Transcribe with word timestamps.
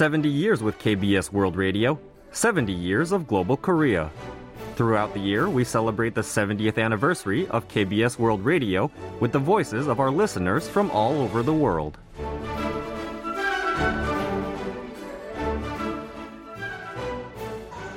70 0.00 0.30
years 0.30 0.62
with 0.62 0.78
KBS 0.78 1.30
World 1.30 1.56
Radio, 1.56 1.98
70 2.32 2.72
years 2.72 3.12
of 3.12 3.28
global 3.28 3.58
Korea. 3.58 4.08
Throughout 4.74 5.12
the 5.12 5.20
year, 5.20 5.50
we 5.50 5.62
celebrate 5.62 6.14
the 6.14 6.22
70th 6.22 6.78
anniversary 6.78 7.46
of 7.48 7.68
KBS 7.68 8.18
World 8.18 8.42
Radio 8.42 8.90
with 9.20 9.32
the 9.32 9.38
voices 9.38 9.88
of 9.88 10.00
our 10.00 10.10
listeners 10.10 10.66
from 10.66 10.90
all 10.90 11.12
over 11.20 11.42
the 11.42 11.52
world. 11.52 11.98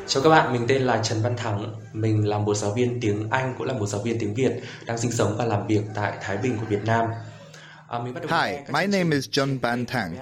Chào 0.07 0.23
các 0.23 0.29
bạn, 0.29 0.53
mình 0.53 0.65
tên 0.67 0.81
là 0.81 0.99
Trần 1.03 1.21
Văn 1.21 1.33
Thắng. 1.37 1.75
Mình 1.93 2.27
là 2.27 2.37
một 2.37 2.53
giáo 2.53 2.71
viên 2.73 2.99
tiếng 3.01 3.29
Anh 3.29 3.55
cũng 3.57 3.67
là 3.67 3.73
một 3.73 3.85
giáo 3.85 4.01
viên 4.01 4.19
tiếng 4.19 4.33
Việt 4.33 4.51
đang 4.85 4.97
sinh 4.97 5.11
sống 5.11 5.35
và 5.37 5.45
làm 5.45 5.67
việc 5.67 5.81
tại 5.95 6.13
Thái 6.21 6.37
Bình 6.37 6.57
của 6.59 6.65
Việt 6.69 6.85
Nam. 6.85 7.05
Hi, 7.93 8.65
my 8.69 8.87
name 8.87 9.13
is 9.13 9.27
Tran 9.27 9.59
Van 9.59 9.85
Thang. 9.85 10.19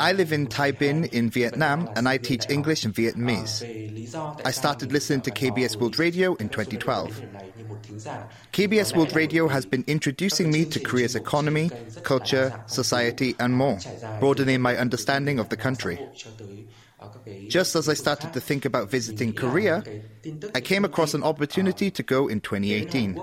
I 0.00 0.10
live 0.10 0.32
in 0.32 0.48
Binh 0.48 1.06
in 1.12 1.30
Vietnam 1.30 1.88
and 1.94 2.08
I 2.08 2.18
teach 2.18 2.50
English 2.50 2.84
and 2.84 2.92
Vietnamese. 2.92 3.62
I 4.44 4.50
started 4.50 4.90
listening 4.90 5.20
to 5.20 5.30
KBS 5.30 5.76
World 5.76 6.00
Radio 6.00 6.34
in 6.34 6.48
2012. 6.48 7.22
KBS 8.52 8.96
World 8.96 9.14
Radio 9.14 9.46
has 9.46 9.64
been 9.64 9.84
introducing 9.86 10.50
me 10.50 10.64
to 10.64 10.80
Korea's 10.80 11.14
economy, 11.14 11.70
culture, 12.02 12.52
society, 12.66 13.36
and 13.38 13.54
more, 13.54 13.78
broadening 14.18 14.60
my 14.60 14.76
understanding 14.76 15.38
of 15.38 15.50
the 15.50 15.56
country. 15.56 16.00
Just 17.48 17.76
as 17.76 17.88
I 17.88 17.94
started 17.94 18.32
to 18.32 18.40
think 18.40 18.64
about 18.64 18.90
visiting 18.90 19.32
Korea, 19.32 19.84
I 20.56 20.60
came 20.60 20.84
across 20.84 21.14
an 21.14 21.22
opportunity 21.22 21.92
to 21.92 22.02
go 22.02 22.26
in 22.26 22.40
2018. 22.40 23.20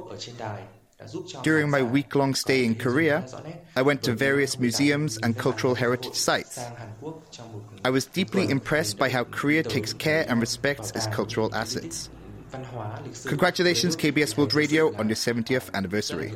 During 1.44 1.70
my 1.70 1.82
week 1.82 2.16
long 2.16 2.36
stay 2.36 2.66
in 2.66 2.76
Korea, 2.76 3.26
I 3.76 3.82
went 3.82 4.04
to 4.04 4.14
various 4.14 4.60
museums 4.60 5.18
and 5.18 5.38
cultural 5.38 5.76
heritage 5.76 6.16
sites. 6.16 6.60
I 7.84 7.90
was 7.90 8.06
deeply 8.06 8.50
impressed 8.50 8.98
by 8.98 9.10
how 9.10 9.24
Korea 9.24 9.64
takes 9.64 9.94
care 9.94 10.26
and 10.28 10.40
respects 10.40 10.92
its 10.92 11.08
cultural 11.08 11.54
assets. 11.56 12.10
Congratulations, 13.26 13.96
KBS 13.96 14.38
World 14.38 14.54
Radio, 14.54 14.96
on 14.98 15.08
your 15.08 15.16
70th 15.16 15.70
anniversary. 15.74 16.34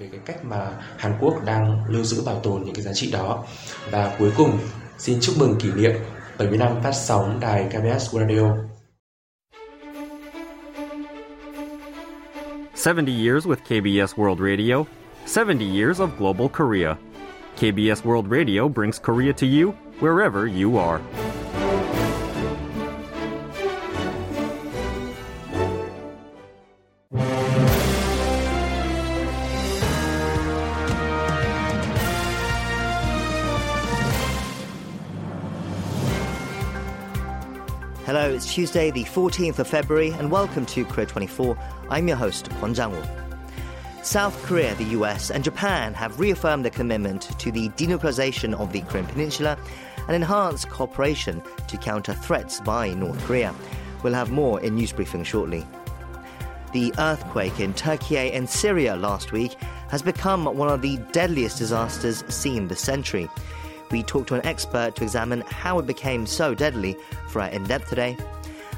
về 0.00 0.08
cái 0.12 0.20
cách 0.26 0.44
mà 0.44 0.70
Hàn 0.96 1.18
Quốc 1.20 1.44
đang 1.44 1.84
lưu 1.88 2.04
giữ 2.04 2.22
bảo 2.26 2.40
tồn 2.42 2.62
những 2.64 2.74
cái 2.74 2.84
giá 2.84 2.92
trị 2.92 3.10
đó 3.10 3.44
và 3.90 4.16
cuối 4.18 4.32
cùng 4.36 4.58
xin 4.98 5.18
chúc 5.20 5.34
mừng 5.38 5.56
kỷ 5.60 5.72
niệm 5.72 5.92
70 6.38 6.58
năm 6.58 6.80
phát 6.82 6.92
sóng 6.92 7.40
đài 7.40 7.68
KBS 7.70 8.14
Radio 8.14 8.69
70 12.80 13.12
years 13.12 13.46
with 13.46 13.62
KBS 13.64 14.16
World 14.16 14.40
Radio, 14.40 14.86
70 15.26 15.66
years 15.66 16.00
of 16.00 16.16
global 16.16 16.48
Korea. 16.48 16.98
KBS 17.56 18.06
World 18.06 18.30
Radio 18.30 18.70
brings 18.70 18.98
Korea 18.98 19.34
to 19.34 19.44
you 19.44 19.72
wherever 19.98 20.46
you 20.46 20.78
are. 20.78 20.98
Hello, 38.20 38.34
it's 38.34 38.52
Tuesday, 38.52 38.90
the 38.90 39.04
14th 39.04 39.60
of 39.60 39.66
February, 39.66 40.10
and 40.10 40.30
welcome 40.30 40.66
to 40.66 40.84
Korea 40.84 41.06
24. 41.06 41.56
I'm 41.88 42.06
your 42.06 42.18
host, 42.18 42.50
Kwon 42.50 42.74
Jang-woo. 42.74 43.02
South 44.02 44.36
Korea, 44.42 44.74
the 44.74 44.84
US, 45.00 45.30
and 45.30 45.42
Japan 45.42 45.94
have 45.94 46.20
reaffirmed 46.20 46.62
their 46.62 46.70
commitment 46.70 47.22
to 47.38 47.50
the 47.50 47.70
denuclearization 47.70 48.52
of 48.52 48.74
the 48.74 48.82
Korean 48.82 49.06
Peninsula 49.06 49.56
and 50.06 50.14
enhanced 50.14 50.68
cooperation 50.68 51.42
to 51.66 51.78
counter 51.78 52.12
threats 52.12 52.60
by 52.60 52.92
North 52.92 53.18
Korea. 53.24 53.54
We'll 54.02 54.12
have 54.12 54.30
more 54.30 54.60
in 54.60 54.74
news 54.74 54.92
briefing 54.92 55.24
shortly. 55.24 55.66
The 56.74 56.92
earthquake 56.98 57.58
in 57.58 57.72
Turkey 57.72 58.18
and 58.18 58.50
Syria 58.50 58.96
last 58.96 59.32
week 59.32 59.54
has 59.88 60.02
become 60.02 60.44
one 60.44 60.68
of 60.68 60.82
the 60.82 60.98
deadliest 61.12 61.56
disasters 61.56 62.22
seen 62.28 62.68
this 62.68 62.82
century. 62.82 63.30
We 63.90 64.02
talked 64.04 64.28
to 64.28 64.36
an 64.36 64.46
expert 64.46 64.94
to 64.96 65.02
examine 65.02 65.40
how 65.42 65.78
it 65.78 65.86
became 65.86 66.26
so 66.26 66.54
deadly 66.54 66.96
for 67.28 67.42
our 67.42 67.48
in 67.48 67.64
depth 67.64 67.88
today. 67.88 68.16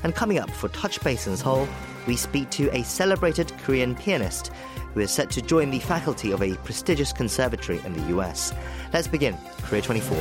And 0.03 0.15
coming 0.15 0.39
up 0.39 0.51
for 0.51 0.69
Touch 0.69 1.03
Base 1.03 1.27
in 1.27 1.37
Seoul, 1.37 1.69
we 2.07 2.17
speak 2.17 2.51
to 2.51 2.75
a 2.77 2.83
celebrated 2.83 3.53
Korean 3.59 3.95
pianist 3.95 4.51
who 4.95 5.01
is 5.01 5.11
set 5.11 5.31
to 5.31 5.43
join 5.43 5.71
the 5.71 5.81
faculty 5.81 6.33
of 6.33 6.43
a 6.43 6.57
prestigious 6.57 7.13
conservatory 7.13 7.81
in 7.85 7.93
the 7.93 8.19
US. 8.19 8.53
Let's 8.93 9.09
begin 9.09 9.37
Korea 9.63 9.83
24. 9.83 10.19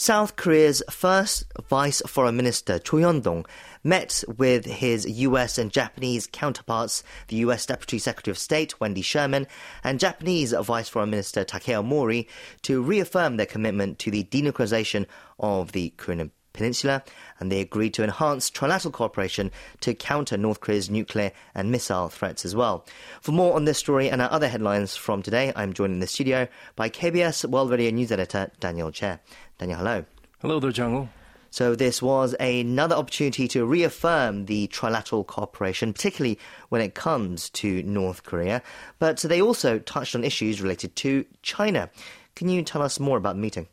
South 0.00 0.36
Korea's 0.36 0.82
first 0.90 1.44
Vice 1.68 2.00
Foreign 2.06 2.36
Minister 2.36 2.78
Cho 2.78 2.96
Hyun-dong 2.96 3.44
met 3.84 4.24
with 4.36 4.64
his 4.64 5.06
US 5.06 5.58
and 5.58 5.70
Japanese 5.70 6.26
counterparts, 6.26 7.02
the 7.28 7.36
US 7.36 7.66
Deputy 7.66 7.98
Secretary 7.98 8.32
of 8.32 8.38
State 8.38 8.80
Wendy 8.80 9.02
Sherman 9.02 9.46
and 9.84 10.00
Japanese 10.00 10.52
Vice 10.52 10.88
Foreign 10.88 11.10
Minister 11.10 11.44
Takeo 11.44 11.82
Mori 11.82 12.28
to 12.62 12.82
reaffirm 12.82 13.36
their 13.36 13.46
commitment 13.46 13.98
to 14.00 14.10
the 14.10 14.24
denuclearization 14.24 15.06
of 15.38 15.72
the 15.72 15.90
Korean 15.96 16.30
Peninsula, 16.52 17.04
and 17.38 17.52
they 17.52 17.60
agreed 17.60 17.94
to 17.94 18.02
enhance 18.02 18.50
trilateral 18.50 18.92
cooperation 18.92 19.50
to 19.80 19.94
counter 19.94 20.36
North 20.36 20.60
Korea's 20.60 20.90
nuclear 20.90 21.30
and 21.54 21.70
missile 21.70 22.08
threats 22.08 22.44
as 22.44 22.56
well. 22.56 22.84
For 23.20 23.32
more 23.32 23.54
on 23.54 23.64
this 23.64 23.78
story 23.78 24.10
and 24.10 24.20
our 24.20 24.30
other 24.30 24.48
headlines 24.48 24.96
from 24.96 25.22
today, 25.22 25.52
I'm 25.54 25.72
joined 25.72 25.94
in 25.94 26.00
the 26.00 26.06
studio 26.06 26.48
by 26.74 26.90
KBS 26.90 27.48
World 27.48 27.70
Radio 27.70 27.90
News 27.90 28.10
Editor 28.10 28.50
Daniel 28.58 28.90
Chair. 28.90 29.20
Daniel, 29.58 29.78
hello. 29.78 30.04
Hello 30.40 30.58
there, 30.58 30.72
Jang-woo. 30.72 31.08
So 31.50 31.74
this 31.74 32.02
was 32.02 32.34
another 32.38 32.96
opportunity 32.96 33.48
to 33.48 33.64
reaffirm 33.64 34.46
the 34.46 34.68
trilateral 34.68 35.26
cooperation, 35.26 35.92
particularly 35.92 36.38
when 36.68 36.80
it 36.80 36.94
comes 36.94 37.50
to 37.50 37.82
North 37.82 38.22
Korea. 38.22 38.62
But 38.98 39.18
they 39.18 39.40
also 39.40 39.78
touched 39.78 40.14
on 40.14 40.24
issues 40.24 40.60
related 40.60 40.94
to 40.96 41.24
China. 41.42 41.90
Can 42.34 42.48
you 42.48 42.62
tell 42.62 42.82
us 42.82 43.00
more 43.00 43.16
about 43.16 43.36
the 43.36 43.42
meeting? 43.42 43.66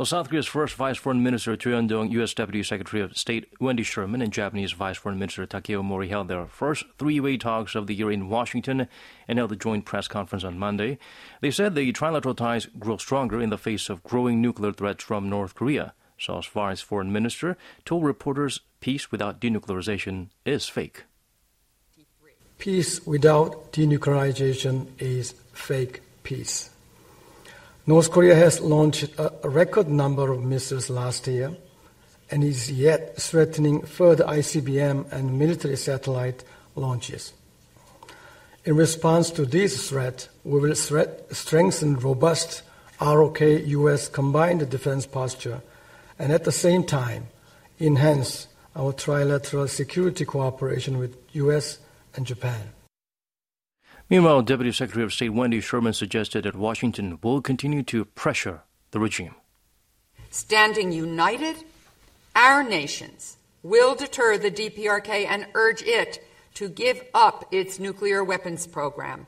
Well, 0.00 0.06
South 0.06 0.30
Korea's 0.30 0.46
first 0.46 0.76
Vice 0.76 0.96
Foreign 0.96 1.22
Minister 1.22 1.54
Cho 1.56 1.72
Hyun-dong, 1.72 2.10
U.S. 2.12 2.32
Deputy 2.32 2.62
Secretary 2.62 3.02
of 3.02 3.18
State 3.18 3.48
Wendy 3.60 3.82
Sherman, 3.82 4.22
and 4.22 4.32
Japanese 4.32 4.72
Vice 4.72 4.96
Foreign 4.96 5.18
Minister 5.18 5.44
Takeo 5.44 5.82
Mori 5.82 6.08
held 6.08 6.28
their 6.28 6.46
first 6.46 6.86
three-way 6.98 7.36
talks 7.36 7.74
of 7.74 7.86
the 7.86 7.94
year 7.94 8.10
in 8.10 8.30
Washington 8.30 8.88
and 9.28 9.38
held 9.38 9.52
a 9.52 9.56
joint 9.56 9.84
press 9.84 10.08
conference 10.08 10.42
on 10.42 10.58
Monday. 10.58 10.98
They 11.42 11.50
said 11.50 11.74
the 11.74 11.92
trilateral 11.92 12.34
ties 12.34 12.64
grow 12.78 12.96
stronger 12.96 13.42
in 13.42 13.50
the 13.50 13.58
face 13.58 13.90
of 13.90 14.02
growing 14.02 14.40
nuclear 14.40 14.72
threats 14.72 15.04
from 15.04 15.28
North 15.28 15.54
Korea. 15.54 15.92
Seoul's 16.20 16.46
Vice 16.46 16.82
Foreign 16.82 17.12
Minister 17.12 17.56
told 17.84 18.04
reporters 18.04 18.60
peace 18.80 19.10
without 19.10 19.40
denuclearization 19.40 20.28
is 20.44 20.68
fake. 20.68 21.04
Peace 22.58 23.06
without 23.06 23.72
denuclearization 23.72 24.88
is 24.98 25.32
fake 25.54 26.02
peace. 26.22 26.68
North 27.86 28.10
Korea 28.10 28.34
has 28.34 28.60
launched 28.60 29.08
a 29.18 29.48
record 29.48 29.88
number 29.88 30.30
of 30.30 30.44
missiles 30.44 30.90
last 30.90 31.26
year 31.26 31.56
and 32.30 32.44
is 32.44 32.70
yet 32.70 33.16
threatening 33.16 33.82
further 33.82 34.24
ICBM 34.24 35.10
and 35.10 35.38
military 35.38 35.76
satellite 35.76 36.44
launches. 36.76 37.32
In 38.66 38.76
response 38.76 39.30
to 39.30 39.46
this 39.46 39.88
threat, 39.88 40.28
we 40.44 40.60
will 40.60 40.74
threat, 40.74 41.34
strengthen 41.34 41.96
robust 41.96 42.62
ROK 43.00 43.40
US 43.40 44.08
combined 44.08 44.68
defense 44.68 45.06
posture 45.06 45.62
and 46.20 46.32
at 46.32 46.44
the 46.44 46.52
same 46.52 46.84
time 46.84 47.26
enhance 47.80 48.46
our 48.76 48.92
trilateral 48.92 49.68
security 49.68 50.26
cooperation 50.26 50.98
with 50.98 51.16
US 51.32 51.78
and 52.14 52.26
Japan. 52.26 52.60
Meanwhile, 54.10 54.42
Deputy 54.42 54.70
Secretary 54.70 55.04
of 55.04 55.14
State 55.14 55.30
Wendy 55.30 55.60
Sherman 55.60 55.94
suggested 55.94 56.44
that 56.44 56.54
Washington 56.54 57.18
will 57.22 57.40
continue 57.40 57.82
to 57.84 58.04
pressure 58.04 58.62
the 58.90 59.00
regime. 59.00 59.34
Standing 60.30 60.92
united, 60.92 61.56
our 62.36 62.62
nations 62.62 63.38
will 63.62 63.94
deter 63.94 64.36
the 64.36 64.50
DPRK 64.50 65.26
and 65.26 65.46
urge 65.54 65.82
it 65.82 66.22
to 66.54 66.68
give 66.68 67.02
up 67.14 67.46
its 67.50 67.78
nuclear 67.78 68.22
weapons 68.22 68.66
program 68.66 69.26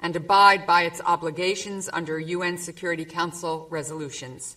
and 0.00 0.16
abide 0.16 0.66
by 0.66 0.82
its 0.82 1.00
obligations 1.06 1.88
under 1.92 2.18
UN 2.18 2.58
Security 2.58 3.04
Council 3.04 3.68
resolutions. 3.70 4.56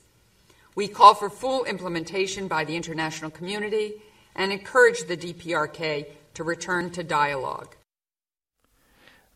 We 0.79 0.87
call 0.87 1.13
for 1.13 1.29
full 1.29 1.65
implementation 1.65 2.47
by 2.47 2.63
the 2.63 2.77
international 2.77 3.31
community 3.31 3.95
and 4.33 4.49
encourage 4.49 5.03
the 5.03 5.17
DPRK 5.17 6.05
to 6.35 6.43
return 6.45 6.89
to 6.91 7.03
dialogue. 7.03 7.75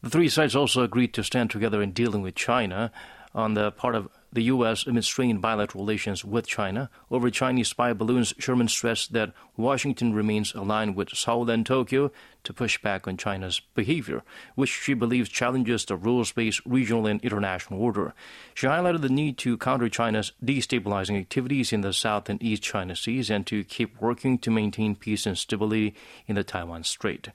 The 0.02 0.10
three 0.10 0.30
sides 0.30 0.56
also 0.56 0.84
agreed 0.84 1.14
to 1.16 1.22
stand 1.22 1.50
together 1.50 1.82
in 1.82 1.92
dealing 1.92 2.22
with 2.22 2.36
China. 2.36 2.94
On 3.36 3.56
the 3.56 3.74
part 3.74 3.94
of 3.94 4.08
the 4.34 4.44
U.S. 4.44 4.88
amid 4.88 5.06
strained 5.06 5.42
bilateral 5.42 5.84
relations 5.84 6.26
with 6.26 6.48
China. 6.48 6.90
Over 7.12 7.30
Chinese 7.30 7.70
spy 7.70 7.94
balloons, 7.94 8.34
Sherman 8.40 8.68
stressed 8.68 9.14
that 9.14 9.34
Washington 9.56 10.14
remains 10.14 10.54
aligned 10.56 10.96
with 10.96 11.10
Seoul 11.10 11.50
and 11.50 11.66
Tokyo 11.66 12.12
to 12.44 12.54
push 12.54 12.82
back 12.82 13.08
on 13.08 13.16
China's 13.16 13.62
behavior, 13.76 14.24
which 14.56 14.70
she 14.70 14.94
believes 14.94 15.30
challenges 15.30 15.86
the 15.86 15.96
rules 15.96 16.32
based 16.32 16.62
regional 16.66 17.08
and 17.08 17.22
international 17.22 17.82
order. 17.82 18.14
She 18.54 18.68
highlighted 18.68 19.02
the 19.02 19.10
need 19.10 19.38
to 19.40 19.58
counter 19.58 19.88
China's 19.88 20.34
destabilizing 20.44 21.20
activities 21.20 21.72
in 21.72 21.82
the 21.82 21.94
South 21.94 22.30
and 22.30 22.42
East 22.42 22.64
China 22.64 22.96
Seas 22.96 23.30
and 23.30 23.46
to 23.48 23.64
keep 23.64 24.02
working 24.02 24.38
to 24.40 24.52
maintain 24.52 24.96
peace 24.96 25.26
and 25.26 25.38
stability 25.38 25.94
in 26.28 26.36
the 26.36 26.44
Taiwan 26.44 26.84
Strait. 26.84 27.30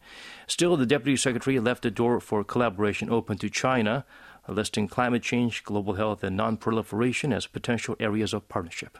Still, 0.47 0.77
the 0.77 0.87
Deputy 0.87 1.17
Secretary 1.17 1.59
left 1.61 1.83
the 1.83 1.91
door 1.91 2.21
for 2.21 2.45
collaboration 2.45 3.11
open 3.11 3.39
to 3.39 3.49
China 3.49 4.05
listing 4.53 4.89
climate 4.89 5.23
change, 5.23 5.65
global 5.65 5.95
health, 5.95 6.25
and 6.25 6.37
non-proliferation 6.37 7.33
as 7.33 7.47
potential 7.47 7.97
areas 8.01 8.33
of 8.33 8.49
partnership. 8.49 8.99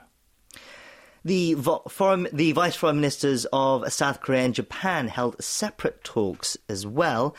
The, 1.25 1.57
foreign, 1.89 2.29
the 2.33 2.53
vice 2.53 2.77
foreign 2.77 2.97
ministers 2.97 3.47
of 3.53 3.93
South 3.93 4.21
Korea 4.21 4.43
and 4.43 4.55
Japan 4.55 5.09
held 5.09 5.43
separate 5.43 6.05
talks 6.05 6.57
as 6.69 6.87
well. 6.87 7.35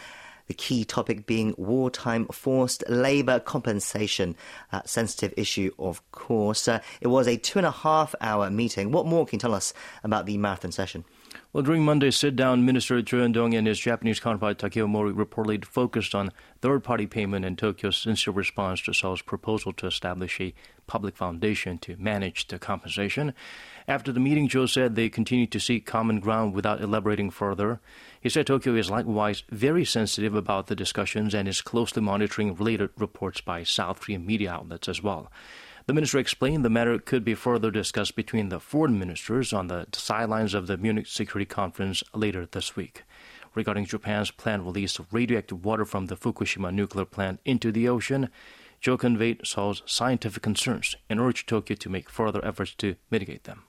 The 0.48 0.54
key 0.54 0.84
topic 0.84 1.28
being 1.28 1.54
wartime 1.58 2.26
forced 2.28 2.84
labour 2.90 3.40
compensation, 3.40 4.36
a 4.72 4.82
sensitive 4.86 5.34
issue, 5.38 5.72
of 5.78 6.02
course. 6.12 6.68
Uh, 6.68 6.80
it 7.02 7.08
was 7.08 7.28
a 7.28 7.38
two 7.38 7.60
and 7.60 7.68
a 7.68 7.72
half 7.72 8.16
hour 8.20 8.50
meeting. 8.50 8.92
What 8.92 9.06
more 9.06 9.26
can 9.26 9.38
you 9.38 9.42
tell 9.42 9.54
us 9.54 9.74
about 10.04 10.26
the 10.26 10.38
marathon 10.38 10.72
session? 10.72 11.06
Well, 11.52 11.64
during 11.64 11.84
Monday's 11.84 12.16
sit 12.16 12.36
down, 12.36 12.66
Minister 12.66 13.02
Cho 13.02 13.18
Hyun-dong 13.18 13.56
and 13.56 13.66
his 13.66 13.80
Japanese 13.80 14.20
counterpart 14.20 14.60
Takeo 14.60 14.86
Mori 14.88 15.12
reportedly 15.12 15.66
focused 15.66 16.14
on 16.14 16.32
third 16.62 16.84
party 16.84 17.08
payment 17.08 17.44
and 17.44 17.58
Tokyo's 17.58 17.98
sincere 17.98 18.34
response 18.34 18.82
to 18.82 18.94
Seoul's 18.94 19.24
proposal 19.24 19.74
to 19.74 19.88
establish 19.88 20.40
a 20.40 20.54
public 20.86 21.18
foundation 21.18 21.78
to 21.80 21.98
manage 21.98 22.48
the 22.48 22.60
compensation. 22.60 23.34
After 23.88 24.12
the 24.12 24.20
meeting, 24.20 24.48
Cho 24.48 24.68
said 24.68 24.96
they 24.96 25.10
continue 25.10 25.48
to 25.48 25.60
seek 25.60 25.86
common 25.86 26.20
ground 26.20 26.54
without 26.54 26.82
elaborating 26.82 27.32
further. 27.32 27.80
He 28.22 28.30
said 28.30 28.46
Tokyo 28.46 28.76
is 28.76 28.92
likewise 28.92 29.44
very 29.50 29.86
sensitive 29.86 30.36
about 30.36 30.68
the 30.68 30.76
discussions 30.76 31.34
and 31.34 31.48
is 31.48 31.62
closely 31.62 32.02
monitoring 32.02 32.54
related 32.56 32.92
reports 32.98 33.42
by 33.42 33.64
South 33.64 34.02
Korean 34.02 34.26
media 34.26 34.52
outlets 34.52 34.88
as 34.88 35.02
well. 35.02 35.32
The 35.90 35.96
minister 35.96 36.20
explained 36.20 36.64
the 36.64 36.70
matter 36.70 37.00
could 37.00 37.26
be 37.26 37.34
further 37.34 37.72
discussed 37.72 38.16
between 38.16 38.50
the 38.50 38.60
foreign 38.60 39.00
ministers 39.00 39.52
on 39.52 39.70
the 39.70 39.88
sidelines 39.92 40.54
of 40.54 40.68
the 40.68 40.78
Munich 40.78 41.08
Security 41.08 41.48
Conference 41.48 42.04
later 42.14 42.46
this 42.46 42.76
week. 42.76 43.02
Regarding 43.56 43.86
Japan's 43.86 44.30
planned 44.30 44.68
release 44.68 45.00
of 45.00 45.12
radioactive 45.12 45.66
water 45.66 45.86
from 45.86 46.06
the 46.06 46.16
Fukushima 46.16 46.72
nuclear 46.72 47.06
plant 47.06 47.40
into 47.44 47.72
the 47.72 47.90
ocean, 47.90 48.30
Cho 48.80 48.98
conveyed 48.98 49.42
Seoul's 49.44 49.82
scientific 49.88 50.44
concerns 50.44 50.96
and 51.10 51.20
urged 51.20 51.50
Tokyo 51.50 51.76
to 51.78 51.90
make 51.90 52.08
further 52.08 52.46
efforts 52.46 52.76
to 52.76 52.96
mitigate 53.10 53.46
them. 53.46 53.64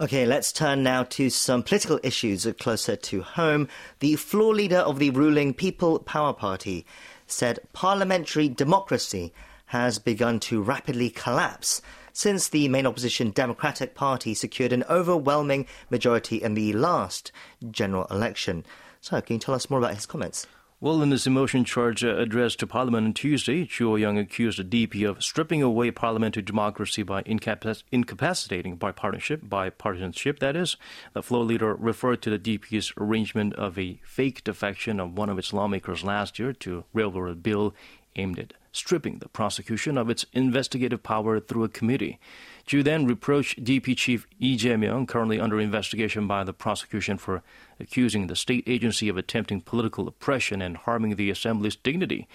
Okay, 0.00 0.26
let's 0.26 0.50
turn 0.50 0.82
now 0.82 1.04
to 1.04 1.30
some 1.30 1.62
political 1.62 2.00
issues 2.02 2.44
closer 2.58 2.96
to 2.96 3.22
home. 3.22 3.68
The 4.00 4.16
floor 4.16 4.52
leader 4.52 4.78
of 4.78 4.98
the 4.98 5.10
ruling 5.10 5.54
People 5.54 6.00
Power 6.00 6.32
Party 6.32 6.84
said 7.28 7.60
parliamentary 7.72 8.48
democracy 8.48 9.32
has 9.72 9.98
begun 9.98 10.38
to 10.38 10.62
rapidly 10.62 11.08
collapse 11.08 11.80
since 12.12 12.46
the 12.46 12.68
main 12.68 12.86
opposition 12.86 13.30
Democratic 13.30 13.94
Party 13.94 14.34
secured 14.34 14.70
an 14.70 14.84
overwhelming 14.84 15.66
majority 15.88 16.36
in 16.36 16.52
the 16.52 16.74
last 16.74 17.32
general 17.70 18.04
election. 18.10 18.66
So, 19.00 19.18
can 19.22 19.36
you 19.36 19.40
tell 19.40 19.54
us 19.54 19.70
more 19.70 19.78
about 19.78 19.94
his 19.94 20.04
comments? 20.04 20.46
Well, 20.78 21.00
in 21.00 21.10
his 21.10 21.26
emotion 21.26 21.64
charge 21.64 22.04
uh, 22.04 22.16
address 22.16 22.54
to 22.56 22.66
Parliament 22.66 23.06
on 23.06 23.14
Tuesday, 23.14 23.64
Joo 23.64 23.90
Ho-young 23.90 24.18
accused 24.18 24.58
the 24.58 24.86
DP 24.86 25.08
of 25.08 25.22
stripping 25.22 25.62
away 25.62 25.90
parliamentary 25.90 26.42
democracy 26.42 27.02
by 27.02 27.22
incapac- 27.22 27.84
incapacitating 27.90 28.76
bipartisanship, 28.76 29.48
bipartisanship, 29.48 30.40
that 30.40 30.54
is. 30.54 30.76
The 31.14 31.22
floor 31.22 31.44
leader 31.44 31.74
referred 31.76 32.20
to 32.22 32.36
the 32.36 32.58
DP's 32.58 32.92
arrangement 32.98 33.54
of 33.54 33.78
a 33.78 34.00
fake 34.04 34.44
defection 34.44 35.00
of 35.00 35.16
one 35.16 35.30
of 35.30 35.38
its 35.38 35.52
lawmakers 35.52 36.04
last 36.04 36.38
year 36.38 36.52
to 36.54 36.84
railroad 36.92 37.42
bill 37.42 37.74
aimed 38.16 38.38
at 38.38 38.54
stripping 38.72 39.18
the 39.18 39.28
prosecution 39.28 39.98
of 39.98 40.08
its 40.08 40.24
investigative 40.32 41.02
power 41.02 41.38
through 41.38 41.64
a 41.64 41.68
committee. 41.68 42.18
Joo 42.66 42.82
then 42.82 43.06
reproached 43.06 43.62
DP 43.62 43.96
chief 43.96 44.26
Lee 44.40 44.56
Jae-myung, 44.56 45.06
currently 45.06 45.38
under 45.38 45.60
investigation 45.60 46.26
by 46.26 46.44
the 46.44 46.52
prosecution 46.52 47.18
for 47.18 47.42
accusing 47.78 48.26
the 48.26 48.36
state 48.36 48.64
agency 48.66 49.08
of 49.08 49.16
attempting 49.16 49.60
political 49.60 50.08
oppression 50.08 50.62
and 50.62 50.76
harming 50.78 51.16
the 51.16 51.30
assembly's 51.30 51.76
dignity. 51.76 52.26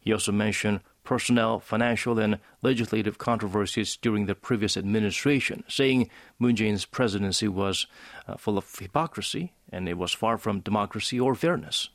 He 0.00 0.12
also 0.12 0.32
mentioned 0.32 0.80
personnel, 1.04 1.60
financial, 1.60 2.18
and 2.18 2.38
legislative 2.62 3.18
controversies 3.18 3.96
during 3.96 4.26
the 4.26 4.34
previous 4.34 4.76
administration, 4.76 5.64
saying 5.68 6.10
Moon 6.38 6.56
Jae-in's 6.56 6.86
presidency 6.86 7.46
was 7.46 7.86
uh, 8.26 8.36
full 8.36 8.58
of 8.58 8.74
hypocrisy 8.78 9.52
and 9.70 9.88
it 9.88 9.98
was 9.98 10.12
far 10.12 10.38
from 10.38 10.60
democracy 10.60 11.20
or 11.20 11.34
fairness. 11.34 11.90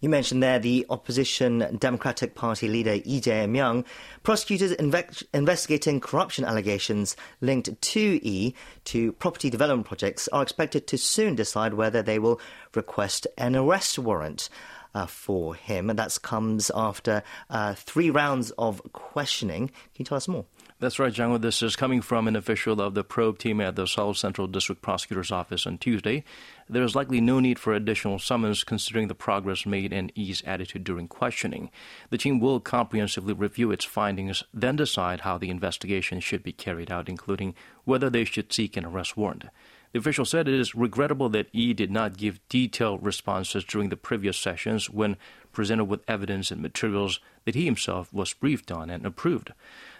You 0.00 0.08
mentioned 0.08 0.42
there 0.42 0.58
the 0.58 0.86
opposition 0.88 1.76
Democratic 1.78 2.34
Party 2.34 2.68
leader 2.68 2.92
Lee 2.92 3.20
Jae-myung. 3.20 3.84
Prosecutors 4.22 4.72
inve- 4.72 5.22
investigating 5.34 6.00
corruption 6.00 6.46
allegations 6.46 7.16
linked 7.42 7.80
to 7.80 8.26
E 8.26 8.54
to 8.84 9.12
property 9.12 9.50
development 9.50 9.86
projects 9.86 10.26
are 10.28 10.42
expected 10.42 10.86
to 10.86 10.96
soon 10.96 11.34
decide 11.34 11.74
whether 11.74 12.00
they 12.02 12.18
will 12.18 12.40
request 12.74 13.26
an 13.36 13.54
arrest 13.54 13.98
warrant. 13.98 14.48
Uh, 14.92 15.06
for 15.06 15.54
him, 15.54 15.88
and 15.88 16.00
that 16.00 16.18
comes 16.20 16.68
after 16.74 17.22
uh, 17.48 17.74
three 17.74 18.10
rounds 18.10 18.50
of 18.58 18.82
questioning. 18.92 19.68
Can 19.68 19.98
you 19.98 20.04
tell 20.04 20.16
us 20.16 20.26
more? 20.26 20.46
That's 20.80 20.98
right, 20.98 21.12
Jang. 21.12 21.38
This 21.42 21.60
is 21.60 21.76
coming 21.76 22.00
from 22.00 22.26
an 22.26 22.36
official 22.36 22.80
of 22.80 22.94
the 22.94 23.04
probe 23.04 23.36
team 23.36 23.60
at 23.60 23.76
the 23.76 23.86
Seoul 23.86 24.14
Central 24.14 24.46
District 24.46 24.80
Prosecutor's 24.80 25.30
Office 25.30 25.66
on 25.66 25.76
Tuesday. 25.76 26.24
There 26.70 26.82
is 26.82 26.94
likely 26.94 27.20
no 27.20 27.38
need 27.38 27.58
for 27.58 27.74
additional 27.74 28.18
summons 28.18 28.64
considering 28.64 29.08
the 29.08 29.14
progress 29.14 29.66
made 29.66 29.92
and 29.92 30.10
Lee's 30.16 30.42
attitude 30.46 30.84
during 30.84 31.06
questioning. 31.06 31.70
The 32.08 32.16
team 32.16 32.40
will 32.40 32.60
comprehensively 32.60 33.34
review 33.34 33.70
its 33.70 33.84
findings, 33.84 34.42
then 34.54 34.76
decide 34.76 35.20
how 35.20 35.36
the 35.36 35.50
investigation 35.50 36.18
should 36.18 36.42
be 36.42 36.52
carried 36.52 36.90
out, 36.90 37.10
including 37.10 37.54
whether 37.84 38.08
they 38.08 38.24
should 38.24 38.50
seek 38.50 38.74
an 38.78 38.86
arrest 38.86 39.18
warrant. 39.18 39.44
The 39.92 39.98
official 39.98 40.24
said 40.24 40.48
it 40.48 40.54
is 40.54 40.74
regrettable 40.74 41.28
that 41.30 41.48
E 41.52 41.74
did 41.74 41.90
not 41.90 42.16
give 42.16 42.40
detailed 42.48 43.04
responses 43.04 43.64
during 43.64 43.90
the 43.90 43.98
previous 43.98 44.38
sessions 44.38 44.88
when 44.88 45.18
presented 45.52 45.84
with 45.84 46.08
evidence 46.08 46.50
and 46.50 46.62
materials 46.62 47.20
that 47.44 47.54
he 47.54 47.66
himself 47.66 48.10
was 48.14 48.32
briefed 48.32 48.72
on 48.72 48.88
and 48.88 49.04
approved. 49.04 49.52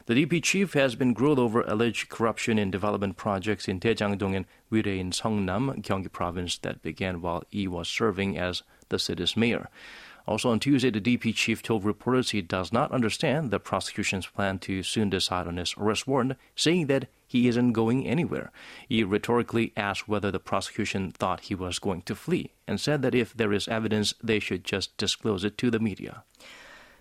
The 0.06 0.14
DP 0.14 0.42
chief 0.42 0.72
has 0.72 0.94
been 0.94 1.12
grilled 1.12 1.38
over 1.38 1.60
alleged 1.62 2.08
corruption 2.08 2.58
in 2.58 2.70
development 2.70 3.16
projects 3.16 3.68
in 3.68 3.78
Daejangdong 3.78 4.34
and 4.34 4.46
Wirye 4.72 4.98
in 4.98 5.10
Seongnam, 5.10 5.82
Gyeonggi 5.82 6.10
province 6.10 6.58
that 6.58 6.82
began 6.82 7.20
while 7.20 7.44
he 7.50 7.68
was 7.68 7.88
serving 7.88 8.38
as 8.38 8.62
the 8.88 8.98
city's 8.98 9.36
mayor. 9.36 9.68
Also 10.26 10.50
on 10.50 10.60
Tuesday, 10.60 10.90
the 10.90 11.00
DP 11.00 11.34
chief 11.34 11.62
told 11.62 11.84
reporters 11.84 12.30
he 12.30 12.42
does 12.42 12.72
not 12.72 12.92
understand 12.92 13.50
the 13.50 13.58
prosecution's 13.58 14.26
plan 14.26 14.58
to 14.60 14.82
soon 14.82 15.10
decide 15.10 15.46
on 15.46 15.56
his 15.56 15.74
arrest 15.76 16.06
warrant, 16.06 16.36
saying 16.54 16.86
that 16.86 17.08
he 17.26 17.48
isn't 17.48 17.72
going 17.72 18.06
anywhere. 18.06 18.50
He 18.88 19.04
rhetorically 19.04 19.72
asked 19.76 20.08
whether 20.08 20.30
the 20.30 20.38
prosecution 20.38 21.10
thought 21.10 21.40
he 21.40 21.54
was 21.54 21.78
going 21.78 22.02
to 22.02 22.14
flee 22.14 22.52
and 22.66 22.80
said 22.80 23.02
that 23.02 23.14
if 23.14 23.34
there 23.34 23.52
is 23.52 23.68
evidence, 23.68 24.14
they 24.22 24.38
should 24.38 24.64
just 24.64 24.96
disclose 24.96 25.44
it 25.44 25.58
to 25.58 25.70
the 25.70 25.80
media. 25.80 26.24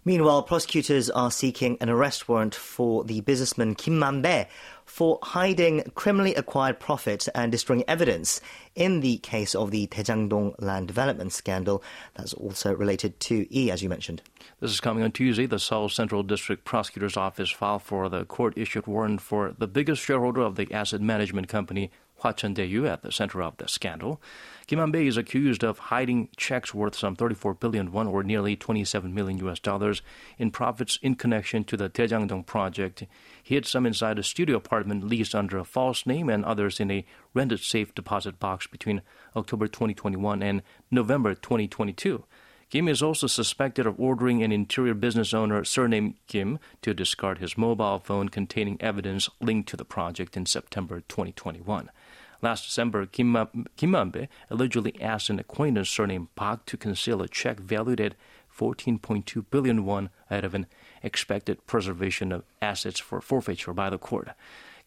Meanwhile, 0.06 0.44
prosecutors 0.44 1.10
are 1.10 1.32
seeking 1.32 1.78
an 1.82 1.90
arrest 1.90 2.30
warrant 2.30 2.56
for 2.56 3.04
the 3.04 3.22
businessman 3.22 3.76
Kim 3.76 4.00
Man-bae 4.00 4.48
for 4.86 5.20
hiding 5.22 5.84
criminally 5.94 6.34
acquired 6.36 6.80
profit 6.80 7.28
and 7.36 7.52
destroying 7.52 7.84
evidence 7.88 8.42
in 8.76 9.02
the 9.02 9.18
case 9.18 9.54
of 9.54 9.72
the 9.72 9.88
Daejangdong 9.88 10.56
land 10.60 10.88
development 10.88 11.32
scandal. 11.34 11.84
That's 12.16 12.34
also 12.34 12.74
related 12.74 13.20
to 13.22 13.46
E, 13.56 13.70
as 13.70 13.84
you 13.84 13.90
mentioned. 13.90 14.22
This 14.60 14.72
is 14.72 14.80
coming 14.80 15.04
on 15.04 15.12
Tuesday. 15.12 15.46
The 15.46 15.60
Seoul 15.60 15.90
Central 15.90 16.24
District 16.24 16.64
Prosecutor's 16.66 17.18
Office 17.18 17.52
filed 17.52 17.84
for 17.84 18.10
the 18.10 18.26
court-issued 18.26 18.88
warrant 18.88 19.22
for 19.22 19.54
the 19.58 19.68
biggest 19.68 20.02
shareholder 20.02 20.42
of 20.42 20.56
the 20.56 20.74
asset 20.74 21.02
management 21.02 21.48
company 21.48 21.92
Hwacheon 22.22 22.56
Daeyu 22.56 22.88
at 22.88 23.02
the 23.02 23.12
center 23.12 23.42
of 23.42 23.58
the 23.58 23.68
scandal. 23.68 24.22
Kim 24.70 24.78
Man-bae 24.78 25.08
is 25.08 25.18
accused 25.18 25.64
of 25.64 25.80
hiding 25.80 26.30
checks 26.38 26.76
worth 26.76 26.94
some 26.94 27.16
34 27.16 27.56
billion 27.56 27.92
won 27.92 28.06
or 28.06 28.22
nearly 28.22 28.56
27 28.56 29.12
million 29.12 29.40
US 29.48 29.60
dollars 29.60 30.04
in 30.38 30.52
profits 30.52 31.00
in 31.02 31.16
connection 31.16 31.64
to 31.64 31.76
the 31.76 31.90
Daejangdong 31.90 32.46
project. 32.46 33.04
He 33.42 33.56
hid 33.56 33.66
some 33.66 33.88
inside 33.88 34.20
a 34.20 34.24
studio 34.24 34.58
apartment 34.58 35.08
leased 35.08 35.34
under 35.34 35.58
a 35.58 35.64
false 35.64 36.06
name 36.06 36.30
and 36.30 36.46
others 36.46 36.80
in 36.80 36.92
a 36.92 37.04
rented 37.34 37.62
safe 37.62 37.96
deposit 37.96 38.40
box 38.40 38.68
between 38.68 39.02
October 39.36 39.66
2021 39.66 40.44
and 40.44 40.62
November 40.92 41.34
2022. 41.34 42.24
Kim 42.70 42.88
is 42.88 43.02
also 43.02 43.26
suspected 43.26 43.88
of 43.88 44.00
ordering 44.00 44.44
an 44.44 44.52
interior 44.52 44.94
business 44.94 45.34
owner 45.34 45.64
surnamed 45.64 46.14
Kim 46.28 46.60
to 46.84 46.94
discard 46.94 47.40
his 47.40 47.58
mobile 47.58 47.98
phone 47.98 48.30
containing 48.30 48.78
evidence 48.80 49.28
linked 49.42 49.68
to 49.70 49.78
the 49.78 49.84
project 49.84 50.38
in 50.38 50.46
September 50.46 51.02
2021. 51.08 51.90
Last 52.42 52.66
December, 52.66 53.06
Kim, 53.06 53.36
uh, 53.36 53.46
Kim 53.76 53.92
Man-bae 53.92 54.30
allegedly 54.50 55.00
asked 55.02 55.30
an 55.30 55.40
acquaintance 55.40 55.90
surnamed 55.90 56.34
Park 56.36 56.66
to 56.68 56.78
conceal 56.78 57.22
a 57.22 57.28
check 57.28 57.60
valued 57.60 58.00
at 58.00 58.16
14.2 58.58 59.46
billion 59.50 59.86
won 59.86 60.10
ahead 60.30 60.46
of 60.46 60.54
an 60.54 60.66
expected 61.04 61.66
preservation 61.66 62.32
of 62.32 62.44
assets 62.62 63.00
for 63.00 63.22
forfeiture 63.22 63.74
by 63.74 63.90
the 63.90 63.98
court. 63.98 64.30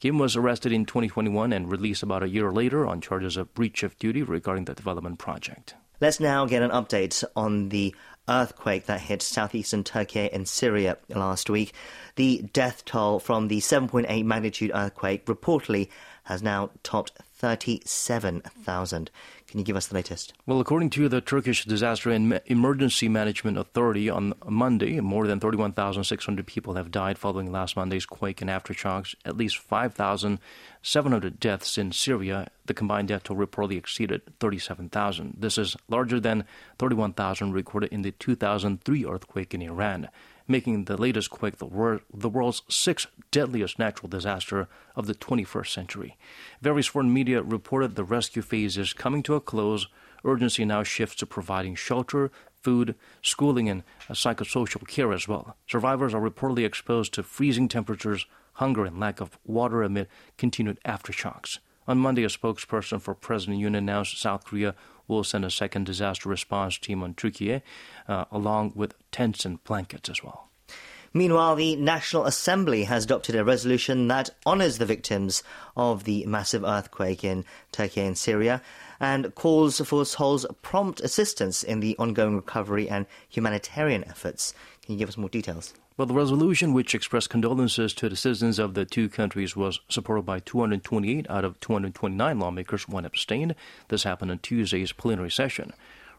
Kim 0.00 0.18
was 0.18 0.35
arrested 0.35 0.73
in 0.73 0.85
2021 0.85 1.52
and 1.52 1.71
released 1.71 2.02
about 2.02 2.23
a 2.23 2.28
year 2.28 2.50
later 2.50 2.87
on 2.87 3.00
charges 3.00 3.37
of 3.37 3.54
breach 3.54 3.82
of 3.82 3.99
duty 3.99 4.23
regarding 4.23 4.64
the 4.64 4.75
development 4.75 5.18
project. 5.18 5.75
Let's 6.00 6.18
now 6.18 6.47
get 6.47 6.62
an 6.62 6.73
update 6.73 7.23
on 7.37 7.68
the 7.68 7.94
earthquake 8.28 8.87
that 8.87 9.02
hit 9.02 9.23
southeastern 9.23 9.85
Turkey 9.85 10.28
and 10.32 10.49
Syria 10.49 10.99
last 11.09 11.49
week. 11.49 11.73
The 12.16 12.44
death 12.52 12.85
toll 12.85 13.21
from 13.21 13.47
the 13.47 13.59
7.8 13.59 14.25
magnitude 14.25 14.73
earthquake 14.75 15.26
reportedly 15.26 15.88
has 16.25 16.42
now 16.42 16.71
topped 16.82 17.12
37,000. 17.42 19.11
Can 19.49 19.58
you 19.58 19.64
give 19.64 19.75
us 19.75 19.88
the 19.88 19.96
latest? 19.96 20.32
Well, 20.46 20.61
according 20.61 20.90
to 20.90 21.08
the 21.08 21.20
Turkish 21.20 21.64
Disaster 21.64 22.11
and 22.11 22.40
Emergency 22.46 23.08
Management 23.08 23.58
Authority, 23.58 24.08
on 24.08 24.32
Monday, 24.46 25.00
more 25.00 25.26
than 25.26 25.40
31,600 25.40 26.46
people 26.46 26.75
have 26.75 26.92
died 26.92 27.18
following 27.18 27.50
last 27.50 27.76
Monday's 27.76 28.06
quake 28.06 28.40
and 28.40 28.49
aftershocks. 28.49 29.16
At 29.25 29.37
least 29.37 29.58
5,700 29.58 31.40
deaths 31.40 31.76
in 31.76 31.90
Syria. 31.90 32.46
The 32.66 32.75
combined 32.75 33.08
death 33.08 33.25
toll 33.25 33.37
reportedly 33.37 33.76
exceeded 33.76 34.22
37,000. 34.38 35.34
This 35.37 35.58
is 35.58 35.76
larger 35.88 36.20
than 36.20 36.44
31,000 36.78 37.52
recorded 37.52 37.92
in 37.92 38.02
the 38.02 38.12
2003 38.12 39.04
earthquake 39.04 39.52
in 39.52 39.62
Iran 39.62 40.08
making 40.49 40.84
the 40.84 40.96
latest 40.96 41.30
quake 41.30 41.58
the, 41.58 41.66
wor- 41.66 42.02
the 42.12 42.28
world's 42.28 42.62
sixth 42.68 43.08
deadliest 43.30 43.78
natural 43.78 44.08
disaster 44.08 44.68
of 44.96 45.06
the 45.06 45.14
21st 45.14 45.68
century. 45.68 46.16
Various 46.61 46.87
foreign 46.87 47.12
media 47.12 47.42
reported 47.42 47.94
the 47.94 48.04
rescue 48.04 48.42
phase 48.42 48.76
is 48.76 48.92
coming 48.92 49.22
to 49.25 49.34
a 49.34 49.40
close. 49.40 49.87
Urgency 50.25 50.64
now 50.64 50.82
shifts 50.82 51.16
to 51.16 51.26
providing 51.26 51.75
shelter, 51.75 52.30
food, 52.62 52.94
schooling, 53.22 53.68
and 53.68 53.82
psychosocial 54.11 54.87
care 54.87 55.12
as 55.12 55.26
well. 55.26 55.56
Survivors 55.66 56.14
are 56.14 56.20
reportedly 56.20 56.64
exposed 56.64 57.12
to 57.14 57.22
freezing 57.22 57.68
temperatures, 57.68 58.26
hunger, 58.54 58.84
and 58.84 59.00
lack 59.00 59.20
of 59.20 59.38
water 59.44 59.82
amid 59.82 60.08
continued 60.38 60.78
aftershocks. 60.84 61.58
On 61.88 61.99
Monday, 61.99 62.22
a 62.22 62.28
spokesperson 62.28 63.00
for 63.00 63.14
President 63.14 63.61
Yoon 63.61 63.76
announced 63.76 64.20
South 64.20 64.44
Korea 64.44 64.75
will 65.09 65.25
send 65.25 65.44
a 65.44 65.50
second 65.50 65.85
disaster 65.85 66.28
response 66.28 66.78
team 66.78 67.02
on 67.02 67.14
Turkey, 67.14 67.62
uh, 68.09 68.25
along 68.30 68.73
with 68.75 68.94
tents 69.11 69.44
and 69.44 69.62
blankets 69.64 70.09
as 70.09 70.23
well. 70.23 70.49
Meanwhile, 71.14 71.56
the 71.56 71.76
National 71.76 72.25
Assembly 72.25 72.85
has 72.85 73.04
adopted 73.04 73.35
a 73.35 73.44
resolution 73.44 74.09
that 74.09 74.30
honours 74.47 74.78
the 74.78 74.87
victims 74.87 75.42
of 75.76 76.04
the 76.04 76.25
massive 76.25 76.64
earthquake 76.64 77.23
in 77.23 77.44
Turkey 77.71 78.00
and 78.00 78.16
Syria 78.16 78.62
and 78.99 79.35
calls 79.35 79.80
for 79.80 80.06
Seoul's 80.06 80.47
prompt 80.62 81.00
assistance 81.00 81.62
in 81.62 81.80
the 81.80 81.97
ongoing 81.99 82.37
recovery 82.37 82.88
and 82.88 83.04
humanitarian 83.28 84.04
efforts. 84.04 84.54
Can 84.82 84.94
you 84.94 84.99
give 84.99 85.09
us 85.11 85.18
more 85.18 85.28
details? 85.28 85.75
Well, 85.96 86.06
the 86.06 86.14
resolution, 86.14 86.72
which 86.72 86.94
expressed 86.94 87.28
condolences 87.28 87.92
to 87.94 88.08
the 88.08 88.16
citizens 88.16 88.58
of 88.58 88.72
the 88.72 88.87
two 88.87 89.11
countries, 89.11 89.54
was 89.54 89.80
supported 89.90 90.22
by 90.22 90.38
228 90.38 91.28
out 91.28 91.44
of 91.44 91.61
229 91.61 92.38
lawmakers. 92.38 92.88
One 92.88 93.04
abstained. 93.04 93.54
This 93.88 94.04
happened 94.04 94.30
on 94.30 94.38
Tuesday's 94.38 94.92
plenary 94.92 95.30
session. 95.30 95.75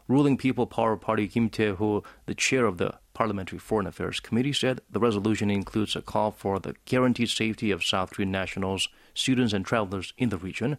Ruling 0.06 0.36
People 0.36 0.66
Power 0.66 0.96
Party 0.96 1.26
Kim 1.26 1.48
Tae-ho, 1.48 2.04
the 2.26 2.34
chair 2.34 2.66
of 2.66 2.78
the 2.78 2.94
Parliamentary 3.14 3.58
Foreign 3.58 3.86
Affairs 3.86 4.20
Committee, 4.20 4.52
said 4.52 4.80
the 4.90 5.00
resolution 5.00 5.50
includes 5.50 5.96
a 5.96 6.02
call 6.02 6.30
for 6.30 6.60
the 6.60 6.76
guaranteed 6.84 7.30
safety 7.30 7.70
of 7.70 7.82
South 7.82 8.10
Korean 8.10 8.30
nationals, 8.30 8.88
students, 9.14 9.54
and 9.54 9.64
travelers 9.64 10.12
in 10.18 10.28
the 10.28 10.36
region. 10.36 10.76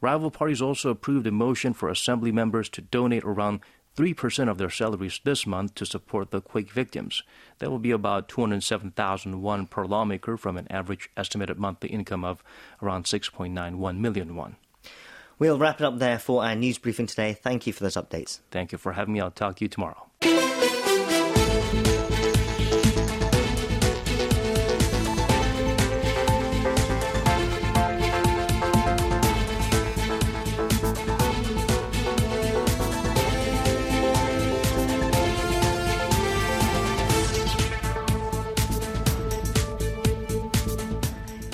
Rival 0.00 0.30
parties 0.30 0.62
also 0.62 0.90
approved 0.90 1.26
a 1.26 1.32
motion 1.32 1.74
for 1.74 1.88
assembly 1.88 2.30
members 2.30 2.68
to 2.70 2.80
donate 2.80 3.24
around 3.24 3.60
3% 3.98 4.48
of 4.48 4.58
their 4.58 4.70
salaries 4.70 5.20
this 5.24 5.44
month 5.44 5.74
to 5.74 5.84
support 5.84 6.30
the 6.30 6.40
quake 6.40 6.70
victims. 6.70 7.24
That 7.58 7.68
will 7.68 7.80
be 7.80 7.90
about 7.90 8.28
207,000 8.28 9.42
won 9.42 9.66
per 9.66 9.84
lawmaker 9.84 10.36
from 10.36 10.56
an 10.56 10.68
average 10.70 11.10
estimated 11.16 11.58
monthly 11.58 11.88
income 11.88 12.24
of 12.24 12.44
around 12.80 13.06
6.91 13.06 13.98
million 13.98 14.36
won. 14.36 14.54
We'll 15.40 15.58
wrap 15.58 15.80
it 15.80 15.84
up 15.84 15.98
there 15.98 16.20
for 16.20 16.44
our 16.44 16.54
news 16.54 16.78
briefing 16.78 17.08
today. 17.08 17.32
Thank 17.32 17.66
you 17.66 17.72
for 17.72 17.82
those 17.82 17.96
updates. 17.96 18.38
Thank 18.52 18.70
you 18.70 18.78
for 18.78 18.92
having 18.92 19.14
me. 19.14 19.20
I'll 19.20 19.32
talk 19.32 19.56
to 19.56 19.64
you 19.64 19.68
tomorrow. 19.68 20.06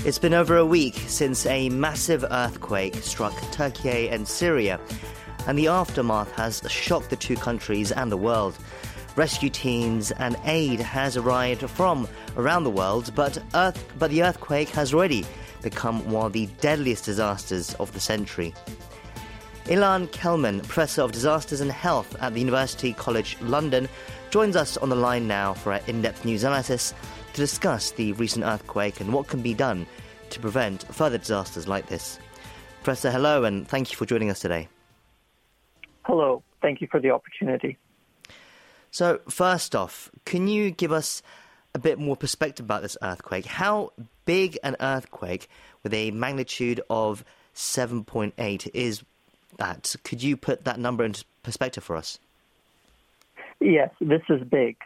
It's 0.05 0.19
been 0.19 0.35
over 0.35 0.59
a 0.59 0.67
week 0.67 0.97
since 1.07 1.47
a 1.47 1.71
massive 1.71 2.27
earthquake 2.31 2.97
struck 2.97 3.33
Turkey 3.53 4.11
and 4.11 4.29
Syria, 4.29 4.79
and 5.47 5.59
the 5.59 5.69
aftermath 5.69 6.31
has 6.33 6.61
shocked 6.69 7.09
the 7.09 7.17
two 7.17 7.37
countries 7.37 7.91
and 7.91 8.13
the 8.13 8.17
world. 8.19 8.55
Rescue 9.17 9.49
teams 9.49 10.11
and 10.11 10.37
aid 10.45 10.79
has 10.79 11.17
arrived 11.17 11.71
from 11.71 12.07
around 12.37 12.65
the 12.65 12.71
world, 12.71 13.13
but, 13.15 13.39
earth, 13.55 13.83
but 13.99 14.11
the 14.11 14.23
earthquake 14.23 14.69
has 14.69 14.93
already 14.93 15.25
become 15.63 16.07
one 16.11 16.27
of 16.27 16.35
the 16.35 16.49
deadliest 16.61 17.07
disasters 17.07 17.73
of 17.77 17.91
the 17.95 18.01
century. 18.01 18.53
Ilan 19.65 20.13
Kelman, 20.13 20.61
Professor 20.61 21.01
of 21.01 21.13
Disasters 21.13 21.63
and 21.63 21.73
Health 21.73 22.15
at 22.21 22.35
the 22.35 22.41
University 22.41 22.93
College 22.93 23.39
London, 23.41 23.89
joins 24.29 24.55
us 24.55 24.77
on 24.77 24.91
the 24.91 24.97
line 24.97 25.27
now 25.27 25.55
for 25.55 25.73
our 25.73 25.81
in 25.87 26.03
depth 26.03 26.27
news 26.27 26.45
analysis 26.45 26.93
to 27.35 27.41
discuss 27.41 27.91
the 27.91 28.13
recent 28.13 28.45
earthquake 28.45 29.01
and 29.01 29.13
what 29.13 29.27
can 29.27 29.43
be 29.43 29.55
done 29.55 29.87
to 30.31 30.41
prevent 30.41 30.85
further 30.95 31.19
disasters 31.19 31.69
like 31.69 31.89
this. 31.89 32.19
Professor, 32.83 33.11
hello, 33.11 33.45
and 33.45 33.67
thank 33.67 33.91
you 33.91 33.97
for 33.97 34.07
joining 34.07 34.31
us 34.31 34.41
today. 34.41 34.69
Hello, 36.03 36.43
thank 36.63 36.81
you 36.81 36.89
for 36.91 37.01
the 37.01 37.11
opportunity. 37.11 37.77
So, 38.91 39.21
first 39.29 39.75
off, 39.75 40.11
can 40.25 40.47
you 40.47 40.71
give 40.71 40.93
us 40.93 41.23
a 41.75 41.79
bit 41.79 41.99
more 41.99 42.17
perspective 42.17 42.65
about 42.65 42.83
this 42.83 42.97
earthquake? 43.03 43.47
How 43.47 43.93
big 44.25 44.57
an 44.63 44.77
earthquake 44.79 45.49
with 45.83 45.93
a 45.93 46.13
magnitude 46.13 46.81
of 46.89 47.25
7.8 47.55 48.71
is 48.73 49.03
that? 49.59 49.97
Could 50.05 50.23
you 50.23 50.37
put 50.37 50.65
that 50.65 50.79
number 50.79 51.05
into 51.05 51.25
perspective 51.43 51.83
for 51.83 51.97
us? 51.97 52.21
Yes, 53.61 53.91
this 54.01 54.23
is 54.29 54.43
big. 54.45 54.77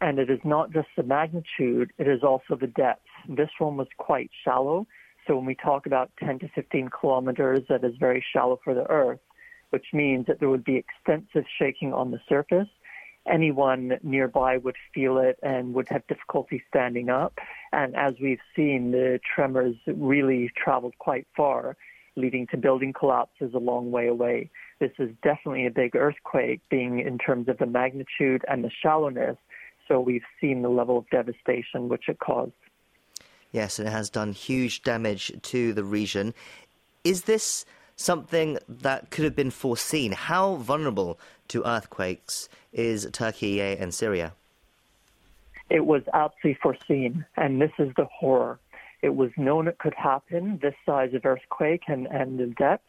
And 0.00 0.18
it 0.18 0.28
is 0.28 0.40
not 0.44 0.72
just 0.72 0.88
the 0.96 1.02
magnitude, 1.02 1.92
it 1.98 2.06
is 2.06 2.22
also 2.22 2.54
the 2.54 2.66
depth. 2.66 3.06
This 3.28 3.48
one 3.58 3.76
was 3.76 3.88
quite 3.96 4.30
shallow. 4.44 4.86
So 5.26 5.36
when 5.36 5.46
we 5.46 5.54
talk 5.54 5.86
about 5.86 6.10
10 6.20 6.40
to 6.40 6.48
15 6.48 6.88
kilometers, 6.88 7.62
that 7.68 7.82
is 7.82 7.96
very 7.98 8.24
shallow 8.32 8.60
for 8.62 8.74
the 8.74 8.88
Earth, 8.90 9.20
which 9.70 9.86
means 9.92 10.26
that 10.26 10.38
there 10.38 10.50
would 10.50 10.64
be 10.64 10.76
extensive 10.76 11.44
shaking 11.58 11.92
on 11.92 12.10
the 12.10 12.20
surface. 12.28 12.68
Anyone 13.26 13.98
nearby 14.02 14.58
would 14.58 14.76
feel 14.94 15.18
it 15.18 15.38
and 15.42 15.74
would 15.74 15.88
have 15.88 16.06
difficulty 16.06 16.62
standing 16.68 17.08
up. 17.08 17.38
And 17.72 17.96
as 17.96 18.14
we've 18.20 18.40
seen, 18.54 18.92
the 18.92 19.18
tremors 19.34 19.74
really 19.86 20.52
traveled 20.56 20.94
quite 20.98 21.26
far, 21.36 21.76
leading 22.14 22.46
to 22.48 22.56
building 22.56 22.92
collapses 22.92 23.52
a 23.54 23.58
long 23.58 23.90
way 23.90 24.06
away. 24.06 24.50
This 24.78 24.92
is 24.98 25.10
definitely 25.22 25.66
a 25.66 25.70
big 25.70 25.96
earthquake, 25.96 26.60
being 26.70 27.00
in 27.00 27.18
terms 27.18 27.48
of 27.48 27.58
the 27.58 27.66
magnitude 27.66 28.44
and 28.46 28.62
the 28.62 28.70
shallowness 28.70 29.38
so 29.88 30.00
we've 30.00 30.24
seen 30.40 30.62
the 30.62 30.68
level 30.68 30.98
of 30.98 31.08
devastation 31.10 31.88
which 31.88 32.08
it 32.08 32.18
caused. 32.18 32.52
Yes, 33.52 33.78
it 33.78 33.86
has 33.86 34.10
done 34.10 34.32
huge 34.32 34.82
damage 34.82 35.32
to 35.42 35.72
the 35.72 35.84
region. 35.84 36.34
Is 37.04 37.22
this 37.22 37.64
something 37.96 38.58
that 38.68 39.10
could 39.10 39.24
have 39.24 39.36
been 39.36 39.50
foreseen? 39.50 40.12
How 40.12 40.56
vulnerable 40.56 41.18
to 41.48 41.66
earthquakes 41.66 42.48
is 42.72 43.08
Turkey 43.12 43.60
and 43.60 43.94
Syria? 43.94 44.32
It 45.70 45.86
was 45.86 46.02
absolutely 46.12 46.58
foreseen, 46.62 47.24
and 47.36 47.60
this 47.60 47.72
is 47.78 47.92
the 47.96 48.04
horror. 48.04 48.58
It 49.02 49.14
was 49.14 49.30
known 49.36 49.68
it 49.68 49.78
could 49.78 49.94
happen, 49.94 50.58
this 50.62 50.74
size 50.84 51.14
of 51.14 51.24
earthquake 51.24 51.82
and, 51.88 52.06
and 52.06 52.38
the 52.38 52.46
depth. 52.46 52.84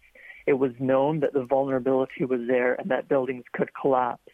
It 0.46 0.54
was 0.54 0.72
known 0.80 1.20
that 1.22 1.34
the 1.34 1.44
vulnerability 1.44 2.26
was 2.26 2.42
there 2.48 2.76
and 2.76 2.90
that 2.90 3.08
buildings 3.08 3.44
could 3.54 3.70
collapse. 3.80 4.32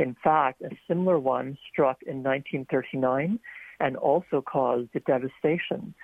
In 0.00 0.16
fact, 0.24 0.62
a 0.62 0.70
similar 0.88 1.18
one 1.18 1.58
struck 1.70 2.02
in 2.04 2.22
1939 2.22 3.38
and 3.80 3.96
also 3.98 4.40
caused 4.40 4.88
devastation. 5.06 5.94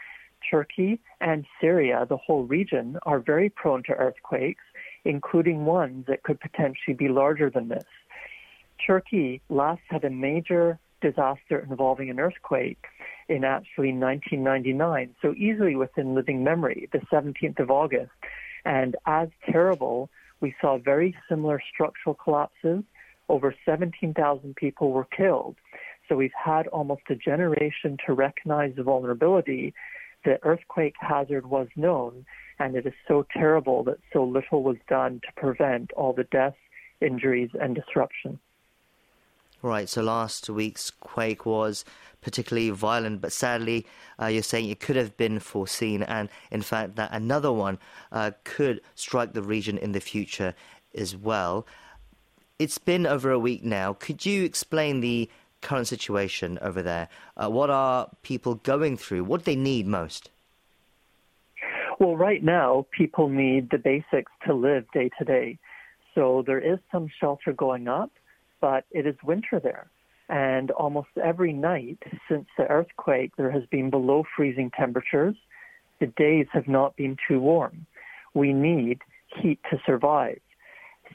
Turkey 0.51 1.01
and 1.23 1.47
Syria, 1.63 2.05
the 2.07 2.19
whole 2.19 2.45
region, 2.45 2.99
are 3.05 3.21
very 3.21 3.49
prone 3.49 3.83
to 3.85 3.93
earthquakes, 3.93 4.65
including 5.07 5.65
ones 5.65 6.05
that 6.09 6.23
could 6.25 6.39
potentially 6.41 6.95
be 6.95 7.09
larger 7.09 7.49
than 7.49 7.69
this. 7.69 7.87
Turkey 8.87 9.41
last 9.49 9.81
had 9.89 10.05
a 10.05 10.11
major 10.11 10.79
disaster 11.01 11.67
involving 11.71 12.11
an 12.11 12.21
earthquake 12.21 12.85
in 13.31 13.45
actually 13.45 13.95
1999, 13.95 15.15
so 15.23 15.33
easily 15.39 15.75
within 15.75 16.15
living 16.15 16.45
memory, 16.45 16.87
the 16.93 17.01
17th 17.11 17.61
of 17.61 17.71
August. 17.71 18.13
And 18.67 18.95
as 19.07 19.31
terrible, 19.51 20.11
we 20.43 20.55
saw 20.61 20.77
very 20.77 21.17
similar 21.31 21.63
structural 21.73 22.15
collapses 22.15 22.85
over 23.29 23.55
17,000 23.65 24.57
people 24.57 24.93
were 24.93 25.05
killed. 25.05 25.57
So 26.09 26.17
we've 26.17 26.31
had 26.33 26.67
almost 26.69 27.03
a 27.11 27.17
generation 27.17 27.97
to 28.07 28.13
recognize 28.13 28.75
the 28.77 28.83
vulnerability. 28.83 29.75
The 30.25 30.39
earthquake 30.45 30.95
hazard 31.01 31.47
was 31.47 31.69
known, 31.77 32.25
and 32.59 32.77
it 32.77 32.87
is 32.87 32.95
so 33.09 33.27
terrible 33.33 33.85
that 33.85 33.99
so 34.13 34.25
little 34.25 34.63
was 34.63 34.77
done 34.89 35.21
to 35.27 35.41
prevent 35.41 35.93
all 35.93 36.13
the 36.13 36.25
deaths, 36.25 36.57
injuries, 37.01 37.51
and 37.61 37.75
disruption. 37.75 38.39
Right, 39.63 39.89
so 39.89 40.03
last 40.03 40.49
week's 40.49 40.91
quake 40.91 41.47
was 41.47 41.85
particularly 42.21 42.71
violent, 42.71 43.21
but 43.21 43.33
sadly, 43.33 43.87
uh, 44.21 44.27
you're 44.27 44.43
saying 44.43 44.69
it 44.69 44.81
could 44.81 44.97
have 44.97 45.17
been 45.17 45.41
foreseen, 45.41 46.03
and 46.03 46.29
in 46.51 46.63
fact, 46.63 46.97
that 46.97 47.11
another 47.13 47.53
one 47.53 47.79
uh, 48.13 48.33
could 48.45 48.81
strike 48.95 49.33
the 49.33 49.43
region 49.43 49.79
in 49.79 49.93
the 49.93 50.01
future 50.01 50.55
as 50.95 51.17
well. 51.17 51.67
It's 52.59 52.79
been 52.79 53.07
over 53.07 53.31
a 53.31 53.39
week 53.39 53.65
now. 53.65 53.93
Could 53.93 54.25
you 54.25 54.43
explain 54.43 55.01
the 55.01 55.29
current 55.61 55.89
situation 55.89 56.59
over 56.63 56.81
there? 56.81 57.09
Uh, 57.37 57.51
what 57.51 57.69
are 57.69 58.09
people 58.23 58.55
going 58.55 58.97
through? 58.97 59.25
What 59.25 59.41
do 59.41 59.45
they 59.45 59.57
need 59.57 59.87
most? 59.87 60.31
Well, 61.99 62.17
right 62.17 62.43
now, 62.43 62.87
people 62.97 63.29
need 63.29 63.69
the 63.71 63.77
basics 63.77 64.33
to 64.47 64.55
live 64.55 64.87
day 64.93 65.11
to 65.19 65.25
day. 65.25 65.59
So 66.15 66.45
there 66.47 66.59
is 66.61 66.79
some 66.91 67.11
shelter 67.21 67.53
going 67.53 67.89
up, 67.89 68.11
but 68.63 68.85
it 68.91 69.07
is 69.07 69.17
winter 69.23 69.61
there. 69.61 69.91
And 70.31 70.71
almost 70.71 71.09
every 71.23 71.53
night 71.53 71.99
since 72.27 72.47
the 72.57 72.65
earthquake, 72.69 73.37
there 73.37 73.51
has 73.51 73.65
been 73.67 73.91
below 73.91 74.25
freezing 74.35 74.71
temperatures. 74.71 75.37
The 76.01 76.07
days 76.07 76.47
have 76.53 76.69
not 76.69 76.97
been 76.97 77.19
too 77.29 77.39
warm. 77.39 77.87
We 78.33 78.55
need 78.55 79.01
heat 79.27 79.61
to 79.71 79.79
survive. 79.85 80.41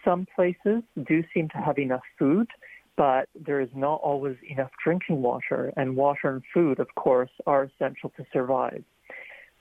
Some 0.04 0.28
places 0.36 0.84
do 1.08 1.24
seem 1.34 1.50
to 1.50 1.58
have 1.58 1.78
enough 1.78 2.04
food, 2.18 2.48
but 2.98 3.30
there 3.36 3.62
is 3.62 3.70
not 3.76 4.02
always 4.02 4.38
enough 4.48 4.72
drinking 4.84 5.22
water, 5.22 5.72
and 5.76 5.96
water 5.96 6.30
and 6.30 6.44
food, 6.54 6.80
of 6.80 6.94
course, 6.96 7.32
are 7.46 7.64
essential 7.64 8.12
to 8.18 8.26
survive. 8.32 8.84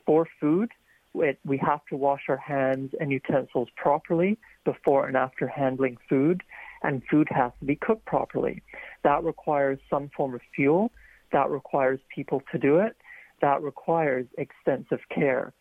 For 0.07 0.27
food, 0.41 0.71
we 1.13 1.59
have 1.59 1.85
to 1.91 1.97
wash 1.97 2.23
our 2.29 2.37
hands 2.37 2.93
and 3.01 3.11
utensils 3.11 3.69
properly 3.77 4.39
before 4.65 5.07
and 5.07 5.17
after 5.17 5.47
handling 5.47 5.97
food, 6.09 6.43
and 6.83 7.03
food 7.11 7.29
has 7.31 7.53
to 7.61 7.65
be 7.65 7.77
cooked 7.77 8.07
properly. 8.07 8.63
That 9.03 9.25
requires 9.25 9.79
some 9.89 10.11
form 10.17 10.35
of 10.35 10.41
fuel, 10.55 10.93
that 11.33 11.51
requires 11.51 12.01
people 12.15 12.43
to 12.53 12.59
do 12.59 12.79
it, 12.79 12.97
that 13.41 13.63
requires 13.63 14.27
extensive 14.39 15.01
care. 15.15 15.53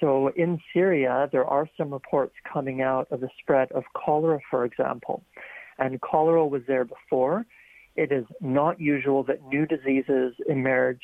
So 0.00 0.32
in 0.34 0.58
Syria, 0.72 1.28
there 1.30 1.44
are 1.44 1.68
some 1.76 1.92
reports 1.92 2.34
coming 2.50 2.80
out 2.80 3.06
of 3.10 3.20
the 3.20 3.28
spread 3.38 3.70
of 3.72 3.84
cholera, 3.94 4.40
for 4.50 4.64
example. 4.64 5.22
And 5.78 6.00
cholera 6.00 6.46
was 6.46 6.62
there 6.66 6.84
before. 6.84 7.46
It 7.96 8.10
is 8.10 8.24
not 8.40 8.80
usual 8.80 9.22
that 9.24 9.42
new 9.46 9.66
diseases 9.66 10.34
emerge 10.48 11.02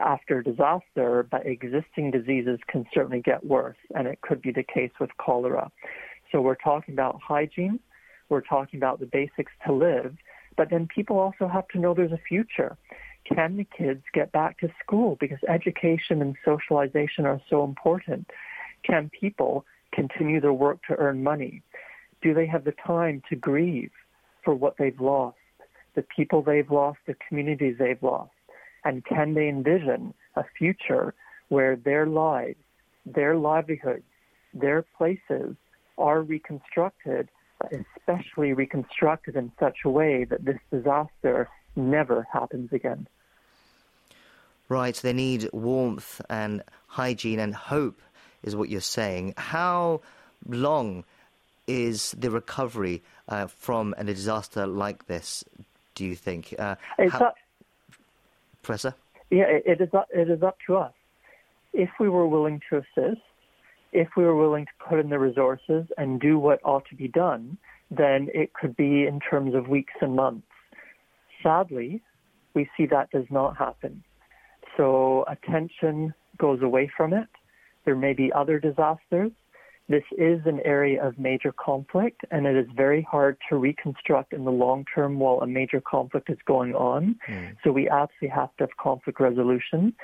after 0.00 0.42
disaster, 0.42 1.26
but 1.30 1.46
existing 1.46 2.10
diseases 2.10 2.60
can 2.68 2.86
certainly 2.92 3.20
get 3.20 3.44
worse, 3.44 3.78
and 3.94 4.06
it 4.06 4.20
could 4.20 4.42
be 4.42 4.52
the 4.52 4.62
case 4.62 4.92
with 5.00 5.10
cholera. 5.18 5.70
So 6.30 6.40
we're 6.40 6.54
talking 6.56 6.94
about 6.94 7.18
hygiene, 7.26 7.80
we're 8.28 8.42
talking 8.42 8.78
about 8.78 9.00
the 9.00 9.06
basics 9.06 9.52
to 9.66 9.72
live, 9.72 10.14
but 10.56 10.70
then 10.70 10.88
people 10.94 11.18
also 11.18 11.48
have 11.48 11.66
to 11.68 11.78
know 11.78 11.94
there's 11.94 12.12
a 12.12 12.20
future 12.28 12.76
can 13.28 13.56
the 13.56 13.64
kids 13.64 14.02
get 14.12 14.32
back 14.32 14.58
to 14.60 14.68
school? 14.82 15.16
Because 15.20 15.38
education 15.48 16.22
and 16.22 16.36
socialization 16.44 17.26
are 17.26 17.40
so 17.48 17.64
important. 17.64 18.30
Can 18.82 19.10
people 19.10 19.64
continue 19.92 20.40
their 20.40 20.52
work 20.52 20.78
to 20.88 20.96
earn 20.96 21.22
money? 21.22 21.62
Do 22.22 22.34
they 22.34 22.46
have 22.46 22.64
the 22.64 22.74
time 22.86 23.22
to 23.28 23.36
grieve 23.36 23.92
for 24.44 24.54
what 24.54 24.76
they've 24.78 25.00
lost, 25.00 25.36
the 25.94 26.02
people 26.02 26.42
they've 26.42 26.70
lost, 26.70 26.98
the 27.06 27.16
communities 27.28 27.76
they've 27.78 28.02
lost? 28.02 28.30
And 28.84 29.04
can 29.04 29.34
they 29.34 29.48
envision 29.48 30.14
a 30.36 30.44
future 30.56 31.14
where 31.48 31.76
their 31.76 32.06
lives, 32.06 32.58
their 33.04 33.36
livelihoods, 33.36 34.04
their 34.54 34.84
places 34.96 35.56
are 35.98 36.22
reconstructed, 36.22 37.28
especially 37.72 38.52
reconstructed 38.52 39.36
in 39.36 39.50
such 39.58 39.78
a 39.84 39.90
way 39.90 40.24
that 40.24 40.44
this 40.44 40.58
disaster 40.70 41.48
never 41.74 42.26
happens 42.32 42.72
again? 42.72 43.06
Right, 44.68 44.94
they 44.94 45.12
need 45.12 45.48
warmth 45.52 46.20
and 46.28 46.62
hygiene 46.88 47.38
and 47.38 47.54
hope, 47.54 48.00
is 48.42 48.56
what 48.56 48.68
you're 48.68 48.80
saying. 48.80 49.34
How 49.36 50.00
long 50.48 51.04
is 51.66 52.12
the 52.18 52.30
recovery 52.30 53.02
uh, 53.28 53.46
from 53.46 53.94
a 53.96 54.04
disaster 54.04 54.66
like 54.66 55.06
this, 55.06 55.44
do 55.94 56.04
you 56.04 56.16
think? 56.16 56.54
Uh, 56.58 56.76
it's 56.98 57.12
how... 57.12 57.26
up, 57.26 57.36
Professor? 58.62 58.94
Yeah, 59.30 59.44
it 59.46 59.80
is, 59.80 59.92
up, 59.94 60.08
it 60.12 60.30
is 60.30 60.42
up 60.42 60.58
to 60.66 60.76
us. 60.76 60.92
If 61.72 61.90
we 62.00 62.08
were 62.08 62.26
willing 62.26 62.60
to 62.70 62.78
assist, 62.78 63.20
if 63.92 64.08
we 64.16 64.24
were 64.24 64.36
willing 64.36 64.66
to 64.66 64.72
put 64.88 64.98
in 64.98 65.10
the 65.10 65.18
resources 65.18 65.86
and 65.96 66.20
do 66.20 66.38
what 66.38 66.60
ought 66.64 66.86
to 66.90 66.94
be 66.94 67.08
done, 67.08 67.56
then 67.90 68.28
it 68.34 68.52
could 68.52 68.76
be 68.76 69.06
in 69.06 69.20
terms 69.20 69.54
of 69.54 69.68
weeks 69.68 69.94
and 70.00 70.16
months. 70.16 70.46
Sadly, 71.42 72.02
we 72.54 72.68
see 72.76 72.86
that 72.86 73.10
does 73.10 73.26
not 73.30 73.56
happen. 73.56 74.02
So 74.76 75.24
attention 75.28 76.14
goes 76.38 76.62
away 76.62 76.90
from 76.96 77.12
it. 77.12 77.28
There 77.84 77.96
may 77.96 78.12
be 78.12 78.32
other 78.32 78.58
disasters. 78.58 79.32
This 79.88 80.02
is 80.18 80.40
an 80.46 80.60
area 80.64 81.00
of 81.06 81.16
major 81.16 81.52
conflict, 81.52 82.22
and 82.32 82.44
it 82.44 82.56
is 82.56 82.66
very 82.74 83.02
hard 83.02 83.36
to 83.48 83.56
reconstruct 83.56 84.32
in 84.32 84.44
the 84.44 84.50
long 84.50 84.84
term 84.92 85.20
while 85.20 85.40
a 85.42 85.46
major 85.46 85.80
conflict 85.80 86.28
is 86.28 86.38
going 86.44 86.74
on. 86.74 87.14
Mm. 87.28 87.56
So 87.62 87.70
we 87.70 87.88
absolutely 87.88 88.30
have 88.30 88.56
to 88.56 88.64
have 88.64 88.76
conflict 88.78 89.20
resolution. 89.20 89.94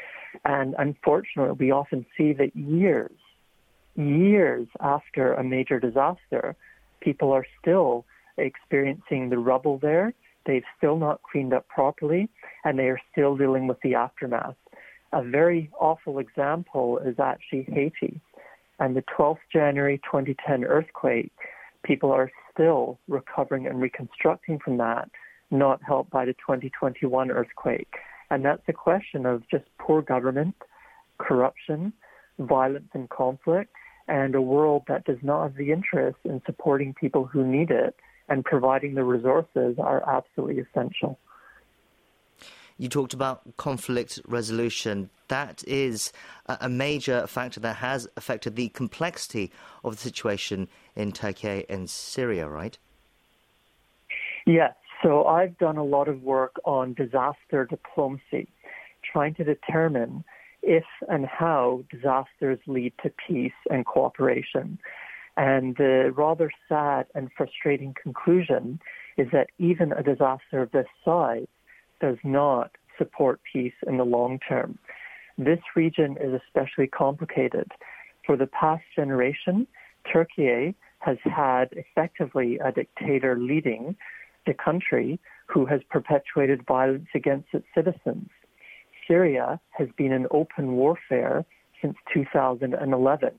And 0.44 0.76
unfortunately, 0.78 1.56
we 1.58 1.72
often 1.72 2.06
see 2.16 2.32
that 2.34 2.54
years, 2.54 3.10
years 3.96 4.68
after 4.78 5.34
a 5.34 5.42
major 5.42 5.80
disaster, 5.80 6.54
people 7.00 7.32
are 7.32 7.46
still 7.60 8.04
experiencing 8.38 9.30
the 9.30 9.38
rubble 9.38 9.78
there. 9.78 10.14
They've 10.46 10.64
still 10.78 10.96
not 10.96 11.22
cleaned 11.22 11.52
up 11.52 11.66
properly, 11.66 12.28
and 12.64 12.78
they 12.78 12.86
are 12.86 13.00
still 13.10 13.36
dealing 13.36 13.66
with 13.66 13.80
the 13.82 13.96
aftermath. 13.96 14.54
A 15.12 15.22
very 15.22 15.70
awful 15.78 16.18
example 16.18 16.98
is 16.98 17.16
actually 17.18 17.64
Haiti. 17.70 18.20
And 18.78 18.96
the 18.96 19.04
12th 19.16 19.38
January 19.52 19.98
2010 19.98 20.64
earthquake, 20.64 21.32
people 21.84 22.10
are 22.10 22.30
still 22.52 22.98
recovering 23.08 23.66
and 23.66 23.80
reconstructing 23.80 24.58
from 24.58 24.78
that, 24.78 25.10
not 25.50 25.82
helped 25.82 26.10
by 26.10 26.24
the 26.24 26.32
2021 26.32 27.30
earthquake. 27.30 27.92
And 28.30 28.44
that's 28.44 28.62
a 28.68 28.72
question 28.72 29.26
of 29.26 29.42
just 29.50 29.64
poor 29.78 30.00
government, 30.00 30.54
corruption, 31.18 31.92
violence 32.38 32.88
and 32.94 33.08
conflict, 33.10 33.74
and 34.08 34.34
a 34.34 34.40
world 34.40 34.82
that 34.88 35.04
does 35.04 35.18
not 35.22 35.42
have 35.42 35.56
the 35.56 35.70
interest 35.70 36.18
in 36.24 36.40
supporting 36.46 36.94
people 36.94 37.26
who 37.26 37.46
need 37.46 37.70
it 37.70 37.94
and 38.28 38.44
providing 38.44 38.94
the 38.94 39.04
resources 39.04 39.76
are 39.78 40.02
absolutely 40.08 40.62
essential. 40.62 41.18
You 42.78 42.88
talked 42.88 43.14
about 43.14 43.56
conflict 43.56 44.20
resolution. 44.26 45.10
That 45.28 45.62
is 45.66 46.12
a 46.46 46.68
major 46.68 47.26
factor 47.26 47.60
that 47.60 47.76
has 47.76 48.08
affected 48.16 48.56
the 48.56 48.68
complexity 48.68 49.50
of 49.84 49.96
the 49.96 50.00
situation 50.00 50.68
in 50.96 51.12
Turkey 51.12 51.64
and 51.68 51.88
Syria, 51.88 52.48
right? 52.48 52.76
Yes. 54.46 54.74
So 55.02 55.24
I've 55.24 55.58
done 55.58 55.76
a 55.76 55.84
lot 55.84 56.08
of 56.08 56.22
work 56.22 56.56
on 56.64 56.94
disaster 56.94 57.64
diplomacy, 57.64 58.48
trying 59.02 59.34
to 59.34 59.44
determine 59.44 60.24
if 60.62 60.84
and 61.08 61.26
how 61.26 61.82
disasters 61.90 62.60
lead 62.66 62.92
to 63.02 63.10
peace 63.26 63.52
and 63.68 63.84
cooperation. 63.84 64.78
And 65.36 65.76
the 65.76 66.12
rather 66.14 66.50
sad 66.68 67.06
and 67.14 67.30
frustrating 67.36 67.94
conclusion 68.00 68.80
is 69.16 69.28
that 69.32 69.48
even 69.58 69.92
a 69.92 70.02
disaster 70.02 70.62
of 70.62 70.70
this 70.70 70.86
size 71.04 71.46
does 72.02 72.18
not 72.22 72.72
support 72.98 73.40
peace 73.50 73.72
in 73.86 73.96
the 73.96 74.04
long 74.04 74.38
term. 74.46 74.78
This 75.38 75.60
region 75.74 76.18
is 76.20 76.38
especially 76.46 76.88
complicated. 76.88 77.70
For 78.26 78.36
the 78.36 78.48
past 78.48 78.84
generation, 78.94 79.66
Turkey 80.12 80.74
has 80.98 81.16
had 81.24 81.68
effectively 81.72 82.58
a 82.58 82.70
dictator 82.70 83.38
leading 83.38 83.96
the 84.46 84.54
country 84.54 85.18
who 85.46 85.64
has 85.66 85.80
perpetuated 85.88 86.66
violence 86.66 87.08
against 87.14 87.48
its 87.54 87.66
citizens. 87.74 88.28
Syria 89.08 89.60
has 89.70 89.88
been 89.96 90.12
in 90.12 90.26
open 90.30 90.72
warfare 90.72 91.44
since 91.80 91.96
2011. 92.12 93.30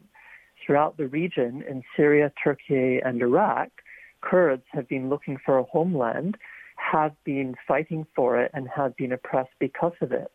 Throughout 0.66 0.98
the 0.98 1.08
region, 1.08 1.64
in 1.70 1.84
Syria, 1.96 2.32
Turkey, 2.42 3.00
and 3.04 3.22
Iraq, 3.22 3.70
Kurds 4.24 4.64
have 4.72 4.88
been 4.88 5.10
looking 5.10 5.38
for 5.46 5.58
a 5.58 5.64
homeland 5.64 6.38
have 6.76 7.14
been 7.24 7.56
fighting 7.68 8.06
for 8.16 8.42
it 8.42 8.52
and 8.54 8.68
have 8.76 8.96
been 8.98 9.12
oppressed 9.12 9.54
because 9.60 9.94
of 10.02 10.12
it. 10.12 10.32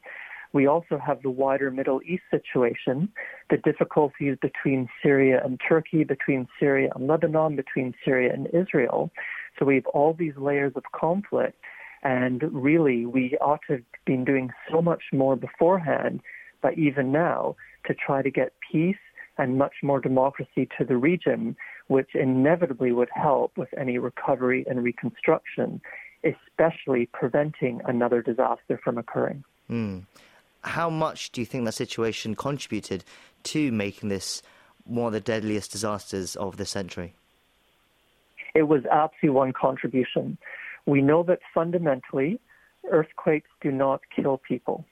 We 0.53 0.67
also 0.67 0.99
have 0.99 1.23
the 1.23 1.31
wider 1.31 1.71
Middle 1.71 2.01
East 2.07 2.23
situation, 2.31 3.11
the 3.51 3.59
difficulties 3.59 4.37
between 4.41 4.89
Syria 5.03 5.43
and 5.45 5.61
Turkey, 5.67 6.05
between 6.05 6.49
Syria 6.59 6.91
and 6.95 7.07
Lebanon, 7.07 7.55
between 7.55 7.95
Syria 8.05 8.33
and 8.33 8.49
Israel. 8.55 9.11
So 9.59 9.67
we 9.67 9.75
have 9.75 9.87
all 9.87 10.15
these 10.15 10.37
layers 10.37 10.73
of 10.75 10.85
conflict, 10.93 11.59
and 12.03 12.43
really 12.51 13.05
we 13.05 13.37
ought 13.41 13.61
to 13.67 13.75
have 13.75 13.83
been 14.07 14.25
doing 14.25 14.51
so 14.71 14.81
much 14.81 15.03
more 15.13 15.37
beforehand, 15.37 16.21
but 16.63 16.79
even 16.79 17.13
now, 17.13 17.57
to 17.87 17.95
try 17.95 18.23
to 18.23 18.31
get 18.31 18.53
peace 18.73 18.97
and 19.37 19.59
much 19.59 19.75
more 19.83 20.01
democracy 20.01 20.69
to 20.79 20.85
the 20.85 20.97
region, 20.97 21.57
which 21.89 22.15
inevitably 22.15 22.93
would 22.93 23.09
help 23.15 23.57
with 23.57 23.69
any 23.79 23.99
recovery 23.99 24.65
and 24.69 24.83
reconstruction, 24.83 25.81
especially 26.25 27.07
preventing 27.13 27.81
another 27.87 28.23
disaster 28.23 28.81
from 28.83 28.99
occurring. 28.99 29.45
Mm. 29.71 30.05
How 30.63 30.91
much 30.91 31.31
do 31.31 31.41
you 31.41 31.47
think 31.47 31.65
that 31.65 31.73
situation 31.73 32.35
contributed 32.35 33.05
to 33.45 33.71
making 33.71 34.09
this 34.09 34.43
one 34.85 35.07
of 35.09 35.13
the 35.13 35.21
deadliest 35.21 35.71
disasters 35.71 36.35
of 36.37 36.57
the 36.57 36.67
century? 36.67 37.15
It 38.55 38.63
was 38.63 38.85
absolutely 38.91 39.31
one 39.31 39.53
contribution. 39.53 40.39
We 40.87 41.03
know 41.03 41.23
that 41.25 41.41
fundamentally, 41.55 42.41
earthquakes 42.91 43.51
do 43.61 43.71
not 43.71 44.01
kill 44.15 44.39
people. 44.39 44.85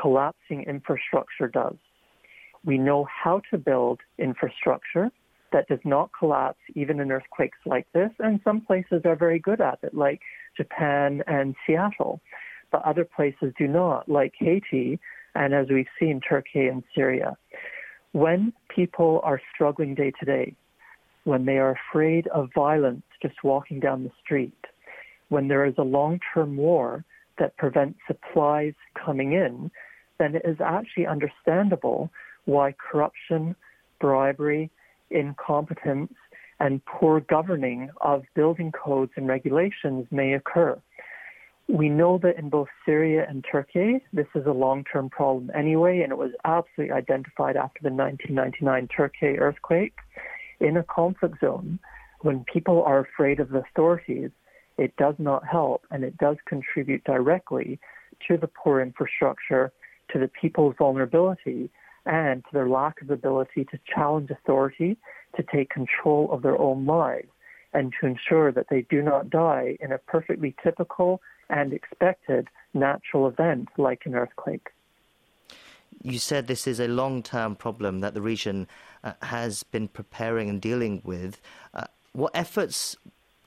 Collapsing 0.00 0.64
infrastructure 0.64 1.48
does. 1.48 1.76
We 2.64 2.78
know 2.78 3.06
how 3.06 3.40
to 3.50 3.58
build 3.58 4.00
infrastructure 4.18 5.10
that 5.52 5.66
does 5.68 5.80
not 5.84 6.10
collapse 6.16 6.60
even 6.74 7.00
in 7.00 7.10
earthquakes 7.10 7.58
like 7.64 7.86
this, 7.92 8.10
and 8.18 8.40
some 8.44 8.60
places 8.60 9.02
are 9.04 9.16
very 9.16 9.38
good 9.38 9.60
at 9.60 9.78
it, 9.82 9.94
like 9.94 10.20
Japan 10.56 11.22
and 11.26 11.54
Seattle, 11.66 12.20
but 12.70 12.82
other 12.84 13.04
places 13.04 13.52
do 13.58 13.66
not, 13.66 14.08
like 14.08 14.34
Haiti, 14.38 14.98
and 15.34 15.54
as 15.54 15.68
we've 15.70 15.86
seen, 15.98 16.20
Turkey 16.20 16.66
and 16.66 16.82
Syria. 16.94 17.36
When 18.12 18.52
people 18.68 19.20
are 19.22 19.40
struggling 19.54 19.94
day 19.94 20.12
to 20.18 20.24
day, 20.24 20.54
when 21.24 21.44
they 21.44 21.58
are 21.58 21.78
afraid 21.90 22.26
of 22.28 22.48
violence 22.54 23.02
just 23.20 23.44
walking 23.44 23.80
down 23.80 24.04
the 24.04 24.12
street, 24.24 24.64
when 25.28 25.48
there 25.48 25.66
is 25.66 25.74
a 25.78 25.82
long 25.82 26.20
term 26.32 26.56
war 26.56 27.04
that 27.38 27.56
prevents 27.56 27.98
supplies 28.06 28.74
coming 28.94 29.32
in, 29.32 29.70
then 30.18 30.34
it 30.34 30.42
is 30.44 30.56
actually 30.60 31.06
understandable 31.06 32.10
why 32.46 32.72
corruption, 32.72 33.54
bribery, 34.00 34.70
incompetence, 35.10 36.12
and 36.60 36.84
poor 36.84 37.20
governing 37.20 37.90
of 38.00 38.22
building 38.34 38.72
codes 38.72 39.12
and 39.16 39.28
regulations 39.28 40.06
may 40.10 40.34
occur. 40.34 40.80
We 41.68 41.90
know 41.90 42.18
that 42.22 42.38
in 42.38 42.48
both 42.48 42.68
Syria 42.86 43.26
and 43.28 43.44
Turkey, 43.50 44.02
this 44.12 44.26
is 44.34 44.46
a 44.46 44.52
long 44.52 44.84
term 44.90 45.10
problem 45.10 45.50
anyway, 45.54 46.00
and 46.00 46.10
it 46.10 46.16
was 46.16 46.32
absolutely 46.44 46.94
identified 46.94 47.56
after 47.56 47.80
the 47.82 47.90
1999 47.90 48.88
Turkey 48.88 49.38
earthquake. 49.38 49.94
In 50.60 50.78
a 50.78 50.82
conflict 50.82 51.40
zone, 51.40 51.78
when 52.22 52.44
people 52.52 52.82
are 52.82 53.00
afraid 53.00 53.38
of 53.38 53.50
the 53.50 53.58
authorities, 53.58 54.30
it 54.78 54.96
does 54.96 55.14
not 55.18 55.46
help 55.46 55.82
and 55.90 56.04
it 56.04 56.16
does 56.18 56.36
contribute 56.46 57.04
directly 57.04 57.78
to 58.26 58.36
the 58.36 58.48
poor 58.48 58.80
infrastructure, 58.80 59.70
to 60.10 60.18
the 60.18 60.30
people's 60.40 60.74
vulnerability, 60.78 61.70
and 62.08 62.42
to 62.44 62.50
their 62.52 62.68
lack 62.68 63.00
of 63.02 63.10
ability 63.10 63.64
to 63.66 63.78
challenge 63.86 64.30
authority, 64.30 64.96
to 65.36 65.42
take 65.42 65.68
control 65.68 66.32
of 66.32 66.42
their 66.42 66.58
own 66.58 66.86
lives, 66.86 67.28
and 67.74 67.92
to 68.00 68.06
ensure 68.06 68.50
that 68.50 68.66
they 68.70 68.80
do 68.88 69.02
not 69.02 69.28
die 69.28 69.76
in 69.80 69.92
a 69.92 69.98
perfectly 69.98 70.56
typical 70.62 71.20
and 71.50 71.72
expected 71.72 72.48
natural 72.72 73.28
event 73.28 73.68
like 73.76 74.02
an 74.06 74.14
earthquake. 74.14 74.68
You 76.02 76.18
said 76.18 76.46
this 76.46 76.66
is 76.66 76.80
a 76.80 76.88
long 76.88 77.22
term 77.22 77.56
problem 77.56 78.00
that 78.00 78.14
the 78.14 78.22
region 78.22 78.68
uh, 79.04 79.12
has 79.22 79.62
been 79.62 79.88
preparing 79.88 80.48
and 80.48 80.60
dealing 80.60 81.02
with. 81.04 81.40
Uh, 81.74 81.84
what 82.12 82.32
efforts 82.34 82.96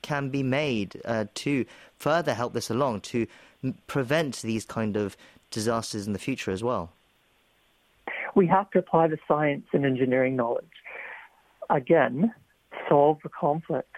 can 0.02 0.28
be 0.28 0.42
made 0.42 1.00
uh, 1.04 1.24
to 1.34 1.64
further 1.96 2.34
help 2.34 2.52
this 2.52 2.70
along, 2.70 3.00
to 3.00 3.26
m- 3.64 3.74
prevent 3.86 4.42
these 4.42 4.64
kind 4.64 4.96
of 4.96 5.16
disasters 5.50 6.06
in 6.06 6.12
the 6.12 6.18
future 6.18 6.50
as 6.50 6.62
well? 6.62 6.92
We 8.34 8.46
have 8.46 8.70
to 8.70 8.78
apply 8.78 9.08
the 9.08 9.18
science 9.28 9.66
and 9.72 9.84
engineering 9.84 10.36
knowledge. 10.36 10.64
Again, 11.70 12.32
solve 12.88 13.18
the 13.22 13.28
conflict. 13.28 13.94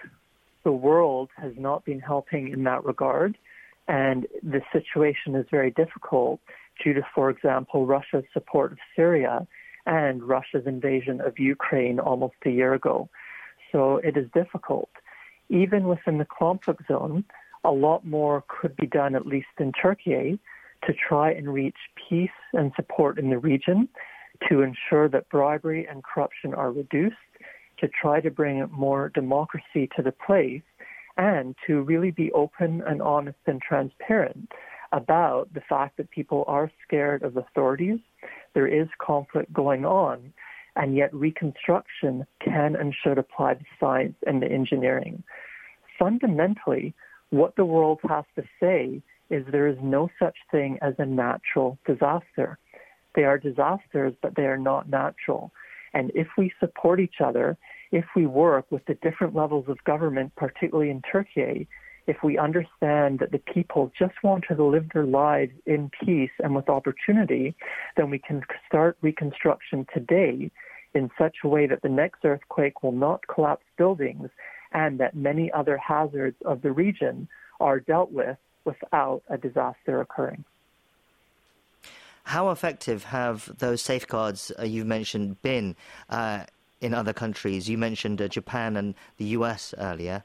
The 0.65 0.73
world 0.73 1.31
has 1.37 1.53
not 1.57 1.85
been 1.85 2.01
helping 2.01 2.49
in 2.49 2.65
that 2.65 2.85
regard, 2.85 3.37
and 3.87 4.27
the 4.43 4.63
situation 4.73 5.35
is 5.35 5.47
very 5.51 5.71
difficult 5.71 6.41
due 6.83 6.95
to, 6.95 7.03
for 7.15 7.31
example, 7.31 7.87
Russia's 7.87 8.25
support 8.33 8.73
of 8.73 8.79
Syria 8.97 9.47
and 9.87 10.23
Russia's 10.23 10.67
invasion 10.67 11.21
of 11.21 11.39
Ukraine 11.39 12.01
almost 12.01 12.35
a 12.47 12.51
year 12.51 12.75
ago. 12.75 13.09
So 13.71 13.97
it 13.99 14.17
is 14.17 14.27
difficult. 14.33 14.89
Even 15.51 15.85
within 15.85 16.19
the 16.19 16.27
conflict 16.27 16.83
zone, 16.89 17.25
a 17.65 17.71
lot 17.71 18.05
more 18.07 18.45
could 18.49 18.75
be 18.77 18.87
done, 18.87 19.15
at 19.15 19.27
least 19.27 19.49
in 19.59 19.73
Turkey, 19.73 20.39
to 20.87 20.93
try 20.93 21.31
and 21.31 21.53
reach 21.53 21.77
peace 22.09 22.31
and 22.53 22.73
support 22.77 23.19
in 23.19 23.31
the 23.31 23.39
region, 23.39 23.89
to 24.49 24.63
ensure 24.63 25.09
that 25.09 25.29
bribery 25.29 25.87
and 25.87 26.03
corruption 26.03 26.55
are 26.55 26.73
reduced, 26.73 27.17
to 27.79 27.89
try 27.89 28.21
to 28.21 28.31
bring 28.31 28.67
more 28.71 29.11
democracy 29.11 29.89
to 29.97 30.03
the 30.03 30.13
place, 30.13 30.63
and 31.17 31.55
to 31.67 31.83
really 31.83 32.11
be 32.11 32.33
open 32.33 32.83
and 32.87 33.01
honest 33.01 33.39
and 33.47 33.63
transparent 33.63 34.51
about 34.93 35.53
the 35.55 35.61
fact 35.69 35.97
that 35.97 36.11
people 36.11 36.45
are 36.47 36.71
scared 36.87 37.23
of 37.23 37.37
authorities. 37.37 37.99
There 38.55 38.69
is 38.69 38.89
conflict 38.99 39.53
going 39.53 39.85
on, 39.85 40.33
and 40.77 40.97
yet 40.97 41.15
reconstruction 41.15 42.27
can 42.41 42.77
and 42.77 42.95
should 42.95 43.19
apply 43.19 43.55
the 43.55 43.65
science 43.79 44.17
and 44.27 44.43
the 44.43 44.51
engineering. 44.51 45.23
Fundamentally, 45.99 46.95
what 47.31 47.57
the 47.57 47.65
world 47.65 48.01
has 48.09 48.25
to 48.37 48.43
say 48.61 49.03
is 49.31 49.45
there 49.51 49.69
is 49.69 49.79
no 49.83 50.09
such 50.19 50.37
thing 50.51 50.79
as 50.83 50.95
a 50.99 51.07
natural 51.07 51.79
disaster. 51.87 52.59
They 53.15 53.25
are 53.25 53.39
disasters, 53.39 54.15
but 54.23 54.35
they 54.37 54.47
are 54.47 54.59
not 54.59 54.89
natural. 54.89 55.53
And 55.93 56.11
if 56.15 56.27
we 56.37 56.53
support 56.59 57.01
each 57.01 57.21
other, 57.25 57.57
if 57.93 58.05
we 58.17 58.27
work 58.27 58.67
with 58.71 58.85
the 58.87 58.95
different 58.95 59.35
levels 59.35 59.67
of 59.69 59.83
government, 59.85 60.35
particularly 60.37 60.91
in 60.91 61.03
Turkey, 61.03 61.69
if 62.07 62.17
we 62.23 62.37
understand 62.37 63.21
that 63.21 63.31
the 63.33 63.39
people 63.39 63.93
just 63.99 64.15
want 64.23 64.45
to 64.49 64.65
live 64.65 64.91
their 64.93 65.07
lives 65.07 65.53
in 65.65 65.91
peace 66.05 66.31
and 66.43 66.55
with 66.55 66.69
opportunity, 66.69 67.55
then 67.97 68.11
we 68.11 68.19
can 68.19 68.43
start 68.67 68.99
reconstruction 69.01 69.87
today 69.95 70.51
in 70.95 71.11
such 71.19 71.37
a 71.45 71.49
way 71.49 71.67
that 71.67 71.83
the 71.83 71.89
next 71.89 72.25
earthquake 72.25 72.83
will 72.83 72.93
not 72.93 73.27
collapse 73.27 73.65
buildings 73.79 74.29
and 74.73 74.99
that 75.01 75.17
many 75.17 75.51
other 75.53 75.79
hazards 75.79 76.37
of 76.45 76.63
the 76.63 76.73
region 76.73 77.29
are 77.61 77.81
dealt 77.81 78.13
with 78.13 78.37
without 78.65 79.23
a 79.31 79.39
disaster 79.39 80.01
occurring. 80.01 80.45
How 82.25 82.51
effective 82.51 83.05
have 83.05 83.51
those 83.59 83.83
safeguards 83.83 84.51
uh, 84.59 84.65
you've 84.65 84.87
mentioned 84.87 85.41
been 85.43 85.77
uh, 86.09 86.45
in 86.81 86.95
other 86.95 87.13
countries? 87.13 87.69
You 87.69 87.79
mentioned 87.79 88.21
uh, 88.21 88.29
Japan 88.29 88.77
and 88.77 88.95
the 89.19 89.27
US 89.27 89.75
earlier. 89.79 90.25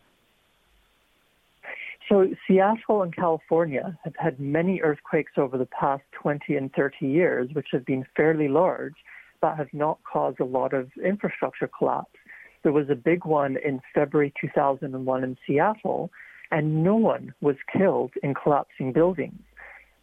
So, 2.07 2.27
Seattle 2.47 3.03
and 3.03 3.15
California 3.15 3.99
have 4.03 4.15
had 4.15 4.39
many 4.39 4.81
earthquakes 4.81 5.33
over 5.37 5.59
the 5.59 5.67
past 5.67 6.03
20 6.13 6.55
and 6.55 6.73
30 6.73 7.05
years, 7.05 7.49
which 7.53 7.67
have 7.71 7.85
been 7.85 8.03
fairly 8.15 8.47
large, 8.47 8.95
but 9.41 9.57
have 9.57 9.71
not 9.73 9.99
caused 10.11 10.39
a 10.39 10.45
lot 10.45 10.73
of 10.73 10.89
infrastructure 11.03 11.67
collapse. 11.67 12.17
There 12.63 12.71
was 12.71 12.89
a 12.89 12.95
big 12.95 13.25
one 13.25 13.57
in 13.57 13.81
February 13.93 14.33
2001 14.41 15.23
in 15.23 15.37
Seattle, 15.45 16.09
and 16.49 16.83
no 16.83 16.95
one 16.95 17.33
was 17.41 17.57
killed 17.71 18.13
in 18.23 18.33
collapsing 18.33 18.91
buildings. 18.91 19.39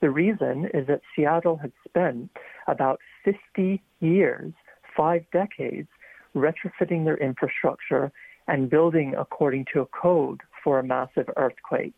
The 0.06 0.12
reason 0.12 0.70
is 0.72 0.86
that 0.86 1.00
Seattle 1.16 1.56
had 1.56 1.72
spent 1.84 2.30
about 2.68 3.00
50 3.24 3.82
years, 3.98 4.52
five 4.96 5.24
decades, 5.32 5.88
retrofitting 6.32 7.04
their 7.04 7.16
infrastructure 7.16 8.12
and 8.46 8.70
building 8.70 9.16
according 9.18 9.64
to 9.72 9.80
a 9.80 9.86
code 9.86 10.42
for 10.62 10.78
a 10.78 10.84
massive 10.84 11.28
earthquake. 11.36 11.96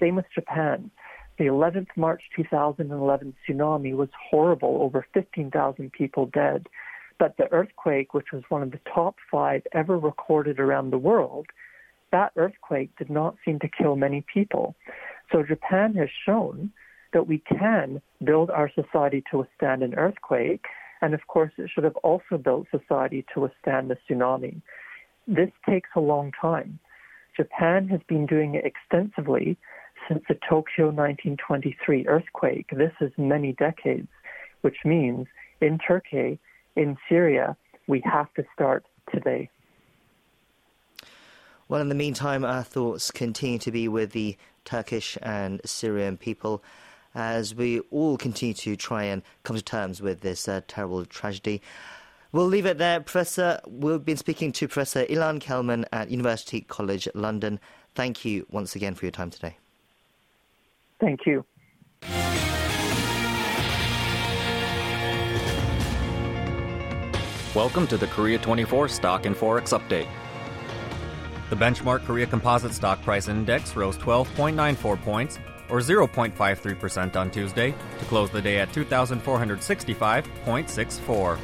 Same 0.00 0.16
with 0.16 0.24
Japan. 0.34 0.90
The 1.38 1.44
11th 1.44 1.86
March 1.94 2.20
2011 2.34 3.36
tsunami 3.48 3.94
was 3.94 4.08
horrible, 4.28 4.78
over 4.82 5.06
15,000 5.14 5.92
people 5.92 6.26
dead. 6.26 6.66
But 7.20 7.36
the 7.36 7.46
earthquake, 7.52 8.12
which 8.12 8.32
was 8.32 8.42
one 8.48 8.64
of 8.64 8.72
the 8.72 8.80
top 8.92 9.14
five 9.30 9.62
ever 9.70 9.96
recorded 9.96 10.58
around 10.58 10.90
the 10.90 10.98
world, 10.98 11.46
that 12.10 12.32
earthquake 12.34 12.90
did 12.98 13.08
not 13.08 13.36
seem 13.44 13.60
to 13.60 13.68
kill 13.68 13.94
many 13.94 14.24
people. 14.34 14.74
So 15.30 15.44
Japan 15.44 15.94
has 15.94 16.08
shown 16.24 16.72
that 17.16 17.26
we 17.26 17.38
can 17.38 18.02
build 18.22 18.50
our 18.50 18.70
society 18.74 19.24
to 19.30 19.38
withstand 19.38 19.82
an 19.82 19.94
earthquake, 19.94 20.66
and 21.00 21.14
of 21.14 21.26
course, 21.28 21.50
it 21.56 21.70
should 21.74 21.84
have 21.84 21.96
also 21.96 22.36
built 22.36 22.66
society 22.70 23.24
to 23.32 23.40
withstand 23.40 23.88
the 23.88 23.96
tsunami. 24.06 24.60
This 25.26 25.48
takes 25.66 25.88
a 25.96 26.00
long 26.00 26.30
time. 26.38 26.78
Japan 27.34 27.88
has 27.88 28.00
been 28.06 28.26
doing 28.26 28.54
it 28.54 28.66
extensively 28.66 29.56
since 30.06 30.22
the 30.28 30.34
Tokyo 30.46 30.88
1923 30.88 32.06
earthquake. 32.06 32.66
This 32.70 32.92
is 33.00 33.10
many 33.16 33.54
decades, 33.54 34.08
which 34.60 34.76
means 34.84 35.26
in 35.62 35.78
Turkey, 35.78 36.38
in 36.76 36.98
Syria, 37.08 37.56
we 37.86 38.02
have 38.04 38.30
to 38.34 38.44
start 38.52 38.84
today. 39.10 39.48
Well, 41.66 41.80
in 41.80 41.88
the 41.88 41.94
meantime, 41.94 42.44
our 42.44 42.62
thoughts 42.62 43.10
continue 43.10 43.58
to 43.60 43.72
be 43.72 43.88
with 43.88 44.12
the 44.12 44.36
Turkish 44.66 45.16
and 45.22 45.62
Syrian 45.64 46.18
people 46.18 46.62
as 47.16 47.54
we 47.54 47.80
all 47.90 48.16
continue 48.16 48.54
to 48.54 48.76
try 48.76 49.04
and 49.04 49.22
come 49.42 49.56
to 49.56 49.62
terms 49.62 50.00
with 50.00 50.20
this 50.20 50.46
uh, 50.46 50.60
terrible 50.68 51.04
tragedy. 51.06 51.62
We'll 52.30 52.46
leave 52.46 52.66
it 52.66 52.78
there. 52.78 53.00
Professor, 53.00 53.58
we've 53.66 54.04
been 54.04 54.18
speaking 54.18 54.52
to 54.52 54.68
Professor 54.68 55.06
Ilan 55.06 55.40
Kelman 55.40 55.86
at 55.92 56.10
University 56.10 56.60
College 56.60 57.08
London. 57.14 57.58
Thank 57.94 58.24
you 58.24 58.46
once 58.50 58.76
again 58.76 58.94
for 58.94 59.06
your 59.06 59.12
time 59.12 59.30
today. 59.30 59.56
Thank 61.00 61.26
you. 61.26 61.44
Welcome 67.54 67.86
to 67.86 67.96
the 67.96 68.06
Korea 68.08 68.38
24 68.38 68.88
Stock 68.88 69.24
and 69.24 69.34
Forex 69.34 69.72
Update. 69.72 70.08
The 71.48 71.56
benchmark 71.56 72.04
Korea 72.04 72.26
Composite 72.26 72.74
Stock 72.74 73.00
Price 73.02 73.28
Index 73.28 73.74
rose 73.76 73.96
12.94 73.96 75.00
points, 75.00 75.38
or 75.68 75.80
0.53% 75.80 77.16
on 77.16 77.30
Tuesday, 77.30 77.74
to 77.98 78.04
close 78.06 78.30
the 78.30 78.42
day 78.42 78.58
at 78.58 78.72
2,465.64. 78.72 81.38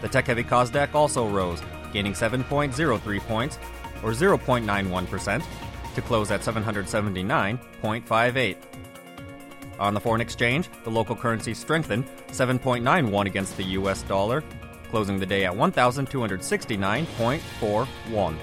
The 0.00 0.08
tech 0.08 0.26
heavy 0.26 0.44
Kosdaq 0.44 0.94
also 0.94 1.28
rose, 1.28 1.60
gaining 1.92 2.12
7.03 2.12 3.20
points, 3.20 3.58
or 4.02 4.12
0.91%, 4.12 5.42
to 5.94 6.02
close 6.02 6.30
at 6.30 6.42
779.58. 6.42 8.56
On 9.80 9.94
the 9.94 10.00
foreign 10.00 10.20
exchange, 10.20 10.68
the 10.84 10.90
local 10.90 11.16
currency 11.16 11.54
strengthened 11.54 12.04
7.91 12.28 13.26
against 13.26 13.56
the 13.56 13.64
US 13.64 14.02
dollar, 14.02 14.44
closing 14.90 15.18
the 15.18 15.26
day 15.26 15.44
at 15.44 15.52
1,269.41. 15.52 18.36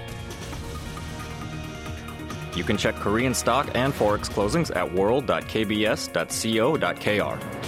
You 2.56 2.64
can 2.64 2.78
check 2.78 2.96
Korean 2.96 3.34
stock 3.34 3.70
and 3.76 3.94
forex 3.94 4.30
closings 4.30 4.76
at 4.76 4.94
world.kbs.co.kr. 4.94 7.66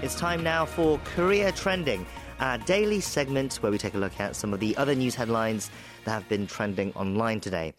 It's 0.00 0.14
time 0.14 0.42
now 0.42 0.64
for 0.64 0.98
Korea 1.04 1.52
Trending, 1.52 2.06
our 2.38 2.58
daily 2.58 3.00
segment 3.00 3.56
where 3.56 3.72
we 3.72 3.78
take 3.78 3.94
a 3.94 3.98
look 3.98 4.18
at 4.20 4.36
some 4.36 4.54
of 4.54 4.60
the 4.60 4.76
other 4.76 4.94
news 4.94 5.14
headlines 5.14 5.70
that 6.04 6.12
have 6.12 6.28
been 6.28 6.46
trending 6.46 6.92
online 6.92 7.40
today. 7.40 7.74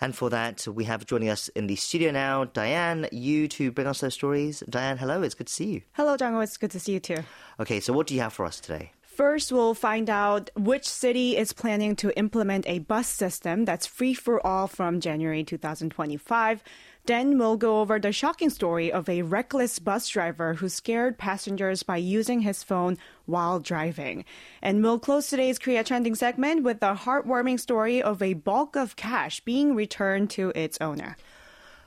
And 0.00 0.14
for 0.14 0.28
that, 0.30 0.66
we 0.68 0.84
have 0.84 1.06
joining 1.06 1.30
us 1.30 1.48
in 1.48 1.66
the 1.66 1.76
studio 1.76 2.10
now, 2.10 2.44
Diane, 2.44 3.08
you 3.12 3.48
to 3.48 3.72
bring 3.72 3.86
us 3.86 4.00
those 4.00 4.14
stories. 4.14 4.62
Diane, 4.68 4.98
hello, 4.98 5.22
it's 5.22 5.34
good 5.34 5.46
to 5.46 5.52
see 5.52 5.66
you. 5.66 5.82
Hello, 5.92 6.16
Jang-woo, 6.16 6.40
it's 6.40 6.58
good 6.58 6.70
to 6.72 6.80
see 6.80 6.92
you 6.92 7.00
too. 7.00 7.24
Okay, 7.58 7.80
so 7.80 7.92
what 7.92 8.06
do 8.06 8.14
you 8.14 8.20
have 8.20 8.34
for 8.34 8.44
us 8.44 8.60
today? 8.60 8.92
First, 9.16 9.50
we'll 9.50 9.72
find 9.72 10.10
out 10.10 10.50
which 10.56 10.86
city 10.86 11.38
is 11.38 11.54
planning 11.54 11.96
to 11.96 12.14
implement 12.18 12.68
a 12.68 12.80
bus 12.80 13.08
system 13.08 13.64
that's 13.64 13.86
free 13.86 14.12
for 14.12 14.46
all 14.46 14.66
from 14.66 15.00
January 15.00 15.42
2025. 15.42 16.62
Then 17.06 17.38
we'll 17.38 17.56
go 17.56 17.80
over 17.80 17.98
the 17.98 18.12
shocking 18.12 18.50
story 18.50 18.92
of 18.92 19.08
a 19.08 19.22
reckless 19.22 19.78
bus 19.78 20.06
driver 20.06 20.52
who 20.52 20.68
scared 20.68 21.16
passengers 21.16 21.82
by 21.82 21.96
using 21.96 22.42
his 22.42 22.62
phone 22.62 22.98
while 23.24 23.58
driving. 23.58 24.26
And 24.60 24.82
we'll 24.82 24.98
close 24.98 25.30
today's 25.30 25.58
Korea 25.58 25.82
Trending 25.82 26.14
segment 26.14 26.62
with 26.62 26.80
the 26.80 26.92
heartwarming 26.92 27.58
story 27.58 28.02
of 28.02 28.20
a 28.20 28.34
bulk 28.34 28.76
of 28.76 28.96
cash 28.96 29.40
being 29.40 29.74
returned 29.74 30.28
to 30.32 30.52
its 30.54 30.76
owner. 30.82 31.16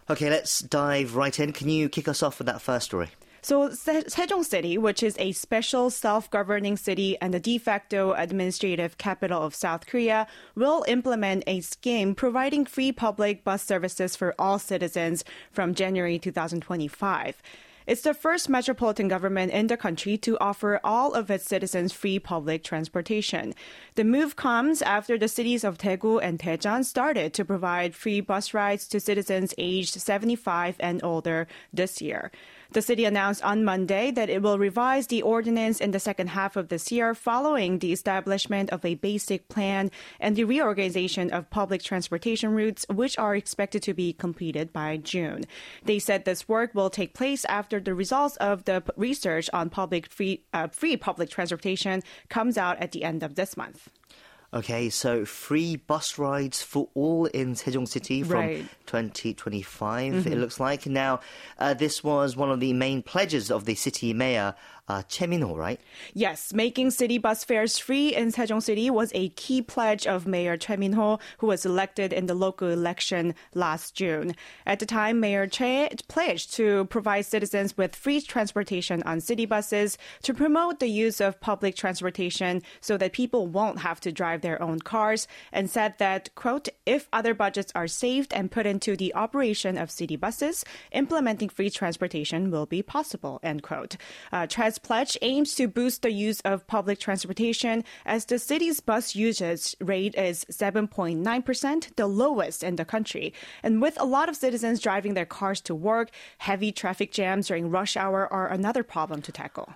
Okay, 0.09 0.31
let's 0.31 0.61
dive 0.61 1.15
right 1.15 1.39
in. 1.39 1.53
Can 1.53 1.69
you 1.69 1.89
kick 1.89 2.07
us 2.07 2.23
off 2.23 2.39
with 2.39 2.47
that 2.47 2.59
first 2.59 2.85
story? 2.85 3.09
So 3.41 3.69
Se- 3.69 4.04
Sejong 4.04 4.43
City, 4.43 4.78
which 4.78 5.02
is 5.02 5.15
a 5.17 5.32
special 5.32 5.89
self-governing 5.89 6.78
city 6.78 7.17
and 7.21 7.34
the 7.34 7.39
de 7.39 7.58
facto 7.58 8.13
administrative 8.13 8.97
capital 8.97 9.41
of 9.41 9.56
South 9.56 9.88
Korea, 9.88 10.28
will 10.56 10.84
implement 10.88 11.43
a 11.47 11.62
scheme 11.62 12.15
providing 12.15 12.65
free 12.65 12.91
public 12.91 13.43
bus 13.43 13.63
services 13.63 14.15
for 14.15 14.36
all 14.38 14.60
citizens 14.60 15.23
from 15.52 15.73
January 15.73 16.19
2025. 16.19 17.41
It's 17.89 18.02
the 18.02 18.13
first 18.13 18.49
metropolitan 18.49 19.08
government 19.08 19.52
in 19.52 19.65
the 19.65 19.75
country 19.75 20.15
to 20.19 20.38
offer 20.39 20.80
all 20.84 21.15
of 21.15 21.32
its 21.32 21.45
citizens 21.45 21.91
free 21.91 22.19
public 22.19 22.63
transportation. 22.63 23.56
The 23.95 24.04
move 24.04 24.36
comes 24.36 24.84
after 24.84 25.17
the 25.17 25.28
cities 25.28 25.63
of 25.63 25.80
Daegu 25.80 26.19
and 26.21 26.38
Daejeon 26.38 26.86
started 26.86 27.34
to 27.34 27.43
provide 27.43 27.95
free 27.95 28.21
bus 28.21 28.54
rides 28.54 28.88
to 28.89 28.99
citizens 28.99 29.56
aged 29.58 29.99
75 29.99 30.75
and 30.80 31.04
older 31.04 31.47
this 31.73 31.99
year. 31.99 32.32
The 32.71 32.84
city 32.84 33.05
announced 33.05 33.43
on 33.43 33.63
Monday 33.63 34.12
that 34.12 34.29
it 34.29 34.43
will 34.43 34.60
revise 34.60 35.08
the 35.08 35.23
ordinance 35.23 35.82
in 35.82 35.89
the 35.89 35.99
second 35.99 36.27
half 36.27 36.55
of 36.55 36.67
this 36.69 36.91
year 36.91 37.15
following 37.15 37.79
the 37.79 37.91
establishment 37.91 38.69
of 38.69 38.86
a 38.86 38.93
basic 38.93 39.49
plan 39.49 39.89
and 40.19 40.36
the 40.36 40.43
reorganization 40.43 41.32
of 41.32 41.49
public 41.49 41.82
transportation 41.82 42.51
routes, 42.53 42.86
which 42.88 43.17
are 43.17 43.36
expected 43.36 43.82
to 43.82 43.95
be 43.95 44.13
completed 44.13 44.71
by 44.71 44.97
June. 44.97 45.45
They 45.84 45.97
said 45.97 46.25
this 46.25 46.47
work 46.47 46.75
will 46.75 46.91
take 46.91 47.15
place 47.15 47.43
after 47.45 47.79
the 47.79 47.95
results 47.95 48.36
of 48.36 48.65
the 48.65 48.84
research 48.95 49.49
on 49.51 49.71
public 49.71 50.12
free, 50.12 50.43
uh, 50.53 50.67
free 50.67 50.95
public 50.95 51.32
transportation 51.32 52.03
comes 52.29 52.55
out 52.55 52.77
at 52.77 52.91
the 52.91 53.03
end 53.03 53.23
of 53.23 53.34
this 53.34 53.58
month. 53.58 53.89
Okay, 54.51 54.89
so 54.89 55.25
free 55.25 55.75
bus 55.75 56.17
rides 56.17 56.63
for 56.63 56.89
all 56.95 57.27
in 57.27 57.53
Sejong 57.53 57.88
City 57.88 58.23
from 58.23 58.39
Right. 58.39 58.65
2025, 58.88 60.25
it 60.25 60.38
looks 60.39 60.59
like. 60.59 60.88
Now, 60.88 61.19
uh, 61.59 61.75
this 61.75 62.03
was 62.03 62.35
one 62.35 62.49
of 62.49 62.59
the 62.59 62.73
main 62.73 63.03
pledges 63.03 63.51
of 63.51 63.65
the 63.65 63.75
city 63.75 64.12
mayor, 64.12 64.55
uh, 64.89 65.04
Choi 65.04 65.28
Min-ho, 65.28 65.56
right? 65.56 65.80
Yes, 66.13 66.52
making 66.54 66.91
city 66.91 67.17
bus 67.17 67.43
fares 67.43 67.78
free 67.78 68.15
in 68.15 68.32
Sejong 68.32 68.62
City 68.62 68.89
was 68.89 69.12
a 69.13 69.30
key 69.30 69.62
pledge 69.62 70.08
of 70.08 70.28
Mayor 70.28 70.58
Choi 70.58 70.78
Min-ho, 70.78 71.19
who 71.38 71.47
was 71.47 71.65
elected 71.65 72.12
in 72.12 72.25
the 72.25 72.34
local 72.34 72.67
election 72.67 73.36
last 73.54 73.95
June. 73.95 74.36
At 74.65 74.80
the 74.80 74.86
time, 74.86 75.19
Mayor 75.19 75.45
Choi 75.47 75.89
pledged 76.08 76.54
to 76.56 76.86
provide 76.86 77.25
citizens 77.25 77.78
with 77.78 77.95
free 77.95 78.19
transportation 78.19 79.04
on 79.04 79.21
city 79.21 79.45
buses 79.45 79.97
to 80.23 80.34
promote 80.34 80.80
the 80.80 80.89
use 80.89 81.21
of 81.21 81.39
public 81.39 81.75
transportation 81.75 82.63
so 82.82 82.97
that 82.97 83.13
people 83.13 83.45
won't 83.45 83.80
have 83.80 83.99
to 84.02 84.12
drive 84.12 84.41
their 84.41 84.62
own 84.62 84.80
cars, 84.80 85.28
and 85.52 85.69
said 85.69 85.93
that, 85.99 86.34
quote, 86.34 86.67
if 86.86 87.08
other 87.13 87.34
budgets 87.34 87.71
are 87.75 87.88
saved 87.88 88.34
and 88.34 88.49
put 88.49 88.65
into 88.65 88.95
the 88.95 89.13
operation 89.13 89.78
of 89.78 89.91
city 89.91 90.15
buses, 90.15 90.65
implementing 90.91 91.49
free 91.49 91.69
transportation 91.69 92.49
will 92.49 92.65
be 92.65 92.82
possible, 92.82 93.39
end 93.43 93.62
quote. 93.62 93.95
Uh, 94.32 94.47
Choi's 94.47 94.78
pledge 94.83 95.17
aims 95.21 95.55
to 95.55 95.67
boost 95.67 96.01
the 96.01 96.11
use 96.11 96.39
of 96.41 96.67
public 96.67 96.99
transportation 96.99 97.83
as 98.05 98.25
the 98.25 98.39
city's 98.39 98.79
bus 98.79 99.15
usage 99.15 99.75
rate 99.79 100.15
is 100.15 100.45
7.9%, 100.45 101.95
the 101.95 102.07
lowest 102.07 102.63
in 102.63 102.75
the 102.75 102.85
country. 102.85 103.33
And 103.63 103.81
with 103.81 103.99
a 103.99 104.05
lot 104.05 104.29
of 104.29 104.35
citizens 104.35 104.79
driving 104.79 105.13
their 105.13 105.25
cars 105.25 105.61
to 105.61 105.75
work, 105.75 106.09
heavy 106.39 106.71
traffic 106.71 107.11
jams 107.11 107.47
during 107.47 107.69
rush 107.69 107.97
hour 107.97 108.31
are 108.31 108.47
another 108.47 108.83
problem 108.83 109.21
to 109.23 109.31
tackle. 109.31 109.69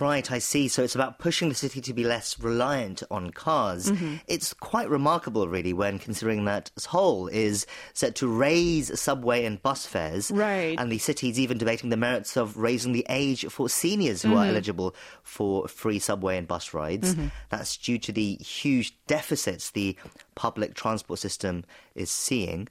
Right, 0.00 0.28
I 0.32 0.40
see. 0.40 0.66
So 0.66 0.82
it's 0.82 0.96
about 0.96 1.20
pushing 1.20 1.48
the 1.48 1.54
city 1.54 1.80
to 1.80 1.94
be 1.94 2.02
less 2.02 2.40
reliant 2.40 3.04
on 3.12 3.30
cars. 3.30 3.92
Mm-hmm. 3.92 4.16
It's 4.26 4.52
quite 4.52 4.90
remarkable, 4.90 5.46
really, 5.46 5.72
when 5.72 6.00
considering 6.00 6.46
that 6.46 6.72
Seoul 6.76 7.28
is 7.28 7.64
set 7.92 8.16
to 8.16 8.26
raise 8.26 8.98
subway 8.98 9.44
and 9.44 9.62
bus 9.62 9.86
fares. 9.86 10.32
Right. 10.32 10.74
And 10.80 10.90
the 10.90 10.98
city 10.98 11.30
is 11.30 11.38
even 11.38 11.58
debating 11.58 11.90
the 11.90 11.96
merits 11.96 12.36
of 12.36 12.56
raising 12.56 12.92
the 12.92 13.06
age 13.08 13.46
for 13.46 13.68
seniors 13.68 14.22
who 14.22 14.32
are 14.32 14.42
mm-hmm. 14.44 14.50
eligible 14.50 14.96
for 15.22 15.68
free 15.68 16.00
subway 16.00 16.38
and 16.38 16.48
bus 16.48 16.74
rides. 16.74 17.14
Mm-hmm. 17.14 17.28
That's 17.50 17.76
due 17.76 17.98
to 17.98 18.10
the 18.10 18.34
huge 18.36 18.96
deficits 19.06 19.70
the 19.70 19.96
public 20.34 20.74
transport 20.74 21.20
system 21.20 21.64
is 21.94 22.10
seeing. 22.10 22.66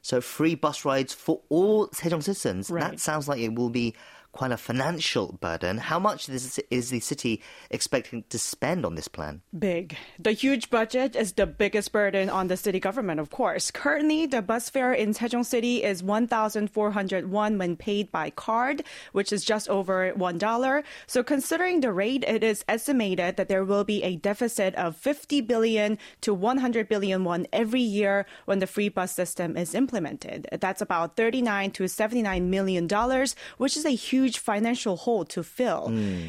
So 0.00 0.20
free 0.20 0.54
bus 0.54 0.84
rides 0.84 1.12
for 1.12 1.40
all 1.48 1.88
Sejong 1.88 2.22
citizens. 2.22 2.70
Right. 2.70 2.82
That 2.82 3.00
sounds 3.00 3.26
like 3.26 3.40
it 3.40 3.54
will 3.56 3.68
be 3.68 3.94
quite 4.32 4.52
a 4.52 4.56
financial 4.56 5.38
burden. 5.40 5.78
How 5.78 5.98
much 5.98 6.28
is, 6.28 6.60
is 6.70 6.90
the 6.90 7.00
city 7.00 7.42
expecting 7.70 8.24
to 8.28 8.38
spend 8.38 8.84
on 8.84 8.94
this 8.94 9.08
plan? 9.08 9.42
Big. 9.58 9.96
The 10.18 10.32
huge 10.32 10.70
budget 10.70 11.16
is 11.16 11.32
the 11.32 11.46
biggest 11.46 11.92
burden 11.92 12.28
on 12.28 12.48
the 12.48 12.56
city 12.56 12.78
government, 12.78 13.20
of 13.20 13.30
course. 13.30 13.70
Currently, 13.70 14.26
the 14.26 14.42
bus 14.42 14.70
fare 14.70 14.92
in 14.92 15.14
Sejong 15.14 15.44
City 15.44 15.82
is 15.82 16.02
1,401 16.02 17.58
when 17.58 17.76
paid 17.76 18.12
by 18.12 18.30
card, 18.30 18.82
which 19.12 19.32
is 19.32 19.44
just 19.44 19.68
over 19.68 20.12
$1. 20.12 20.84
So 21.06 21.22
considering 21.22 21.80
the 21.80 21.92
rate, 21.92 22.24
it 22.26 22.44
is 22.44 22.64
estimated 22.68 23.36
that 23.36 23.48
there 23.48 23.64
will 23.64 23.84
be 23.84 24.02
a 24.02 24.16
deficit 24.16 24.74
of 24.74 24.96
50 24.96 25.40
billion 25.42 25.98
to 26.20 26.34
100 26.34 26.88
billion 26.88 27.24
won 27.24 27.46
every 27.52 27.80
year 27.80 28.26
when 28.44 28.58
the 28.58 28.66
free 28.66 28.88
bus 28.88 29.12
system 29.12 29.56
is 29.56 29.74
implemented. 29.74 30.46
That's 30.60 30.82
about 30.82 31.16
39 31.16 31.70
to 31.72 31.88
79 31.88 32.50
million 32.50 32.86
dollars, 32.86 33.34
which 33.56 33.76
is 33.76 33.84
a 33.84 33.90
huge 33.90 34.17
huge 34.18 34.38
financial 34.38 34.96
hole 34.96 35.24
to 35.24 35.42
fill. 35.42 35.84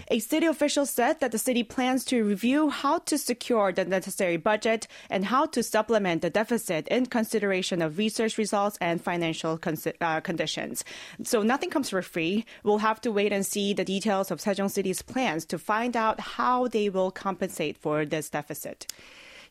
A 0.10 0.19
city 0.19 0.45
official 0.45 0.86
said 0.86 1.19
that 1.19 1.32
the 1.32 1.38
city 1.47 1.63
plans 1.63 2.06
to 2.06 2.23
review 2.23 2.69
how 2.69 2.99
to 3.10 3.17
secure 3.17 3.71
the 3.71 3.86
necessary 3.86 4.38
budget 4.38 4.88
and 5.10 5.25
how 5.25 5.43
to 5.47 5.63
supplement 5.63 6.21
the 6.21 6.30
deficit 6.30 6.88
in 6.88 7.06
consideration 7.08 7.82
of 7.82 7.97
research 7.97 8.38
results 8.38 8.78
and 8.80 9.02
financial 9.02 9.58
consi- 9.58 9.99
uh, 10.02 10.19
conditions. 10.21 10.84
So 11.23 11.41
nothing 11.41 11.69
comes 11.71 11.89
for 11.89 12.02
free. 12.02 12.45
We'll 12.63 12.86
have 12.89 13.02
to 13.02 13.12
wait 13.12 13.32
and 13.34 13.45
see 13.45 13.73
the 13.73 13.86
details 13.95 14.32
of 14.32 14.39
Sejong 14.39 14.69
City's 14.69 15.02
plans 15.02 15.45
to 15.52 15.58
find 15.58 15.97
out 15.97 16.19
how 16.19 16.67
they 16.67 16.89
will 16.89 17.12
compensate 17.12 17.75
for 17.78 18.06
this 18.06 18.30
deficit. 18.30 18.86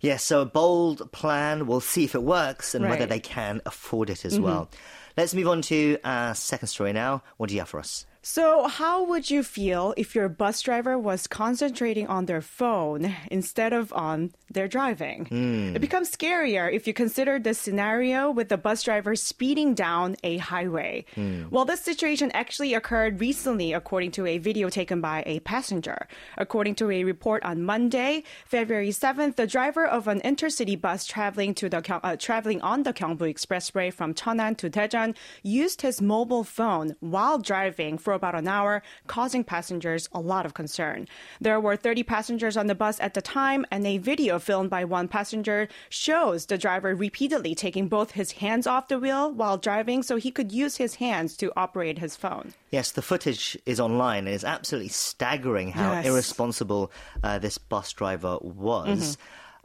Yes, 0.01 0.23
so 0.23 0.43
a 0.43 0.47
bold 0.47 1.11
plan. 1.11 1.67
We'll 1.67 1.81
see 1.81 2.05
if 2.05 2.15
it 2.15 2.23
works 2.23 2.75
and 2.75 2.85
whether 2.91 3.07
they 3.07 3.19
can 3.19 3.61
afford 3.67 4.11
it 4.11 4.25
as 4.25 4.39
well. 4.39 4.71
Let's 5.17 5.35
move 5.35 5.49
on 5.49 5.63
to 5.63 5.99
our 6.05 6.35
second 6.37 6.69
story 6.69 6.93
now. 6.93 7.23
What 7.37 7.49
do 7.49 7.55
you 7.57 7.61
have 7.63 7.69
for 7.69 7.81
us? 7.81 8.07
So, 8.21 8.67
how 8.67 9.05
would 9.05 9.31
you 9.31 9.45
feel 9.45 9.95
if 9.97 10.15
your 10.15 10.29
bus 10.29 10.61
driver 10.61 10.99
was 10.99 11.29
concentrating 11.29 12.09
on 12.09 12.27
their 12.27 12.41
phone 12.41 13.15
instead 13.31 13.73
of 13.73 13.93
on 13.93 14.33
their 14.51 14.67
driving? 14.67 15.29
It 15.77 15.79
becomes 15.79 16.11
scarier 16.11 16.71
if 16.71 16.87
you 16.87 16.93
consider 16.93 17.39
the 17.39 17.55
scenario 17.55 18.31
with 18.31 18.49
the 18.49 18.59
bus 18.59 18.83
driver 18.83 19.15
speeding 19.15 19.73
down 19.75 20.17
a 20.25 20.39
highway. 20.39 21.05
Well, 21.51 21.65
this 21.65 21.81
situation 21.81 22.31
actually 22.35 22.75
occurred 22.75 23.21
recently, 23.21 23.73
according 23.73 24.11
to 24.13 24.27
a 24.27 24.39
video 24.39 24.69
taken 24.69 25.01
by 25.01 25.23
a 25.25 25.39
passenger. 25.41 26.09
According 26.37 26.75
to 26.77 26.91
a 26.91 27.05
report 27.05 27.45
on 27.45 27.63
Monday, 27.63 28.25
February 28.45 28.91
7th, 28.91 29.37
the 29.37 29.47
driver 29.47 29.87
of 29.87 30.09
an 30.09 30.21
intercity 30.23 30.79
bus 30.79 31.07
traveling 31.07 31.55
to 31.55 31.69
the 31.69 31.79
uh, 32.05 32.17
traveling 32.17 32.61
on 32.63 32.83
the 32.83 32.93
Gyeongbu 32.93 33.33
Expressway 33.33 33.93
from 33.93 34.13
Cheonan 34.13 34.57
to 34.57 34.69
Daejeon 34.69 35.15
used 35.45 35.83
his 35.83 36.03
mobile 36.03 36.43
phone 36.43 36.97
while 37.01 37.39
driving 37.39 37.97
for 38.09 38.15
about 38.15 38.35
an 38.35 38.49
hour, 38.49 38.83
causing 39.07 39.45
passengers 39.45 40.09
a 40.15 40.19
lot 40.21 40.47
of 40.47 40.55
concern. 40.55 41.07
There 41.43 41.61
were 41.61 41.77
30 41.77 42.05
passengers 42.05 42.57
on 42.57 42.67
the 42.67 42.75
bus 42.75 42.99
at 43.01 43.13
the 43.13 43.21
time, 43.21 43.67
and 43.71 43.87
a 43.87 43.99
video 43.99 44.39
filmed 44.39 44.71
by 44.71 44.87
one 44.87 45.09
passenger 45.09 45.69
shows 45.91 46.47
the 46.47 46.57
driver 46.57 46.95
repeatedly 46.95 47.55
taking 47.55 47.87
both 47.87 48.13
his 48.13 48.33
hands 48.33 48.67
off 48.67 48.89
the 48.89 48.99
wheel 48.99 49.31
while 49.31 49.59
driving 49.59 50.03
so 50.03 50.17
he 50.17 50.31
could 50.31 50.51
use 50.53 50.79
his 50.79 50.95
hands 50.95 51.37
to 51.37 51.53
operate 51.55 51.99
his 51.99 52.17
phone. 52.17 52.55
Yes, 52.71 52.93
the 52.93 53.03
footage 53.03 53.59
is 53.67 53.79
online 53.79 54.25
and 54.27 54.35
it's 54.35 54.43
absolutely 54.45 54.89
staggering 54.89 55.73
how 55.73 55.93
Yes. 55.93 56.07
irresponsible 56.07 56.91
uh, 57.23 57.39
this 57.39 57.59
bus 57.59 57.93
driver 57.93 58.39
was. 58.41 59.19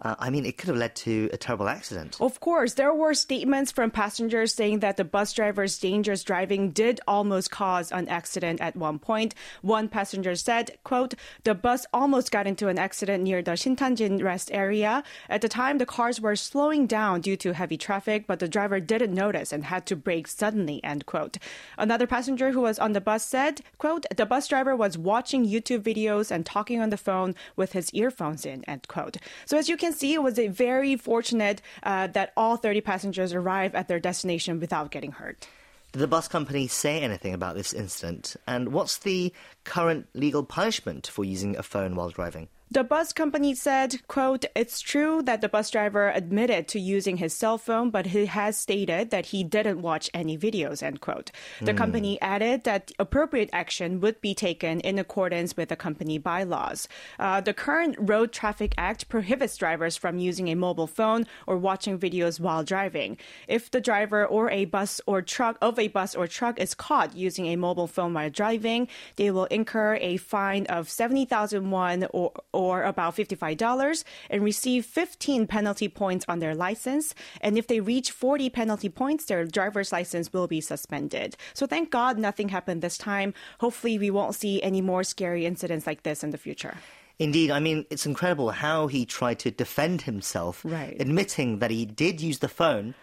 Uh, 0.03 0.15
I 0.19 0.29
mean, 0.29 0.45
it 0.45 0.57
could 0.57 0.67
have 0.67 0.77
led 0.77 0.95
to 0.97 1.29
a 1.31 1.37
terrible 1.37 1.69
accident. 1.69 2.17
Of 2.19 2.39
course, 2.39 2.73
there 2.73 2.93
were 2.93 3.13
statements 3.13 3.71
from 3.71 3.89
passengers 3.89 4.53
saying 4.53 4.79
that 4.79 4.97
the 4.97 5.05
bus 5.05 5.31
driver's 5.33 5.79
dangerous 5.79 6.23
driving 6.23 6.71
did 6.71 6.99
almost 7.07 7.51
cause 7.51 7.91
an 7.91 8.07
accident 8.09 8.59
at 8.61 8.75
one 8.75 8.99
point. 8.99 9.33
One 9.61 9.87
passenger 9.87 10.35
said, 10.35 10.77
quote, 10.83 11.13
the 11.43 11.55
bus 11.55 11.85
almost 11.93 12.31
got 12.31 12.47
into 12.47 12.67
an 12.67 12.77
accident 12.77 13.23
near 13.23 13.41
the 13.41 13.51
Shintanjin 13.51 14.21
rest 14.23 14.51
area. 14.51 15.03
At 15.29 15.41
the 15.41 15.49
time, 15.49 15.77
the 15.77 15.85
cars 15.85 16.19
were 16.19 16.35
slowing 16.35 16.85
down 16.85 17.21
due 17.21 17.37
to 17.37 17.53
heavy 17.53 17.77
traffic, 17.77 18.27
but 18.27 18.39
the 18.39 18.47
driver 18.47 18.79
didn't 18.79 19.13
notice 19.13 19.53
and 19.53 19.65
had 19.65 19.85
to 19.85 19.95
brake 19.95 20.27
suddenly, 20.27 20.83
end 20.83 21.05
quote. 21.05 21.37
Another 21.77 22.07
passenger 22.07 22.51
who 22.51 22.61
was 22.61 22.79
on 22.79 22.93
the 22.93 23.01
bus 23.01 23.25
said, 23.25 23.61
quote, 23.77 24.05
the 24.15 24.25
bus 24.25 24.47
driver 24.47 24.75
was 24.75 24.97
watching 24.97 25.47
YouTube 25.47 25.81
videos 25.81 26.31
and 26.31 26.45
talking 26.45 26.81
on 26.81 26.89
the 26.89 26.97
phone 26.97 27.35
with 27.55 27.71
his 27.71 27.93
earphones 27.93 28.45
in, 28.45 28.63
end 28.65 28.87
quote. 28.87 29.17
So 29.45 29.57
as 29.57 29.69
you 29.69 29.77
can 29.77 29.92
see, 29.93 30.13
it 30.13 30.21
was 30.23 30.37
a 30.39 30.47
very 30.47 30.95
fortunate 30.95 31.61
uh, 31.83 32.07
that 32.07 32.33
all 32.35 32.57
30 32.57 32.81
passengers 32.81 33.33
arrived 33.33 33.75
at 33.75 33.87
their 33.87 33.99
destination 33.99 34.59
without 34.59 34.91
getting 34.91 35.11
hurt. 35.11 35.47
Did 35.93 35.99
the 35.99 36.07
bus 36.07 36.27
company 36.27 36.67
say 36.67 37.01
anything 37.01 37.35
about 37.35 37.55
this 37.55 37.71
incident? 37.71 38.35
And 38.47 38.73
what's 38.73 38.97
the 38.97 39.31
current 39.63 40.07
legal 40.15 40.43
punishment 40.43 41.05
for 41.05 41.23
using 41.23 41.55
a 41.55 41.61
phone 41.61 41.95
while 41.95 42.09
driving? 42.09 42.47
The 42.73 42.83
bus 42.83 43.13
company 43.13 43.53
said, 43.53 44.01
quote, 44.07 44.45
it's 44.55 44.81
true 44.81 45.21
that 45.21 45.41
the 45.41 45.47
bus 45.47 45.69
driver 45.69 46.09
admitted 46.09 46.67
to 46.69 46.79
using 46.79 47.17
his 47.17 47.31
cell 47.31 47.59
phone, 47.59 47.91
but 47.91 48.07
he 48.07 48.25
has 48.25 48.57
stated 48.57 49.11
that 49.11 49.27
he 49.27 49.43
didn't 49.43 49.83
watch 49.83 50.09
any 50.11 50.39
videos, 50.39 50.81
end 50.81 50.99
quote. 50.99 51.29
The 51.61 51.75
company 51.75 52.19
added 52.19 52.63
that 52.63 52.91
appropriate 52.97 53.51
action 53.53 54.01
would 54.01 54.19
be 54.21 54.33
taken 54.33 54.79
in 54.79 54.97
accordance 54.97 55.55
with 55.55 55.69
the 55.69 55.75
company 55.75 56.17
bylaws. 56.17 56.87
Uh, 57.19 57.41
the 57.41 57.53
current 57.53 57.95
Road 57.99 58.31
Traffic 58.31 58.73
Act 58.75 59.07
prohibits 59.07 59.55
drivers 59.55 59.95
from 59.95 60.17
using 60.17 60.47
a 60.47 60.55
mobile 60.55 60.87
phone 60.87 61.27
or 61.45 61.57
watching 61.57 61.99
videos 61.99 62.39
while 62.39 62.63
driving. 62.63 63.19
If 63.47 63.69
the 63.69 63.81
driver 63.81 64.25
or 64.25 64.49
a 64.49 64.65
bus 64.65 64.99
or 65.05 65.21
truck 65.21 65.59
of 65.61 65.77
a 65.77 65.89
bus 65.89 66.15
or 66.15 66.25
truck 66.25 66.59
is 66.59 66.73
caught 66.73 67.15
using 67.15 67.45
a 67.49 67.55
mobile 67.55 67.85
phone 67.85 68.15
while 68.15 68.31
driving, 68.31 68.87
they 69.17 69.29
will 69.29 69.45
incur 69.45 69.99
a 70.01 70.17
fine 70.17 70.65
of 70.65 70.89
70,000 70.89 71.69
won 71.69 72.07
or, 72.09 72.31
or 72.51 72.62
about 72.71 73.15
$55 73.15 74.03
and 74.29 74.43
receive 74.43 74.85
15 74.85 75.47
penalty 75.47 75.87
points 75.89 76.25
on 76.27 76.39
their 76.39 76.55
license. 76.55 77.13
And 77.41 77.57
if 77.57 77.67
they 77.67 77.79
reach 77.79 78.11
40 78.11 78.49
penalty 78.49 78.89
points, 78.89 79.25
their 79.25 79.45
driver's 79.45 79.91
license 79.91 80.31
will 80.31 80.47
be 80.47 80.61
suspended. 80.61 81.35
So 81.53 81.67
thank 81.67 81.91
God 81.91 82.17
nothing 82.17 82.49
happened 82.49 82.81
this 82.81 82.97
time. 82.97 83.33
Hopefully 83.59 83.99
we 83.99 84.09
won't 84.09 84.35
see 84.35 84.61
any 84.63 84.81
more 84.81 85.03
scary 85.03 85.45
incidents 85.45 85.85
like 85.85 86.03
this 86.03 86.23
in 86.23 86.31
the 86.31 86.37
future. 86.37 86.75
Indeed, 87.19 87.51
I 87.51 87.59
mean, 87.59 87.85
it's 87.91 88.05
incredible 88.07 88.49
how 88.49 88.87
he 88.87 89.05
tried 89.05 89.37
to 89.39 89.51
defend 89.51 90.01
himself, 90.01 90.61
Right. 90.65 90.95
admitting 90.99 91.59
that 91.59 91.69
he 91.69 91.85
did 91.85 92.19
use 92.21 92.39
the 92.39 92.47
phone, 92.49 92.95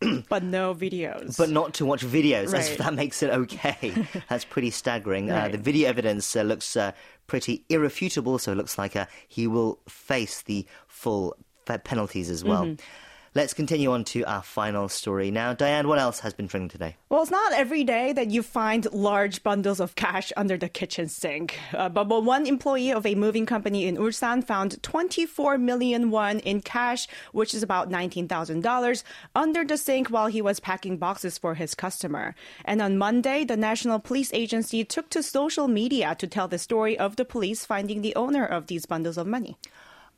But 0.28 0.42
no 0.44 0.74
videos. 0.74 1.36
but 1.36 1.50
not 1.50 1.74
to 1.74 1.84
watch 1.84 2.04
videos, 2.04 2.44
as 2.46 2.52
Right. 2.52 2.70
if 2.70 2.78
that 2.78 2.94
makes 2.94 3.22
it 3.22 3.30
okay. 3.30 3.92
That's 4.28 4.44
pretty 4.44 4.70
staggering. 4.70 5.30
Uh, 5.30 5.48
the 5.48 5.58
video 5.58 5.88
evidence 5.88 6.34
uh, 6.36 6.42
looks 6.42 6.76
uh, 6.76 6.92
pretty 7.26 7.64
irrefutable, 7.68 8.38
so 8.38 8.52
it 8.52 8.56
looks 8.56 8.78
like 8.78 8.94
uh, 8.96 9.06
he 9.26 9.46
will 9.46 9.80
face 9.88 10.42
the 10.42 10.66
full 10.86 11.36
penalties 11.84 12.30
as 12.30 12.44
well. 12.44 12.64
Mm-hmm. 12.64 12.82
Let's 13.34 13.52
continue 13.52 13.92
on 13.92 14.04
to 14.04 14.24
our 14.24 14.42
final 14.42 14.88
story 14.88 15.30
now. 15.30 15.52
Diane, 15.52 15.86
what 15.86 15.98
else 15.98 16.20
has 16.20 16.32
been 16.32 16.48
trending 16.48 16.70
today? 16.70 16.96
Well, 17.10 17.22
it's 17.22 17.30
not 17.30 17.52
every 17.52 17.84
day 17.84 18.14
that 18.14 18.30
you 18.30 18.42
find 18.42 18.90
large 18.90 19.42
bundles 19.42 19.80
of 19.80 19.94
cash 19.96 20.32
under 20.34 20.56
the 20.56 20.68
kitchen 20.68 21.08
sink. 21.08 21.58
Uh, 21.74 21.90
but 21.90 22.08
one 22.08 22.46
employee 22.46 22.90
of 22.90 23.04
a 23.04 23.14
moving 23.14 23.44
company 23.44 23.84
in 23.84 23.98
Ulsan 23.98 24.42
found 24.42 24.82
24 24.82 25.58
million 25.58 26.10
won 26.10 26.38
in 26.40 26.62
cash, 26.62 27.06
which 27.32 27.52
is 27.52 27.62
about 27.62 27.90
$19,000, 27.90 29.02
under 29.34 29.64
the 29.64 29.76
sink 29.76 30.08
while 30.08 30.28
he 30.28 30.40
was 30.40 30.58
packing 30.58 30.96
boxes 30.96 31.36
for 31.36 31.54
his 31.54 31.74
customer. 31.74 32.34
And 32.64 32.80
on 32.80 32.96
Monday, 32.96 33.44
the 33.44 33.56
National 33.58 33.98
Police 33.98 34.32
Agency 34.32 34.84
took 34.84 35.10
to 35.10 35.22
social 35.22 35.68
media 35.68 36.14
to 36.14 36.26
tell 36.26 36.48
the 36.48 36.58
story 36.58 36.98
of 36.98 37.16
the 37.16 37.26
police 37.26 37.66
finding 37.66 38.00
the 38.00 38.16
owner 38.16 38.46
of 38.46 38.68
these 38.68 38.86
bundles 38.86 39.18
of 39.18 39.26
money. 39.26 39.58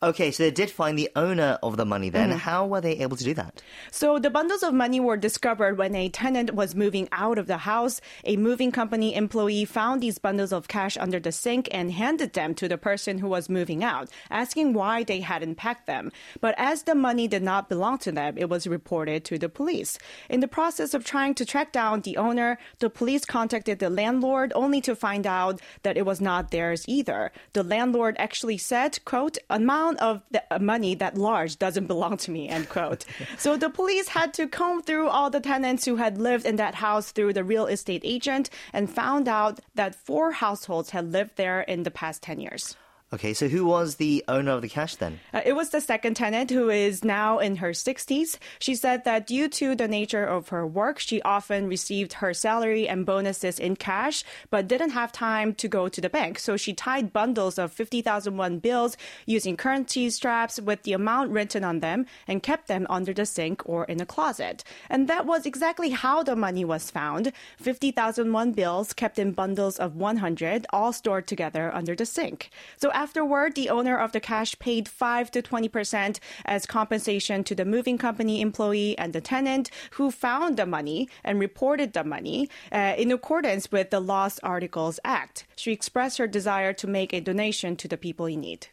Okay, 0.03 0.31
so 0.31 0.43
they 0.43 0.51
did 0.51 0.71
find 0.71 0.99
the 0.99 1.11
owner 1.15 1.59
of 1.63 1.77
the 1.77 1.85
money 1.85 2.09
then. 2.09 2.31
Mm-hmm. 2.31 2.39
How 2.39 2.67
were 2.67 2.81
they 2.81 3.01
able 3.01 3.19
to 3.19 3.25
do 3.25 3.35
that? 3.35 3.61
So 3.91 4.19
the 4.19 4.31
bundles 4.31 4.63
of 4.63 4.73
money 4.73 4.99
were 4.99 5.19
discovered 5.19 5.77
when 5.77 5.95
a 5.95 6.09
tenant 6.09 6.55
was 6.55 6.75
moving 6.75 7.07
out 7.13 7.37
of 7.37 7.47
the 7.47 7.59
house. 7.59 8.01
A 8.25 8.39
moving 8.39 8.73
company 8.73 9.15
employee 9.15 9.67
found 9.67 10.01
these 10.01 10.17
bundles 10.17 10.55
of 10.55 10.69
cash 10.69 10.97
under 10.97 11.21
the 11.21 11.33
sink 11.33 11.69
and 11.71 11.93
handed 11.93 12.33
them 12.33 12.55
to 12.55 12.67
the 12.67 12.79
person 12.79 13.19
who 13.19 13.29
was 13.29 13.51
moving 13.51 13.85
out, 13.85 14.09
asking 14.31 14.73
why 14.73 15.05
they 15.05 15.21
hadn't 15.21 15.57
packed 15.57 15.87
them. 15.87 16.11
But 16.41 16.55
as 16.57 16.85
the 16.85 16.95
money 16.95 17.29
did 17.29 17.43
not 17.43 17.69
belong 17.69 17.99
to 17.99 18.11
them, 18.11 18.39
it 18.39 18.49
was 18.49 18.67
reported 18.67 19.27
to 19.27 19.39
the 19.39 19.51
police. 19.51 19.99
In 20.31 20.41
the 20.41 20.49
process 20.49 20.95
of 20.95 21.05
trying 21.05 21.35
to 21.35 21.45
track 21.45 21.73
down 21.73 22.01
the 22.01 22.17
owner, 22.17 22.57
the 22.79 22.89
police 22.89 23.27
contacted 23.27 23.81
the 23.81 23.91
landlord 23.91 24.55
only 24.55 24.81
to 24.81 24.97
find 24.97 25.27
out 25.27 25.61
that 25.83 25.99
it 25.99 26.07
was 26.07 26.23
not 26.23 26.53
theirs 26.53 26.87
either. 26.89 27.33
The 27.53 27.63
landlord 27.63 28.17
actually 28.19 28.57
said, 28.57 29.05
quote, 29.05 29.37
amount 29.51 29.90
of 29.99 30.23
the 30.31 30.43
uh, 30.51 30.59
money 30.59 30.95
that 30.95 31.17
large 31.17 31.59
doesn't 31.59 31.87
belong 31.87 32.17
to 32.19 32.31
me, 32.31 32.49
end 32.49 32.69
quote. 32.69 33.05
so 33.39 33.57
the 33.57 33.71
police 33.71 34.09
had 34.09 34.35
to 34.35 34.47
comb 34.47 34.83
through 34.83 35.09
all 35.09 35.31
the 35.31 35.41
tenants 35.41 35.85
who 35.85 35.97
had 35.97 36.19
lived 36.19 36.47
in 36.47 36.57
that 36.57 36.77
house 36.77 37.13
through 37.13 37.33
the 37.33 37.45
real 37.45 37.67
estate 37.67 38.03
agent 38.05 38.51
and 38.73 38.91
found 38.91 39.29
out 39.29 39.61
that 39.75 39.95
four 39.95 40.33
households 40.33 40.91
had 40.91 41.13
lived 41.13 41.37
there 41.37 41.61
in 41.63 41.83
the 41.83 41.91
past 41.91 42.23
10 42.23 42.41
years. 42.41 42.77
Okay, 43.13 43.35
so 43.35 43.49
who 43.49 43.65
was 43.67 43.97
the 43.97 44.23
owner 44.29 44.53
of 44.53 44.63
the 44.63 44.69
cash 44.69 44.95
then? 44.95 45.19
Uh, 45.35 45.41
it 45.45 45.55
was 45.55 45.71
the 45.71 45.81
second 45.81 46.15
tenant 46.15 46.49
who 46.49 46.71
is 46.71 47.05
now 47.05 47.41
in 47.41 47.57
her 47.57 47.71
60s. 47.71 48.39
She 48.61 48.77
said 48.77 49.03
that 49.03 49.27
due 49.27 49.49
to 49.49 49.75
the 49.75 49.89
nature 49.89 50.25
of 50.25 50.51
her 50.51 50.65
work, 50.65 51.01
she 51.01 51.21
often 51.23 51.67
received 51.67 52.13
her 52.23 52.33
salary 52.33 52.87
and 52.87 53.05
bonuses 53.05 53.59
in 53.59 53.75
cash, 53.75 54.23
but 54.49 54.69
didn't 54.69 54.91
have 54.91 55.11
time 55.11 55.55
to 55.55 55.67
go 55.67 55.89
to 55.89 56.01
the 56.01 56.09
bank. 56.09 56.39
So 56.39 56.57
she 56.57 56.73
tied 56.73 57.13
bundles 57.13 57.59
of 57.59 57.73
50,000 57.73 58.37
won 58.37 58.61
bills 58.61 58.97
using 59.27 59.57
currency 59.57 60.09
straps 60.11 60.61
with 60.61 60.85
the 60.85 60.93
amount 60.93 61.33
written 61.33 61.65
on 61.65 61.81
them 61.81 62.07
and 62.29 62.45
kept 62.45 62.69
them 62.69 62.87
under 62.89 63.13
the 63.13 63.27
sink 63.27 63.61
or 63.69 63.87
in 63.87 64.01
a 64.01 64.07
closet. 64.07 64.63
And 64.89 65.09
that 65.09 65.27
was 65.27 65.47
exactly 65.47 65.91
how 65.91 66.23
the 66.23 66.37
money 66.37 66.65
was 66.65 66.93
found. 66.93 67.33
50,000 67.59 68.33
won 68.33 68.53
bills 68.53 68.93
kept 68.93 69.19
in 69.19 69.33
bundles 69.33 69.79
of 69.81 69.97
100, 69.97 70.65
all 70.73 70.93
stored 70.93 71.27
together 71.27 71.75
under 71.75 71.97
the 71.97 72.07
sink. 72.07 72.51
So 72.77 72.93
Afterward, 73.01 73.55
the 73.55 73.71
owner 73.71 73.97
of 73.97 74.13
the 74.13 74.21
cash 74.21 74.59
paid 74.59 74.87
5 74.87 75.31
to 75.31 75.41
20% 75.41 76.19
as 76.45 76.67
compensation 76.67 77.43
to 77.45 77.55
the 77.55 77.65
moving 77.65 77.97
company 77.97 78.43
employee 78.43 78.95
and 78.99 79.15
the 79.15 79.23
tenant 79.23 79.71
who 79.93 80.11
found 80.11 80.59
the 80.59 80.67
money 80.67 81.09
and 81.25 81.41
reported 81.41 81.95
the 81.95 82.05
money 82.05 82.51
uh, 82.71 82.93
in 82.99 83.11
accordance 83.11 83.73
with 83.73 83.89
the 83.89 84.01
Lost 84.01 84.39
Articles 84.43 85.01
Act. 85.03 85.47
She 85.57 85.73
expressed 85.73 86.19
her 86.19 86.27
desire 86.27 86.75
to 86.75 86.87
make 86.87 87.15
a 87.15 87.23
donation 87.23 87.75
to 87.77 87.89
the 87.89 87.97
people 87.97 88.27
in 88.27 88.43
need. 88.43 88.67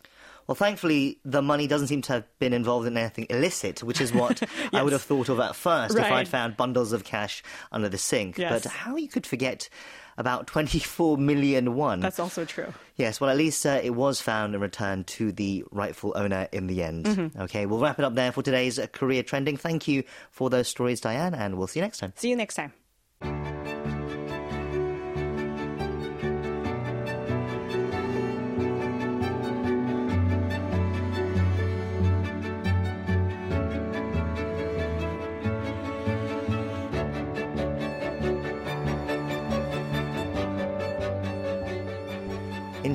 Well, 0.45 0.55
thankfully, 0.55 1.19
the 1.23 1.41
money 1.41 1.65
doesn't 1.65 1.87
seem 1.87 2.01
to 2.03 2.13
have 2.13 2.39
been 2.39 2.51
involved 2.51 2.85
in 2.85 2.97
anything 2.97 3.27
illicit, 3.29 3.81
which 3.81 4.01
is 4.01 4.11
what 4.11 4.41
yes. 4.41 4.49
I 4.73 4.83
would 4.83 4.91
have 4.91 5.03
thought 5.03 5.29
of 5.29 5.39
at 5.39 5.55
first 5.55 5.95
right. 5.95 6.05
if 6.05 6.11
I'd 6.11 6.27
found 6.27 6.57
bundles 6.57 6.91
of 6.91 7.05
cash 7.05 7.43
under 7.71 7.87
the 7.87 7.97
sink. 7.97 8.37
Yes. 8.37 8.63
But 8.63 8.71
how 8.71 8.97
you 8.97 9.07
could 9.07 9.25
forget 9.25 9.69
about 10.17 10.47
24 10.47 11.17
million 11.17 11.75
won. 11.75 11.99
That's 11.99 12.19
also 12.19 12.45
true. 12.45 12.73
Yes, 12.95 13.21
well, 13.21 13.29
at 13.29 13.37
least 13.37 13.65
uh, 13.65 13.79
it 13.83 13.91
was 13.91 14.19
found 14.19 14.55
and 14.55 14.61
returned 14.61 15.07
to 15.07 15.31
the 15.31 15.63
rightful 15.71 16.13
owner 16.15 16.47
in 16.51 16.67
the 16.67 16.83
end. 16.83 17.05
Mm-hmm. 17.05 17.41
Okay, 17.43 17.65
we'll 17.65 17.79
wrap 17.79 17.99
it 17.99 18.05
up 18.05 18.15
there 18.15 18.31
for 18.31 18.41
today's 18.41 18.79
Korea 18.91 19.23
Trending. 19.23 19.57
Thank 19.57 19.87
you 19.87 20.03
for 20.31 20.49
those 20.49 20.67
stories, 20.67 21.01
Diane, 21.01 21.33
and 21.33 21.57
we'll 21.57 21.67
see 21.67 21.79
you 21.79 21.85
next 21.85 21.99
time. 21.99 22.13
See 22.15 22.29
you 22.29 22.35
next 22.35 22.55
time. 22.55 22.73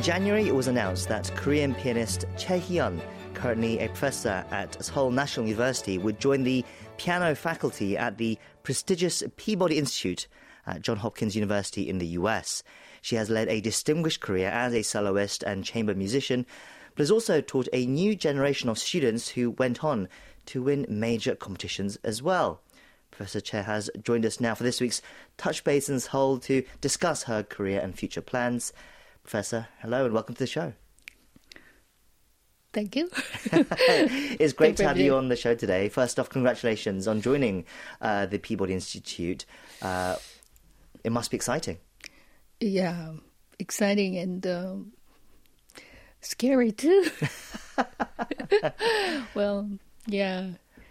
January, 0.03 0.49
it 0.49 0.55
was 0.55 0.67
announced 0.67 1.09
that 1.09 1.31
Korean 1.37 1.77
pianist 1.77 2.25
Choi 2.37 2.59
Hee-yeon, 2.59 3.01
currently 3.35 3.79
a 3.79 3.87
professor 3.87 4.45
at 4.51 4.85
Seoul 4.85 5.13
National 5.13 5.47
University, 5.47 5.97
would 5.97 6.19
join 6.19 6.43
the 6.43 6.65
piano 6.97 7.37
faculty 7.37 7.97
at 7.97 8.19
the 8.19 8.37
prestigious 8.65 9.23
Peabody 9.37 9.79
Institute 9.79 10.27
at 10.67 10.83
Johns 10.83 11.03
Hopkins 11.03 11.37
University 11.37 11.89
in 11.89 11.99
the 11.99 12.09
US. 12.19 12.65
She 13.01 13.15
has 13.15 13.31
led 13.31 13.47
a 13.47 13.61
distinguished 13.61 14.21
career 14.21 14.49
as 14.49 14.75
a 14.75 14.83
soloist 14.83 15.45
and 15.45 15.65
chamber 15.65 15.95
musician, 15.95 16.47
but 16.97 17.03
has 17.03 17.13
also 17.13 17.41
taught 17.41 17.69
a 17.73 17.87
new 17.87 18.17
generation 18.17 18.69
of 18.69 18.81
students 18.81 19.29
who 19.29 19.53
went 19.53 19.85
on 19.85 20.09
to 20.47 20.65
win 20.65 20.85
major 20.89 21.37
competitions 21.37 21.97
as 22.03 22.21
well. 22.21 22.61
Professor 23.13 23.41
Choi 23.41 23.63
has 23.63 23.89
joined 24.03 24.27
us 24.27 24.41
now 24.41 24.57
for 24.57 24.65
this 24.65 24.81
week's 24.81 25.01
Touch 25.37 25.63
Base 25.63 25.89
in 25.89 26.01
Seoul 26.01 26.39
to 26.41 26.65
discuss 26.81 27.23
her 27.23 27.45
career 27.45 27.79
and 27.79 27.97
future 27.97 28.21
plans. 28.21 28.73
Professor, 29.33 29.67
hello 29.81 30.05
and 30.05 30.13
welcome 30.13 30.35
to 30.35 30.41
the 30.41 30.47
show. 30.47 30.75
Thank 32.75 32.95
you. 32.95 33.09
it's 33.47 34.53
great 34.53 34.77
to 34.77 34.87
have 34.87 34.99
you 34.99 35.15
on 35.15 35.29
the 35.29 35.37
show 35.37 35.55
today. 35.55 35.89
First 35.89 36.21
off, 36.21 36.29
congratulations 36.29 37.09
on 37.09 37.23
joining 37.23 37.65
uh, 38.03 38.27
the 38.27 38.37
Peabody 38.37 38.75
Institute. 38.75 39.47
Uh, 39.81 40.17
it 41.03 41.13
must 41.13 41.31
be 41.31 41.37
exciting. 41.39 41.79
Yeah, 42.61 43.13
exciting 43.59 44.19
and 44.19 44.47
um, 44.47 44.93
scary 46.21 46.71
too. 46.71 47.07
well, 49.35 49.71
yeah. 50.09 50.49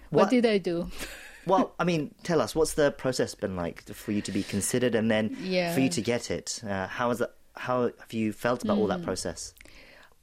What, 0.09 0.21
what 0.23 0.29
did 0.31 0.47
I 0.47 0.57
do? 0.57 0.89
well, 1.45 1.75
I 1.79 1.83
mean, 1.83 2.15
tell 2.23 2.41
us 2.41 2.55
what's 2.55 2.73
the 2.73 2.89
process 2.89 3.35
been 3.35 3.55
like 3.55 3.83
for 3.93 4.11
you 4.11 4.23
to 4.23 4.31
be 4.31 4.41
considered, 4.41 4.95
and 4.95 5.11
then 5.11 5.37
yeah. 5.41 5.75
for 5.75 5.81
you 5.81 5.89
to 5.89 6.01
get 6.01 6.31
it. 6.31 6.59
Uh, 6.67 6.87
how 6.87 7.09
has 7.09 7.19
that? 7.19 7.35
How 7.55 7.91
have 7.99 8.13
you 8.13 8.33
felt 8.33 8.63
about 8.63 8.77
mm. 8.77 8.81
all 8.81 8.87
that 8.87 9.01
mm. 9.01 9.05
process? 9.05 9.53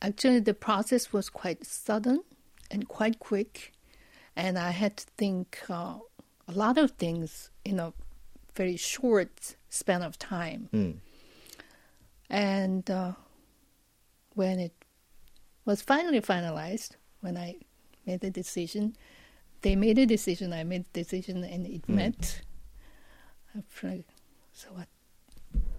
Actually, 0.00 0.40
the 0.40 0.54
process 0.54 1.12
was 1.12 1.28
quite 1.28 1.64
sudden 1.64 2.22
and 2.70 2.88
quite 2.88 3.18
quick, 3.18 3.72
and 4.36 4.58
I 4.58 4.70
had 4.70 4.96
to 4.98 5.06
think 5.16 5.58
uh, 5.68 5.98
a 6.46 6.52
lot 6.52 6.78
of 6.78 6.92
things 6.92 7.50
in 7.64 7.80
a 7.80 7.92
very 8.54 8.76
short 8.76 9.56
span 9.68 10.02
of 10.02 10.18
time. 10.18 10.68
Mm. 10.72 10.96
And 12.30 12.90
uh, 12.90 13.12
when 14.34 14.58
it 14.58 14.72
was 15.64 15.82
finally 15.82 16.20
finalized, 16.20 16.96
when 17.20 17.36
I 17.36 17.56
made 18.06 18.20
the 18.20 18.30
decision, 18.30 18.96
they 19.62 19.74
made 19.76 19.98
a 19.98 20.06
decision, 20.06 20.52
I 20.52 20.64
made 20.64 20.82
a 20.82 20.92
decision, 20.92 21.42
and 21.44 21.66
it 21.66 21.86
mm. 21.86 21.94
met. 21.94 22.42
So 24.52 24.68
what? 24.72 24.88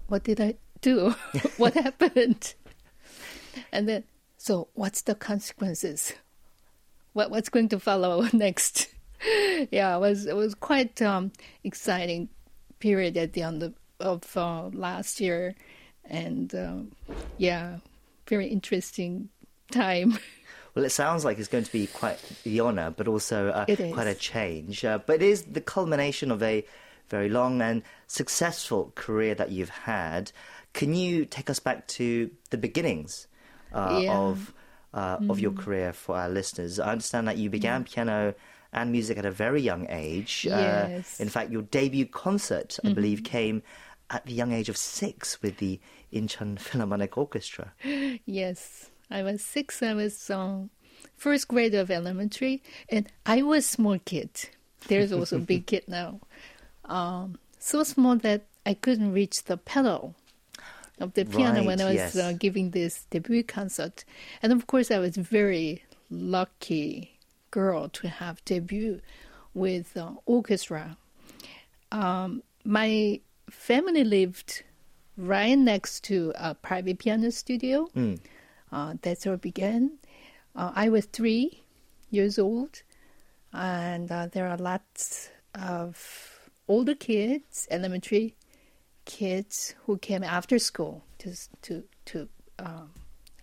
What 0.08 0.24
did 0.24 0.42
I 0.42 0.56
do? 0.82 1.16
what 1.58 1.74
happened? 1.74 2.54
And 3.72 3.88
then, 3.88 4.04
so 4.38 4.68
what's 4.74 5.02
the 5.02 5.16
consequences? 5.16 6.14
What 7.14 7.32
what's 7.32 7.50
going 7.50 7.70
to 7.70 7.80
follow 7.80 8.28
next? 8.34 8.88
yeah, 9.72 9.96
it 9.96 10.00
was 10.00 10.26
it 10.26 10.36
was 10.36 10.56
quite 10.56 11.02
um, 11.02 11.32
exciting 11.64 12.30
period 12.80 13.18
at 13.18 13.34
the 13.34 13.42
end 13.42 13.64
of, 13.64 13.74
of 14.00 14.38
uh, 14.38 14.68
last 14.68 15.20
year, 15.20 15.56
and 16.06 16.54
um, 16.56 16.92
yeah, 17.38 17.78
very 18.28 18.48
interesting 18.48 19.30
time. 19.72 20.18
Well, 20.76 20.86
it 20.86 20.92
sounds 20.92 21.26
like 21.26 21.40
it's 21.40 21.48
going 21.48 21.64
to 21.64 21.72
be 21.72 21.88
quite 21.88 22.20
the 22.44 22.62
honour, 22.62 22.92
but 22.92 23.08
also 23.08 23.50
uh, 23.50 23.66
quite 23.66 24.08
a 24.08 24.14
change. 24.14 24.86
Uh, 24.86 25.00
but 25.00 25.16
it 25.16 25.24
is 25.24 25.42
the 25.42 25.62
culmination 25.62 26.30
of 26.30 26.44
a 26.44 26.64
very 27.10 27.28
long 27.28 27.62
and 27.62 27.82
successful 28.08 28.94
career 28.96 29.34
that 29.36 29.52
you've 29.52 29.70
had. 29.70 30.32
Can 30.74 30.94
you 30.94 31.26
take 31.26 31.50
us 31.50 31.60
back 31.60 31.88
to 31.90 32.30
the 32.50 32.58
beginnings 32.58 33.28
uh, 33.74 34.00
yeah. 34.04 34.18
of 34.18 34.54
uh, 34.94 35.18
mm. 35.18 35.30
of 35.30 35.40
your 35.40 35.52
mm. 35.52 35.58
career 35.60 35.94
for 35.94 36.16
our 36.16 36.30
listeners? 36.30 36.80
I 36.80 36.92
understand 36.92 37.28
that 37.28 37.38
you 37.38 37.50
began 37.50 37.84
mm. 37.84 37.92
piano 37.92 38.34
and 38.72 38.92
music 38.92 39.18
at 39.18 39.26
a 39.26 39.32
very 39.32 39.62
young 39.62 39.88
age. 39.90 40.48
Uh, 40.48 40.56
yes. 40.56 41.20
Uh, 41.20 41.24
in 41.24 41.30
fact, 41.30 41.52
your 41.52 41.64
debut 41.64 42.06
concert, 42.06 42.70
mm-hmm. 42.70 42.90
I 42.90 42.94
believe, 42.94 43.24
came 43.24 43.64
at 44.10 44.26
the 44.26 44.34
young 44.34 44.52
age 44.52 44.70
of 44.70 44.78
six 44.78 45.42
with 45.42 45.58
the 45.58 45.80
Incheon 46.14 46.60
Philharmonic 46.60 47.18
Orchestra. 47.18 47.74
Yes, 48.26 48.90
I 49.10 49.24
was 49.24 49.44
six. 49.44 49.82
I 49.82 49.94
was 49.94 50.30
um, 50.30 50.70
first 51.18 51.48
grade 51.48 51.74
of 51.74 51.90
elementary, 51.90 52.62
and 52.90 53.08
I 53.26 53.42
was 53.42 53.66
a 53.66 53.70
small 53.70 54.00
kid. 54.00 54.30
There's 54.88 55.12
also 55.12 55.38
a 55.38 55.40
big 55.40 55.66
kid 55.72 55.86
now. 55.88 56.20
Um, 56.86 57.40
so 57.58 57.84
small 57.84 58.16
that 58.18 58.46
I 58.66 58.74
couldn't 58.74 59.14
reach 59.14 59.44
the 59.44 59.58
pedal 59.58 60.16
of 61.00 61.14
the 61.14 61.26
piano 61.26 61.60
right, 61.60 61.66
when 61.66 61.82
I 61.82 61.86
was 61.86 61.96
yes. 61.96 62.16
uh, 62.16 62.34
giving 62.38 62.72
this 62.72 63.06
debut 63.10 63.44
concert. 63.44 64.04
And 64.42 64.52
of 64.52 64.68
course, 64.68 64.92
I 64.92 65.00
was 65.00 65.16
very 65.16 65.84
lucky 66.10 67.20
girl 67.52 67.90
to 67.90 68.08
have 68.08 68.44
debut 68.46 69.02
with 69.54 69.96
uh, 69.98 70.12
orchestra. 70.26 70.98
Um, 71.92 72.44
my 72.64 73.20
family 73.50 74.04
lived 74.04 74.64
right 75.18 75.58
next 75.58 76.04
to 76.06 76.34
a 76.36 76.56
private 76.56 77.00
piano 77.00 77.32
studio. 77.32 77.90
Mm. 77.96 78.20
Uh, 78.72 78.94
that's 79.02 79.26
where 79.26 79.36
it 79.36 79.42
began. 79.42 79.98
Uh, 80.56 80.72
I 80.76 80.90
was 80.90 81.06
three 81.06 81.64
years 82.12 82.38
old, 82.38 82.84
and 83.54 84.12
uh, 84.12 84.28
there 84.28 84.48
are 84.48 84.58
lots 84.58 85.30
of 85.56 86.50
older 86.68 86.96
kids, 86.96 87.68
elementary 87.72 88.36
kids 89.10 89.74
who 89.86 89.98
came 89.98 90.24
after 90.24 90.60
school 90.60 91.04
to 91.18 91.34
to 91.64 91.84
to 92.06 92.30
um, 92.60 92.92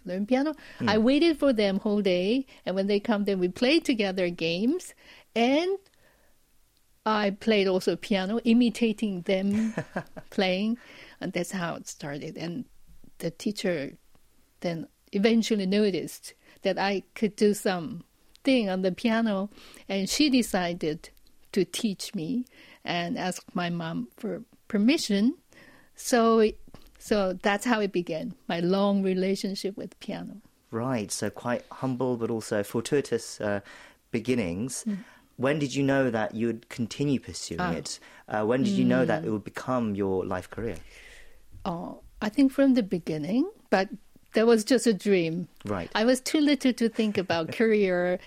learn 0.04 0.24
piano. 0.24 0.54
Mm. 0.78 0.88
I 0.88 0.98
waited 0.98 1.38
for 1.38 1.52
them 1.52 1.80
whole 1.80 2.02
day, 2.02 2.46
and 2.64 2.76
when 2.76 2.86
they 2.86 3.00
come, 3.00 3.24
then 3.24 3.40
we 3.40 3.48
played 3.48 3.84
together 3.84 4.30
games, 4.30 4.94
and 5.34 5.76
I 7.04 7.30
played 7.30 7.66
also 7.66 7.96
piano, 7.96 8.38
imitating 8.44 9.22
them 9.22 9.74
playing, 10.30 10.78
and 11.20 11.32
that's 11.32 11.50
how 11.50 11.74
it 11.74 11.88
started. 11.88 12.38
And 12.38 12.64
the 13.18 13.32
teacher 13.32 13.98
then 14.60 14.86
eventually 15.12 15.66
noticed 15.66 16.34
that 16.62 16.78
I 16.78 17.02
could 17.14 17.34
do 17.34 17.54
some 17.54 18.04
thing 18.44 18.70
on 18.70 18.82
the 18.82 18.92
piano, 18.92 19.50
and 19.88 20.08
she 20.08 20.30
decided 20.30 21.10
to 21.50 21.64
teach 21.64 22.14
me 22.14 22.44
and 22.84 23.18
asked 23.18 23.54
my 23.54 23.68
mom 23.68 24.08
for 24.16 24.44
permission 24.68 25.34
so, 25.96 26.48
so 26.98 27.32
that's 27.42 27.64
how 27.64 27.80
it 27.80 27.92
began. 27.92 28.34
My 28.48 28.60
long 28.60 29.02
relationship 29.02 29.76
with 29.76 29.98
piano. 30.00 30.42
Right. 30.70 31.10
So 31.10 31.30
quite 31.30 31.64
humble, 31.72 32.16
but 32.16 32.30
also 32.30 32.62
fortuitous 32.62 33.40
uh, 33.40 33.60
beginnings. 34.10 34.84
Mm. 34.86 34.98
When 35.36 35.58
did 35.58 35.74
you 35.74 35.82
know 35.82 36.10
that 36.10 36.34
you 36.34 36.46
would 36.46 36.68
continue 36.68 37.20
pursuing 37.20 37.60
ah. 37.60 37.72
it? 37.72 37.98
Uh, 38.28 38.44
when 38.44 38.62
did 38.62 38.72
you 38.72 38.84
know 38.84 39.04
that 39.04 39.22
mm. 39.22 39.26
it 39.26 39.30
would 39.30 39.44
become 39.44 39.94
your 39.94 40.24
life 40.24 40.50
career? 40.50 40.76
Oh, 41.64 42.00
I 42.22 42.28
think 42.28 42.52
from 42.52 42.74
the 42.74 42.82
beginning, 42.82 43.50
but 43.70 43.88
that 44.34 44.46
was 44.46 44.64
just 44.64 44.86
a 44.86 44.94
dream. 44.94 45.48
Right. 45.64 45.90
I 45.94 46.04
was 46.04 46.20
too 46.20 46.40
little 46.40 46.72
to 46.72 46.88
think 46.88 47.18
about 47.18 47.52
career. 47.60 48.18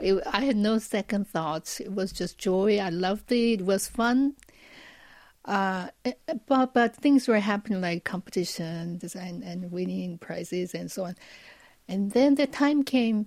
It, 0.00 0.22
I 0.26 0.44
had 0.44 0.56
no 0.56 0.78
second 0.78 1.28
thoughts. 1.28 1.80
It 1.80 1.92
was 1.92 2.12
just 2.12 2.38
joy. 2.38 2.78
I 2.78 2.90
loved 2.90 3.32
it. 3.32 3.60
It 3.60 3.66
was 3.66 3.88
fun. 3.88 4.34
Uh, 5.48 5.88
eh, 6.04 6.12
but 6.46 6.74
but 6.74 6.94
things 6.94 7.26
were 7.26 7.40
happening 7.40 7.80
like 7.80 8.04
competitions 8.04 9.14
and, 9.14 9.42
and 9.42 9.72
winning 9.72 10.18
prizes 10.18 10.74
and 10.74 10.92
so 10.92 11.04
on. 11.04 11.16
And 11.88 12.12
then 12.12 12.34
the 12.34 12.46
time 12.46 12.82
came 12.82 13.26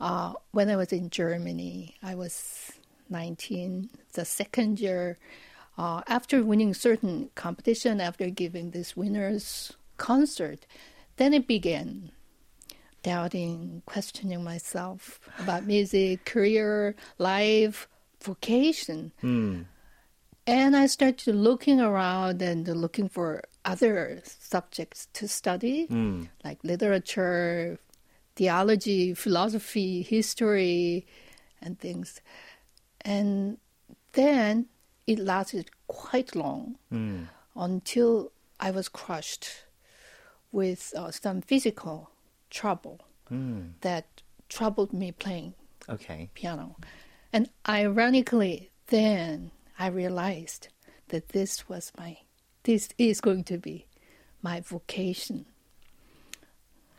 uh, 0.00 0.32
when 0.52 0.70
I 0.70 0.76
was 0.76 0.94
in 0.94 1.10
Germany. 1.10 1.94
I 2.02 2.14
was 2.14 2.72
19, 3.10 3.90
the 4.14 4.24
second 4.24 4.80
year. 4.80 5.18
Uh, 5.76 6.00
after 6.08 6.42
winning 6.42 6.72
certain 6.72 7.30
competition, 7.34 8.00
after 8.00 8.30
giving 8.30 8.70
this 8.70 8.96
winners 8.96 9.74
concert, 9.98 10.66
then 11.16 11.34
it 11.34 11.46
began 11.46 12.10
doubting, 13.02 13.82
questioning 13.84 14.42
myself 14.42 15.20
about 15.38 15.66
music, 15.66 16.24
career, 16.24 16.96
life, 17.18 17.88
vocation. 18.22 19.12
Mm. 19.22 19.66
And 20.48 20.74
I 20.74 20.86
started 20.86 21.34
looking 21.34 21.78
around 21.78 22.40
and 22.40 22.66
looking 22.66 23.10
for 23.10 23.44
other 23.66 24.22
subjects 24.24 25.06
to 25.12 25.28
study, 25.28 25.86
mm. 25.86 26.26
like 26.42 26.64
literature, 26.64 27.78
theology, 28.34 29.12
philosophy, 29.12 30.00
history, 30.00 31.06
and 31.60 31.78
things. 31.78 32.22
And 33.02 33.58
then 34.14 34.68
it 35.06 35.18
lasted 35.18 35.68
quite 35.86 36.34
long 36.34 36.76
mm. 36.90 37.26
until 37.54 38.32
I 38.58 38.70
was 38.70 38.88
crushed 38.88 39.50
with 40.50 40.94
uh, 40.96 41.10
some 41.10 41.42
physical 41.42 42.08
trouble 42.48 43.02
mm. 43.30 43.72
that 43.82 44.22
troubled 44.48 44.94
me 44.94 45.12
playing 45.12 45.52
okay. 45.90 46.30
piano. 46.32 46.76
And 47.34 47.50
ironically, 47.68 48.70
then 48.86 49.50
I 49.78 49.86
realized 49.88 50.68
that 51.08 51.28
this 51.30 51.68
was 51.68 51.92
my, 51.98 52.18
this 52.64 52.88
is 52.98 53.20
going 53.20 53.44
to 53.44 53.58
be 53.58 53.86
my 54.42 54.60
vocation. 54.60 55.46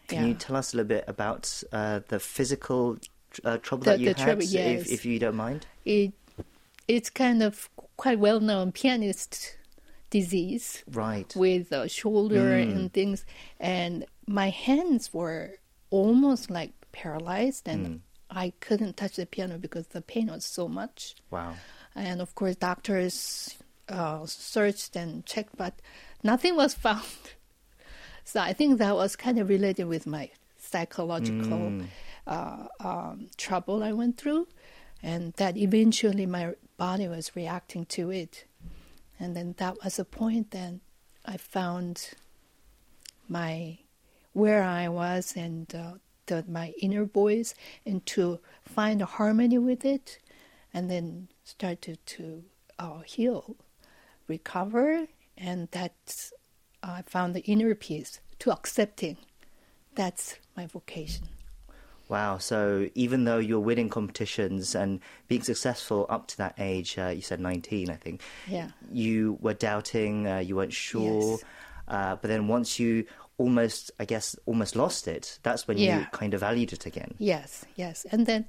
Can 0.07 0.21
yeah. 0.23 0.27
you 0.30 0.34
tell 0.34 0.55
us 0.55 0.73
a 0.73 0.77
little 0.77 0.88
bit 0.88 1.03
about 1.07 1.61
uh, 1.71 1.99
the 2.07 2.19
physical 2.19 2.97
uh, 3.45 3.57
trouble 3.57 3.84
The- 3.86 3.91
that 3.91 3.99
you 3.99 4.07
had, 4.07 4.17
trouble, 4.17 4.43
yes. 4.43 4.82
if, 4.88 4.91
if 4.91 5.05
you 5.05 5.19
don't 5.19 5.36
mind? 5.36 5.67
It, 5.86 6.13
it's 6.88 7.09
kind 7.09 7.43
of 7.43 7.69
quite 7.97 8.19
well 8.19 8.39
known 8.39 8.71
pianist 8.71 9.57
disease 10.09 10.84
Right. 10.89 11.32
with 11.36 11.71
uh, 11.71 11.88
shoulder 11.88 12.41
Mm. 12.57 12.75
and 12.75 12.93
things. 12.93 13.25
And 13.59 14.05
my 14.25 14.49
hands 14.49 15.13
were 15.13 15.51
almost 15.91 16.49
like 16.49 16.71
paralyzed, 16.91 17.67
and 17.67 17.86
Mm. 17.88 17.99
I 18.32 18.53
couldn't 18.59 18.97
touch 18.97 19.15
the 19.17 19.25
piano 19.25 19.57
because 19.59 19.88
the 19.88 20.01
pain 20.01 20.27
was 20.27 20.45
so 20.45 20.67
much. 20.67 21.15
Wow. 21.30 21.55
And 21.96 22.22
of 22.22 22.36
course, 22.36 22.56
doctors 22.56 23.58
uh, 23.88 24.26
searched 24.26 24.96
and 24.96 25.26
checked, 25.26 25.58
but 25.58 25.74
nothing 26.24 26.56
was 26.56 26.74
found. 26.86 27.04
So 28.24 28.40
I 28.40 28.54
think 28.54 28.78
that 28.78 28.96
was 28.96 29.16
kind 29.16 29.40
of 29.40 29.50
related 29.50 29.86
with 29.86 30.06
my 30.06 30.30
psychological 30.58 31.72
Mm. 31.72 31.88
uh, 32.28 32.68
um, 32.80 33.28
trouble 33.38 33.82
I 33.84 33.92
went 33.92 34.18
through, 34.18 34.48
and 35.02 35.34
that 35.34 35.58
eventually 35.58 36.26
my 36.28 36.54
body 36.78 37.08
was 37.08 37.36
reacting 37.36 37.86
to 37.88 38.12
it. 38.12 38.46
And 39.20 39.36
then 39.36 39.56
that 39.58 39.84
was 39.84 39.98
a 40.00 40.06
point 40.06 40.52
then 40.52 40.82
I 41.26 41.38
found 41.38 42.12
my 43.28 43.80
where 44.34 44.64
I 44.64 44.88
was 44.90 45.36
and 45.36 45.74
uh, 45.74 45.94
the, 46.28 46.46
my 46.48 46.74
inner 46.80 47.06
voice, 47.06 47.56
and 47.86 48.06
to 48.06 48.40
find 48.64 49.02
a 49.02 49.06
harmony 49.06 49.58
with 49.58 49.84
it, 49.84 50.20
and 50.74 50.90
then 50.90 51.30
started 51.50 51.97
to 52.06 52.43
uh, 52.78 53.00
heal, 53.00 53.56
recover, 54.28 55.08
and 55.38 55.68
that's 55.72 56.32
I 56.82 57.02
found 57.02 57.34
the 57.36 57.41
inner 57.41 57.76
peace 57.76 58.20
to 58.39 58.52
accepting. 58.52 59.18
That's 59.95 60.36
my 60.56 60.66
vocation. 60.66 61.26
Wow. 62.08 62.38
So 62.39 62.89
even 62.95 63.26
though 63.26 63.38
you're 63.38 63.60
winning 63.60 63.89
competitions 63.89 64.74
and 64.76 65.00
being 65.28 65.43
successful 65.43 66.06
up 66.10 66.28
to 66.28 66.38
that 66.38 66.56
age, 66.58 66.97
uh, 66.97 67.08
you 67.10 67.22
said 67.22 67.39
19, 67.39 67.89
I 67.89 67.95
think, 67.95 68.22
Yeah. 68.47 68.70
you 68.91 69.38
were 69.41 69.54
doubting, 69.54 70.26
uh, 70.26 70.38
you 70.39 70.56
weren't 70.56 70.74
sure. 70.74 71.32
Yes. 71.34 71.43
Uh, 71.88 72.16
but 72.16 72.28
then 72.30 72.47
once 72.47 72.80
you 72.80 73.06
almost, 73.38 73.91
I 74.00 74.06
guess, 74.06 74.36
almost 74.45 74.76
lost 74.76 75.08
it, 75.08 75.38
that's 75.43 75.68
when 75.68 75.78
you 75.78 76.08
kind 76.12 76.34
of 76.34 76.39
valued 76.39 76.74
it 76.74 76.86
again. 76.86 77.14
Yes, 77.20 77.66
yes. 77.76 78.06
And 78.12 78.26
then 78.26 78.45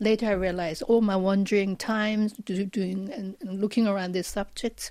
later 0.00 0.26
I 0.26 0.32
realized 0.32 0.82
all 0.82 1.02
my 1.02 1.16
wandering 1.16 1.76
times 1.76 2.32
do, 2.32 2.64
doing 2.64 3.12
and, 3.12 3.36
and 3.40 3.60
looking 3.60 3.86
around 3.86 4.12
these 4.12 4.26
subjects, 4.26 4.90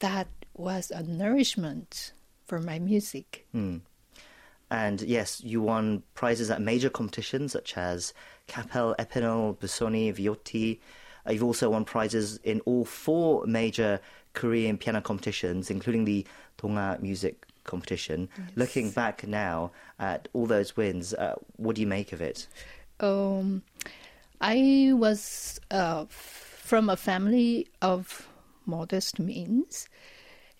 that 0.00 0.26
was 0.54 0.90
a 0.90 1.02
nourishment 1.02 2.12
for 2.46 2.58
my 2.58 2.78
music. 2.78 3.46
Hmm. 3.52 3.78
And 4.70 5.02
yes, 5.02 5.42
you 5.44 5.60
won 5.60 6.02
prizes 6.14 6.50
at 6.50 6.62
major 6.62 6.88
competitions 6.88 7.52
such 7.52 7.76
as 7.76 8.14
Kapell, 8.48 8.96
Epinal, 8.96 9.56
Busoni, 9.58 10.14
Viotti. 10.14 10.80
Uh, 11.26 11.32
you've 11.32 11.44
also 11.44 11.68
won 11.70 11.84
prizes 11.84 12.38
in 12.42 12.60
all 12.60 12.86
four 12.86 13.46
major 13.46 14.00
Korean 14.32 14.78
piano 14.78 15.02
competitions, 15.02 15.70
including 15.70 16.06
the 16.06 16.26
Dong-A 16.56 16.98
Music 17.02 17.46
Competition. 17.64 18.30
Looking 18.56 18.90
back 18.90 19.26
now 19.26 19.72
at 19.98 20.28
all 20.32 20.46
those 20.46 20.74
wins, 20.74 21.12
uh, 21.14 21.34
what 21.56 21.76
do 21.76 21.82
you 21.82 21.86
make 21.86 22.12
of 22.14 22.22
it? 22.22 22.48
Um, 22.98 23.62
I 24.42 24.90
was 24.92 25.60
uh, 25.70 26.06
from 26.08 26.90
a 26.90 26.96
family 26.96 27.68
of 27.80 28.28
modest 28.66 29.20
means, 29.20 29.88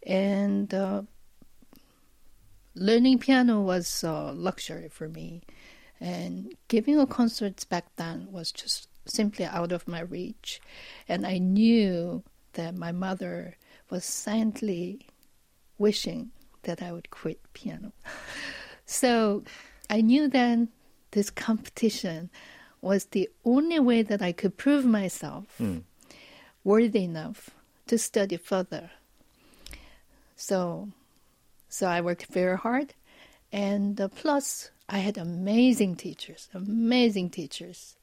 and 0.07 0.73
uh, 0.73 1.03
learning 2.77 3.19
piano 3.19 3.61
was 3.61 4.05
a 4.05 4.33
luxury 4.33 4.89
for 4.89 5.09
me. 5.09 5.43
And 6.01 6.55
giving 6.69 6.99
a 6.99 7.07
concert 7.07 7.67
back 7.69 7.87
then 7.97 8.29
was 8.31 8.53
just 8.53 8.89
simply 9.05 9.45
out 9.45 9.73
of 9.73 9.89
my 9.89 10.01
reach. 10.01 10.61
And 11.09 11.27
I 11.27 11.39
knew 11.39 12.23
that 12.53 12.77
my 12.77 12.93
mother 12.93 13.57
was 13.91 14.05
silently 14.05 15.09
wishing 15.79 16.31
that 16.63 16.83
I 16.83 16.93
would 16.93 17.11
quit 17.11 17.41
piano. 17.53 17.93
So 18.85 19.45
I 19.89 20.03
knew 20.03 20.29
then 20.29 20.69
this 21.13 21.31
competition 21.31 22.31
was 22.83 23.07
the 23.07 23.31
only 23.45 23.79
way 23.79 24.03
that 24.03 24.21
I 24.21 24.33
could 24.33 24.57
prove 24.59 24.85
myself 24.85 25.47
Mm. 25.59 25.85
worthy 26.65 27.05
enough 27.05 27.51
to 27.87 27.97
study 27.97 28.37
further. 28.37 28.91
So, 30.37 30.89
so 31.69 31.87
I 31.87 32.01
worked 32.01 32.27
very 32.27 32.59
hard, 32.59 32.95
and 33.53 34.01
uh, 34.01 34.09
plus 34.09 34.71
I 34.89 34.99
had 34.99 35.17
amazing 35.17 35.97
teachers, 35.97 36.49
amazing 36.53 37.31
teachers, 37.31 37.97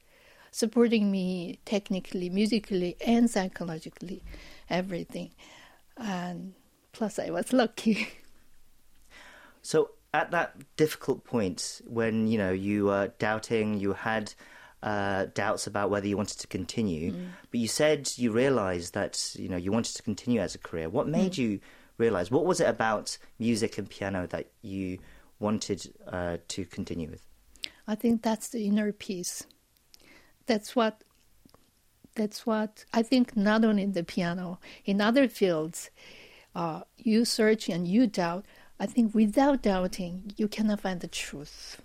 supporting 0.51 1.11
me 1.11 1.59
technically, 1.65 2.29
musically, 2.29 2.95
and 3.05 3.29
psychologically, 3.29 4.23
everything. 4.69 5.31
And 5.97 6.53
plus, 6.93 7.19
I 7.19 7.29
was 7.29 7.51
lucky. 7.53 8.07
So 9.61 9.91
at 10.13 10.31
that 10.31 10.55
difficult 10.77 11.25
point 11.25 11.81
when 11.85 12.27
you 12.27 12.37
know 12.37 12.51
you 12.51 12.85
were 12.85 13.11
doubting, 13.19 13.77
you 13.79 13.93
had 13.93 14.33
uh, 14.81 15.25
doubts 15.33 15.67
about 15.67 15.89
whether 15.89 16.07
you 16.07 16.15
wanted 16.15 16.39
to 16.39 16.47
continue, 16.47 17.13
but 17.51 17.59
you 17.59 17.67
said 17.67 18.09
you 18.15 18.31
realized 18.31 18.93
that 18.93 19.35
you 19.35 19.49
know 19.49 19.57
you 19.57 19.71
wanted 19.71 19.95
to 19.95 20.03
continue 20.03 20.39
as 20.39 20.55
a 20.55 20.57
career. 20.57 20.89
What 20.89 21.07
made 21.07 21.37
you 21.37 21.59
realize? 21.97 22.31
What 22.31 22.45
was 22.45 22.59
it 22.59 22.67
about 22.67 23.17
music 23.37 23.77
and 23.77 23.89
piano 23.89 24.25
that 24.27 24.47
you 24.61 24.99
wanted 25.39 25.93
uh, 26.07 26.37
to 26.47 26.65
continue 26.65 27.09
with? 27.09 27.25
I 27.87 27.95
think 27.95 28.21
that's 28.21 28.49
the 28.49 28.65
inner 28.65 28.91
peace. 28.91 29.45
That's 30.45 30.75
what. 30.75 31.03
That's 32.15 32.45
what 32.45 32.85
I 32.93 33.03
think. 33.03 33.37
Not 33.37 33.63
only 33.63 33.83
in 33.83 33.93
the 33.93 34.03
piano, 34.03 34.59
in 34.85 34.99
other 34.99 35.27
fields, 35.27 35.89
uh, 36.55 36.81
you 36.97 37.25
search 37.25 37.69
and 37.69 37.87
you 37.87 38.07
doubt. 38.07 38.45
I 38.79 38.85
think 38.85 39.13
without 39.13 39.61
doubting, 39.61 40.33
you 40.37 40.47
cannot 40.47 40.81
find 40.81 41.01
the 41.01 41.07
truth. 41.07 41.81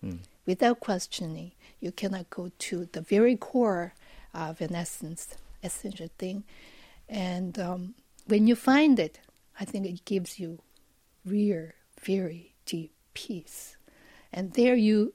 Hmm. 0.00 0.18
Without 0.46 0.78
questioning, 0.78 1.52
you 1.86 1.92
cannot 1.92 2.28
go 2.30 2.50
to 2.58 2.88
the 2.94 3.00
very 3.00 3.36
core 3.36 3.94
of 4.34 4.60
an 4.60 4.74
essence, 4.74 5.36
essential 5.62 6.10
thing. 6.18 6.42
And 7.08 7.58
um, 7.58 7.94
when 8.26 8.48
you 8.48 8.56
find 8.56 8.98
it, 8.98 9.20
I 9.60 9.64
think 9.64 9.86
it 9.86 10.04
gives 10.04 10.40
you 10.40 10.58
real, 11.24 11.68
very 12.02 12.54
deep 12.66 12.92
peace. 13.14 13.76
And 14.32 14.52
there 14.54 14.74
you 14.74 15.14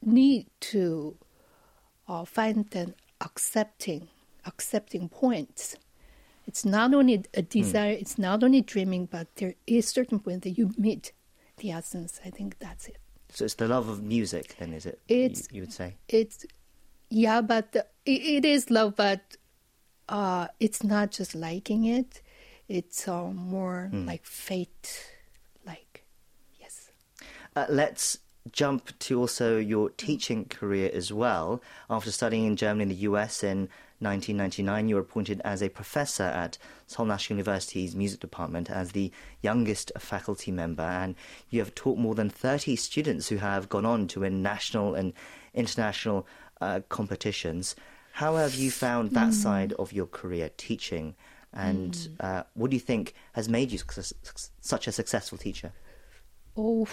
need 0.00 0.46
to 0.72 1.16
uh, 2.08 2.24
find 2.24 2.72
an 2.74 2.94
accepting, 3.20 4.08
accepting 4.46 5.08
points. 5.08 5.76
It's 6.46 6.64
not 6.64 6.94
only 6.94 7.24
a 7.34 7.42
desire, 7.42 7.96
it's 8.02 8.18
not 8.18 8.44
only 8.44 8.60
dreaming, 8.60 9.06
but 9.06 9.26
there 9.36 9.54
is 9.66 9.88
certain 9.88 10.20
point 10.20 10.42
that 10.44 10.56
you 10.58 10.72
meet 10.78 11.12
the 11.56 11.72
essence. 11.72 12.20
I 12.24 12.30
think 12.30 12.58
that's 12.60 12.86
it. 12.86 12.98
So 13.34 13.44
it's 13.44 13.54
the 13.54 13.66
love 13.66 13.88
of 13.88 14.02
music, 14.02 14.54
then, 14.58 14.72
is 14.72 14.86
it? 14.86 15.00
It's- 15.08 15.48
you, 15.50 15.56
you 15.56 15.62
would 15.62 15.72
say. 15.72 15.96
It's 16.08 16.46
yeah, 17.10 17.40
but 17.42 17.74
it, 18.04 18.10
it 18.22 18.44
is 18.44 18.70
love, 18.70 18.96
but 18.96 19.36
uh, 20.08 20.48
it's 20.60 20.82
not 20.82 21.10
just 21.10 21.34
liking 21.34 21.84
it. 21.84 22.22
It's 22.68 23.06
uh, 23.06 23.24
more 23.26 23.90
like 23.92 24.24
fate, 24.24 25.10
like 25.66 26.04
yes. 26.58 26.90
Uh, 27.54 27.66
let's 27.68 28.18
jump 28.52 28.98
to 29.00 29.20
also 29.20 29.58
your 29.58 29.90
teaching 29.90 30.46
career 30.46 30.90
as 30.94 31.12
well. 31.12 31.60
After 31.90 32.10
studying 32.10 32.46
in 32.46 32.56
Germany 32.56 32.82
and 32.84 32.90
the 32.90 33.02
US 33.10 33.42
in 33.44 33.68
1999, 34.04 34.88
you 34.88 34.94
were 34.94 35.00
appointed 35.00 35.40
as 35.44 35.62
a 35.62 35.68
professor 35.68 36.24
at 36.24 36.58
Seoul 36.86 37.06
National 37.06 37.38
University's 37.38 37.96
music 37.96 38.20
department 38.20 38.70
as 38.70 38.92
the 38.92 39.10
youngest 39.42 39.90
faculty 39.98 40.52
member, 40.52 40.82
and 40.82 41.14
you 41.50 41.60
have 41.60 41.74
taught 41.74 41.98
more 41.98 42.14
than 42.14 42.30
30 42.30 42.76
students 42.76 43.28
who 43.28 43.36
have 43.36 43.68
gone 43.68 43.86
on 43.86 44.06
to 44.08 44.20
win 44.20 44.42
national 44.42 44.94
and 44.94 45.12
international 45.54 46.26
uh, 46.60 46.80
competitions. 46.88 47.74
How 48.12 48.36
have 48.36 48.54
you 48.54 48.70
found 48.70 49.10
that 49.12 49.30
mm. 49.30 49.34
side 49.34 49.72
of 49.74 49.92
your 49.92 50.06
career, 50.06 50.50
teaching? 50.56 51.16
And 51.52 51.92
mm. 51.92 52.16
uh, 52.20 52.44
what 52.54 52.70
do 52.70 52.76
you 52.76 52.80
think 52.80 53.14
has 53.32 53.48
made 53.48 53.72
you 53.72 53.78
such 54.60 54.86
a 54.86 54.92
successful 54.92 55.38
teacher? 55.38 55.72
Oh, 56.56 56.86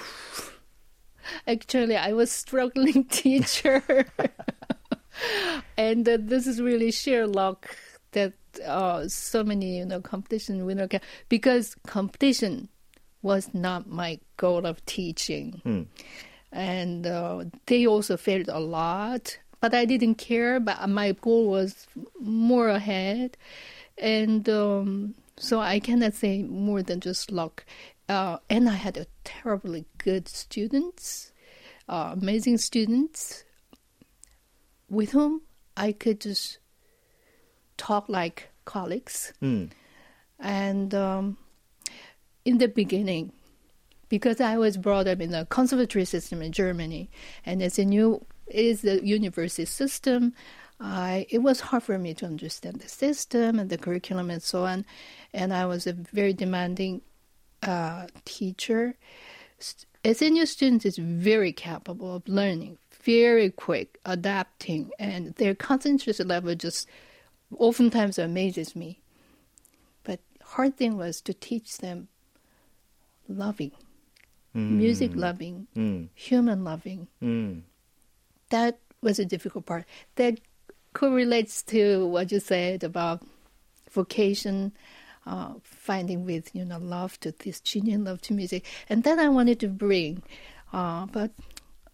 actually, 1.47 1.95
I 1.95 2.14
was 2.14 2.32
struggling 2.32 3.03
teacher. 3.09 4.05
and 5.89 6.07
uh, 6.07 6.17
this 6.19 6.47
is 6.47 6.61
really 6.61 6.91
sheer 6.91 7.25
luck 7.25 7.75
that 8.11 8.34
uh, 8.65 9.07
so 9.07 9.43
many 9.43 9.79
you 9.79 9.86
know 9.86 10.01
competition 10.01 10.65
winner 10.65 10.88
can 10.88 11.01
because 11.29 11.75
competition 11.88 12.69
was 13.21 13.53
not 13.53 13.88
my 13.88 14.19
goal 14.38 14.65
of 14.65 14.84
teaching, 14.86 15.61
mm. 15.65 15.86
and 16.51 17.05
uh, 17.05 17.45
they 17.67 17.86
also 17.86 18.17
failed 18.17 18.49
a 18.49 18.59
lot. 18.59 19.38
But 19.59 19.75
I 19.75 19.86
didn't 19.86 20.15
care. 20.15 20.59
But 20.59 20.89
my 20.89 21.11
goal 21.11 21.47
was 21.49 21.88
more 22.19 22.69
ahead, 22.69 23.38
and 23.97 24.47
um, 24.49 25.15
so 25.38 25.59
I 25.59 25.79
cannot 25.79 26.13
say 26.13 26.43
more 26.43 26.82
than 26.84 26.99
just 26.99 27.32
luck. 27.32 27.65
Uh, 28.09 28.38
and 28.49 28.67
I 28.67 28.73
had 28.73 28.97
a 28.97 29.05
terribly 29.23 29.86
good 29.97 30.27
students, 30.27 31.32
uh, 31.88 32.09
amazing 32.11 32.57
students 32.57 33.45
with 34.89 35.11
whom 35.11 35.41
I 35.76 35.91
could 35.91 36.22
just 36.22 36.59
talk 37.78 38.09
like 38.09 38.49
colleagues. 38.65 39.34
Mm. 39.41 39.72
And 40.39 40.93
um, 40.95 41.38
in 42.45 42.57
the 42.57 42.67
beginning, 42.67 43.32
because 44.09 44.41
I 44.41 44.57
was 44.57 44.78
brought 44.78 45.07
up 45.07 45.22
in 45.22 45.32
the 45.32 45.47
conservatory 45.49 46.05
system 46.05 46.41
in 46.41 46.51
Germany, 46.51 47.09
and 47.45 47.61
as 47.61 47.80
a 47.80 47.86
new 47.86 48.26
is 48.47 48.82
the 48.82 49.05
university 49.05 49.65
system, 49.65 50.34
I, 50.80 51.26
it 51.30 51.39
was 51.39 51.61
hard 51.61 51.84
for 51.84 51.97
me 51.97 52.13
to 52.15 52.26
understand 52.26 52.80
the 52.80 52.89
system 52.89 53.59
and 53.59 53.69
the 53.69 53.78
curriculum 53.78 54.30
and 54.30 54.41
so 54.41 54.65
on. 54.65 54.86
And 55.34 55.53
I 55.53 55.65
was 55.65 55.88
a 55.88 55.93
very 55.93 56.34
demanding 56.34 57.01
uh, 57.61 58.07
teacher. 58.26 58.95
SNU 60.03 60.47
student 60.47 60.86
is 60.86 60.97
very 60.97 61.53
capable 61.53 62.15
of 62.15 62.28
learning, 62.28 62.80
very 63.03 63.49
quick, 63.49 63.99
adapting, 64.05 64.91
and 64.99 65.35
their 65.35 65.55
concentration 65.55 66.27
level 66.27 66.55
just 66.55 66.87
oftentimes 67.57 68.19
amazes 68.19 68.75
me. 68.75 69.01
But 70.03 70.19
hard 70.43 70.77
thing 70.77 70.97
was 70.97 71.21
to 71.21 71.33
teach 71.33 71.77
them 71.77 72.07
loving, 73.27 73.71
mm. 74.55 74.69
music 74.69 75.11
loving, 75.15 75.67
mm. 75.75 76.09
human 76.13 76.63
loving. 76.63 77.07
Mm. 77.21 77.61
That 78.49 78.79
was 79.01 79.19
a 79.19 79.25
difficult 79.25 79.65
part. 79.65 79.85
That 80.15 80.39
correlates 80.93 81.63
to 81.63 82.05
what 82.07 82.31
you 82.31 82.39
said 82.39 82.83
about 82.83 83.23
vocation, 83.91 84.73
uh, 85.25 85.53
finding 85.63 86.25
with 86.25 86.53
you 86.55 86.65
know 86.65 86.77
love 86.77 87.19
to 87.21 87.31
this 87.31 87.59
genuine 87.59 88.03
love 88.03 88.21
to 88.21 88.33
music, 88.33 88.65
and 88.89 89.03
that 89.03 89.19
I 89.19 89.29
wanted 89.29 89.59
to 89.61 89.67
bring, 89.67 90.23
uh, 90.73 91.05
but 91.07 91.31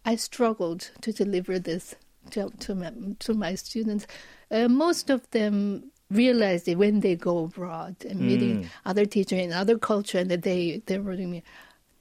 I 0.07 0.15
struggled 0.15 0.91
to 1.01 1.11
deliver 1.11 1.59
this 1.59 1.93
to, 2.31 2.49
to, 2.59 2.73
my, 2.73 2.93
to 3.19 3.33
my 3.33 3.55
students. 3.55 4.07
Uh, 4.49 4.69
most 4.69 5.09
of 5.09 5.29
them 5.31 5.91
realized 6.09 6.69
it 6.69 6.77
when 6.77 7.01
they 7.01 7.17
go 7.17 7.43
abroad 7.43 7.97
and 8.09 8.21
meeting 8.21 8.63
mm. 8.63 8.69
other 8.85 9.05
teachers 9.05 9.39
in 9.39 9.51
other 9.51 9.77
culture, 9.77 10.19
and 10.19 10.31
that 10.31 10.43
they 10.43 10.81
they're 10.85 11.01
writing 11.01 11.29
me. 11.29 11.43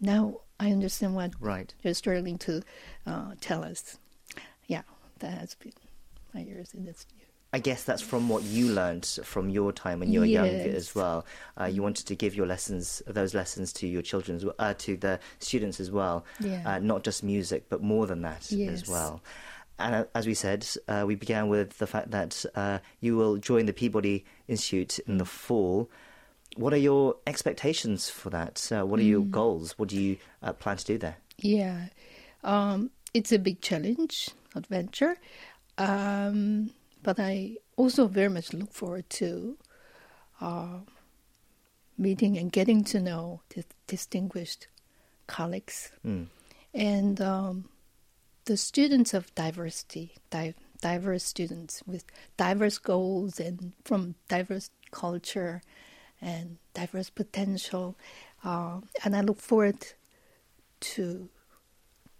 Now 0.00 0.36
I 0.61 0.70
understand 0.70 1.16
what 1.16 1.32
right. 1.40 1.74
you're 1.82 1.94
struggling 1.94 2.38
to 2.38 2.62
uh, 3.07 3.32
tell 3.40 3.64
us. 3.64 3.98
Yeah, 4.68 4.82
that 5.18 5.32
has 5.32 5.57
been 5.57 5.72
my 6.32 6.42
years 6.42 6.72
in 6.74 6.84
this. 6.84 7.07
I 7.57 7.59
guess 7.59 7.84
that's 7.84 8.02
from 8.02 8.28
what 8.28 8.42
you 8.42 8.68
learned 8.68 9.07
from 9.24 9.48
your 9.48 9.72
time 9.72 10.00
when 10.00 10.12
you 10.12 10.20
were 10.20 10.26
yes. 10.26 10.44
younger 10.44 10.76
as 10.76 10.94
well. 10.94 11.24
Uh, 11.59 11.64
you 11.64 11.82
wanted 11.82 12.04
to 12.09 12.14
give 12.14 12.34
your 12.34 12.44
lessons, 12.46 13.02
those 13.07 13.32
lessons, 13.32 13.72
to 13.72 13.86
your 13.86 14.02
children, 14.02 14.38
uh, 14.59 14.74
to 14.76 14.98
the 14.98 15.18
students 15.38 15.80
as 15.80 15.90
well. 15.90 16.26
Yeah. 16.38 16.61
Uh, 16.66 16.80
not 16.80 17.02
just 17.02 17.24
music, 17.24 17.70
but 17.70 17.82
more 17.82 18.07
than 18.07 18.20
that 18.20 18.52
yes. 18.52 18.82
as 18.82 18.88
well. 18.90 19.22
And 19.78 19.94
uh, 19.94 20.04
as 20.14 20.26
we 20.26 20.34
said, 20.34 20.68
uh, 20.86 21.04
we 21.07 21.14
began 21.14 21.48
with 21.48 21.78
the 21.78 21.86
fact 21.86 22.11
that 22.11 22.44
uh, 22.54 22.80
you 23.00 23.16
will 23.16 23.38
join 23.38 23.64
the 23.64 23.72
Peabody 23.72 24.26
Institute 24.48 24.98
in 25.07 25.16
the 25.16 25.24
fall. 25.24 25.88
What 26.57 26.74
are 26.74 26.84
your 26.90 27.16
expectations 27.26 28.11
for 28.11 28.28
that? 28.28 28.66
what 28.70 29.00
are 29.00 29.02
mm. 29.02 29.09
your 29.09 29.24
goals? 29.24 29.78
What 29.78 29.88
do 29.88 29.98
you 29.98 30.18
plan 30.59 30.76
to 30.76 30.84
do 30.84 30.98
there? 30.98 31.16
Yeah, 31.38 31.86
um, 32.44 32.90
it's 33.14 33.32
a 33.32 33.38
big 33.38 33.62
challenge, 33.62 34.28
adventure. 34.54 35.16
Um, 35.78 36.68
but 37.07 37.20
I 37.20 37.59
also 37.76 38.09
very 38.09 38.28
much 38.28 38.52
look 38.52 38.72
forward 38.72 39.09
to 39.11 39.57
uh, 40.40 40.80
meeting 41.96 42.36
and 42.36 42.50
getting 42.50 42.82
to 42.82 43.00
know 43.00 43.42
the 43.54 43.64
distinguished 43.86 44.66
colleagues 45.28 45.92
mm. 46.04 46.26
and 46.74 47.20
um, 47.20 47.68
the 48.46 48.57
students 48.57 49.14
of 49.14 49.32
diversity, 49.36 50.16
di- 50.30 50.57
diverse 50.82 51.22
students 51.22 51.80
with 51.86 52.04
diverse 52.36 52.78
goals 52.78 53.38
and 53.38 53.72
from 53.84 54.16
diverse 54.28 54.70
culture 54.90 55.62
and 56.20 56.57
diverse 56.74 57.09
potential. 57.09 57.94
Uh, 58.42 58.80
and 59.04 59.14
I 59.14 59.20
look 59.20 59.38
forward 59.38 59.86
to 60.80 61.28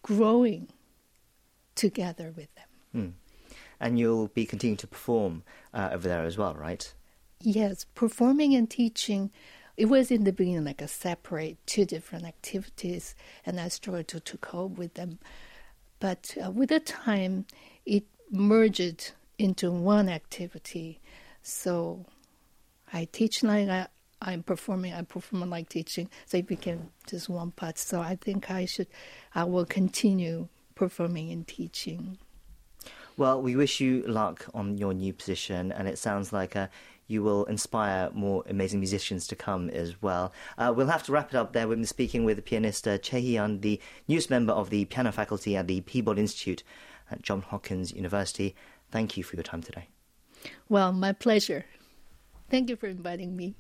growing 0.03 0.69
together 1.75 2.33
with 2.37 2.55
them. 2.55 2.69
Mm 2.95 3.26
and 3.81 3.99
you'll 3.99 4.29
be 4.29 4.47
continuing 4.47 4.77
to 4.79 4.87
perform 4.87 5.43
uh, 5.75 5.91
over 5.93 6.09
there 6.09 6.25
as 6.25 6.39
well, 6.39 6.55
right? 6.55 6.93
Yes, 7.41 7.87
performing 7.95 8.55
and 8.55 8.69
teaching. 8.69 9.31
It 9.77 9.87
was 9.87 10.11
in 10.11 10.25
the 10.25 10.33
beginning 10.33 10.65
like 10.65 10.81
a 10.81 10.89
separate 10.89 11.59
two 11.67 11.85
different 11.85 12.25
activities, 12.25 13.15
and 13.45 13.61
I 13.61 13.69
struggled 13.69 14.09
to, 14.09 14.21
to 14.21 14.39
cope 14.39 14.79
with 14.79 14.95
them. 14.95 15.19
But 16.01 16.35
uh, 16.43 16.51
with 16.51 16.71
the 16.71 16.81
time, 16.81 17.47
it 17.85 18.05
merged 18.31 19.13
into 19.39 19.71
one 19.71 20.09
activity. 20.09 21.01
So 21.43 22.07
I 22.93 23.07
teach 23.11 23.43
like 23.43 23.69
I, 23.69 23.89
I'm 24.21 24.43
performing, 24.43 24.95
I 24.95 25.03
perform 25.03 25.49
like 25.51 25.69
teaching. 25.69 26.09
So 26.25 26.39
it 26.39 26.47
became 26.47 26.91
just 27.07 27.29
one 27.29 27.51
part. 27.51 27.79
So 27.79 28.01
I 28.01 28.17
think 28.17 28.51
I 28.51 28.65
should, 28.65 28.89
I 29.35 29.45
will 29.45 29.67
continue 29.67 30.49
performing 30.75 31.31
and 31.31 31.47
teaching. 31.47 32.19
Well, 33.19 33.41
we 33.41 33.57
wish 33.57 33.81
you 33.81 34.03
luck 34.03 34.45
on 34.53 34.77
your 34.77 34.93
new 34.93 35.15
position, 35.15 35.73
and 35.73 35.89
it 35.89 35.99
sounds 35.99 36.35
like 36.35 36.55
uh, 36.55 36.69
you 37.07 37.23
will 37.23 37.45
inspire 37.47 38.11
more 38.13 38.45
amazing 38.47 38.81
musicians 38.81 39.27
to 39.29 39.37
come 39.37 39.71
as 39.71 40.03
well. 40.03 40.33
Uh, 40.59 40.73
we'll 40.77 40.89
have 40.89 41.03
to 41.05 41.13
wrap 41.13 41.31
it 41.31 41.37
up 41.37 41.55
there. 41.55 41.67
We've 41.67 41.79
been 41.79 41.87
speaking 41.87 42.25
with 42.25 42.45
pianist 42.45 42.87
uh, 42.87 42.99
Choi 42.99 43.21
Hee-yeon, 43.23 43.63
the 43.63 43.81
newest 44.07 44.29
member 44.29 44.53
of 44.53 44.69
the 44.69 44.85
piano 44.85 45.13
faculty 45.13 45.57
at 45.57 45.67
the 45.67 45.81
Peabody 45.81 46.21
Institute 46.21 46.63
at 47.11 47.23
Johns 47.23 47.45
Hopkins 47.45 47.93
University. 47.93 48.55
Thank 48.91 49.17
you 49.17 49.23
for 49.23 49.37
your 49.37 49.45
time 49.45 49.63
today. 49.63 49.89
Well, 50.69 50.93
my 50.93 51.13
pleasure. 51.13 51.65
Thank 52.51 52.69
you 52.69 52.77
for 52.77 52.87
inviting 52.87 53.35
me. 53.35 53.55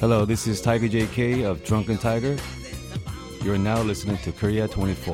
Hello, 0.00 0.24
this 0.24 0.46
is 0.46 0.60
Tiger 0.60 0.86
JK 0.86 1.44
of 1.44 1.64
Drunken 1.64 1.98
Tiger. 1.98 2.36
You're 3.42 3.58
now 3.58 3.82
listening 3.82 4.16
to 4.18 4.30
Korea 4.30 4.68
24. 4.68 5.12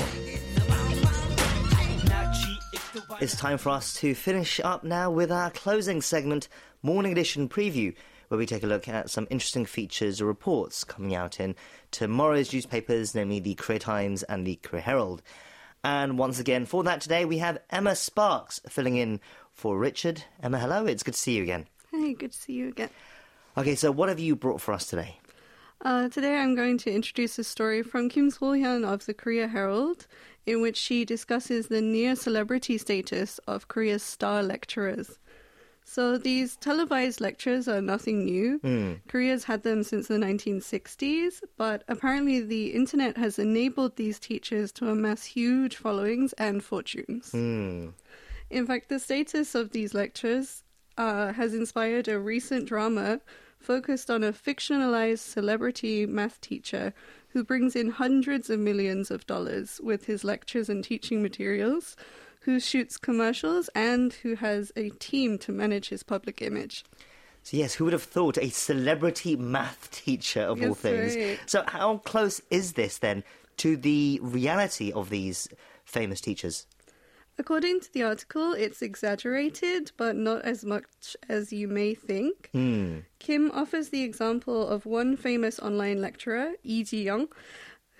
It's 3.18 3.34
time 3.34 3.56
for 3.56 3.70
us 3.70 3.94
to 4.00 4.14
finish 4.14 4.60
up 4.60 4.84
now 4.84 5.10
with 5.10 5.32
our 5.32 5.50
closing 5.50 6.02
segment, 6.02 6.48
Morning 6.82 7.12
Edition 7.12 7.48
Preview, 7.48 7.94
where 8.28 8.36
we 8.36 8.44
take 8.44 8.62
a 8.62 8.66
look 8.66 8.86
at 8.86 9.08
some 9.08 9.26
interesting 9.30 9.64
features 9.64 10.20
or 10.20 10.26
reports 10.26 10.84
coming 10.84 11.14
out 11.14 11.40
in 11.40 11.54
tomorrow's 11.90 12.52
newspapers, 12.52 13.14
namely 13.14 13.40
the 13.40 13.54
Korea 13.54 13.78
Times 13.78 14.22
and 14.24 14.46
the 14.46 14.56
Korea 14.56 14.82
Herald. 14.82 15.22
And 15.82 16.18
once 16.18 16.38
again, 16.38 16.66
for 16.66 16.84
that 16.84 17.00
today, 17.00 17.24
we 17.24 17.38
have 17.38 17.56
Emma 17.70 17.96
Sparks 17.96 18.60
filling 18.68 18.96
in 18.96 19.20
for 19.50 19.78
Richard. 19.78 20.24
Emma, 20.42 20.58
hello, 20.58 20.84
it's 20.84 21.02
good 21.02 21.14
to 21.14 21.20
see 21.20 21.36
you 21.36 21.42
again. 21.42 21.68
Hey, 21.90 22.12
good 22.12 22.32
to 22.32 22.38
see 22.38 22.52
you 22.52 22.68
again. 22.68 22.90
Okay, 23.56 23.76
so 23.76 23.92
what 23.92 24.08
have 24.08 24.18
you 24.18 24.34
brought 24.34 24.60
for 24.60 24.74
us 24.74 24.86
today? 24.86 25.18
Uh, 25.80 26.08
today 26.08 26.38
I'm 26.38 26.56
going 26.56 26.76
to 26.78 26.92
introduce 26.92 27.38
a 27.38 27.44
story 27.44 27.84
from 27.84 28.08
Kim 28.08 28.30
So-hyun 28.30 28.84
of 28.84 29.06
the 29.06 29.14
Korea 29.14 29.46
Herald, 29.46 30.08
in 30.44 30.60
which 30.60 30.76
she 30.76 31.04
discusses 31.04 31.68
the 31.68 31.80
near 31.80 32.16
celebrity 32.16 32.78
status 32.78 33.38
of 33.46 33.68
Korea's 33.68 34.02
star 34.02 34.42
lecturers. 34.42 35.20
So 35.84 36.18
these 36.18 36.56
televised 36.56 37.20
lectures 37.20 37.68
are 37.68 37.80
nothing 37.80 38.24
new. 38.24 38.58
Mm. 38.60 39.00
Korea's 39.06 39.44
had 39.44 39.62
them 39.62 39.84
since 39.84 40.08
the 40.08 40.14
1960s, 40.14 41.42
but 41.56 41.84
apparently 41.86 42.40
the 42.40 42.72
internet 42.72 43.16
has 43.18 43.38
enabled 43.38 43.94
these 43.94 44.18
teachers 44.18 44.72
to 44.72 44.88
amass 44.88 45.24
huge 45.24 45.76
followings 45.76 46.32
and 46.32 46.64
fortunes. 46.64 47.30
Mm. 47.32 47.92
In 48.50 48.66
fact, 48.66 48.88
the 48.88 48.98
status 48.98 49.54
of 49.54 49.70
these 49.70 49.94
lectures 49.94 50.64
uh, 50.96 51.32
has 51.32 51.54
inspired 51.54 52.08
a 52.08 52.18
recent 52.18 52.66
drama 52.66 53.20
focused 53.64 54.10
on 54.10 54.22
a 54.22 54.32
fictionalized 54.32 55.20
celebrity 55.20 56.06
math 56.06 56.40
teacher 56.40 56.92
who 57.28 57.42
brings 57.42 57.74
in 57.74 57.90
hundreds 57.90 58.50
of 58.50 58.60
millions 58.60 59.10
of 59.10 59.26
dollars 59.26 59.80
with 59.82 60.04
his 60.04 60.22
lectures 60.22 60.68
and 60.68 60.84
teaching 60.84 61.22
materials, 61.22 61.96
who 62.40 62.60
shoots 62.60 62.96
commercials, 62.96 63.68
and 63.74 64.12
who 64.12 64.34
has 64.36 64.70
a 64.76 64.90
team 64.90 65.38
to 65.38 65.50
manage 65.50 65.88
his 65.88 66.02
public 66.02 66.42
image. 66.42 66.84
So, 67.42 67.56
yes, 67.56 67.74
who 67.74 67.84
would 67.84 67.92
have 67.92 68.02
thought 68.02 68.38
a 68.38 68.50
celebrity 68.50 69.36
math 69.36 69.90
teacher 69.90 70.42
of 70.42 70.62
all 70.62 70.74
things? 70.74 71.16
right. 71.16 71.38
So, 71.46 71.64
how 71.66 71.98
close 71.98 72.40
is 72.50 72.74
this 72.74 72.98
then 72.98 73.24
to 73.58 73.76
the 73.76 74.20
reality 74.22 74.92
of 74.92 75.10
these 75.10 75.48
famous 75.84 76.20
teachers? 76.20 76.66
According 77.36 77.80
to 77.80 77.92
the 77.92 78.04
article, 78.04 78.52
it's 78.52 78.80
exaggerated, 78.80 79.90
but 79.96 80.14
not 80.14 80.42
as 80.42 80.64
much 80.64 81.16
as 81.28 81.52
you 81.52 81.66
may 81.66 81.94
think. 81.94 82.48
Hmm. 82.52 83.00
Kim 83.18 83.50
offers 83.52 83.88
the 83.88 84.02
example 84.02 84.68
of 84.68 84.86
one 84.86 85.16
famous 85.16 85.58
online 85.58 86.00
lecturer, 86.00 86.52
Lee 86.62 86.84
Ji-young, 86.84 87.28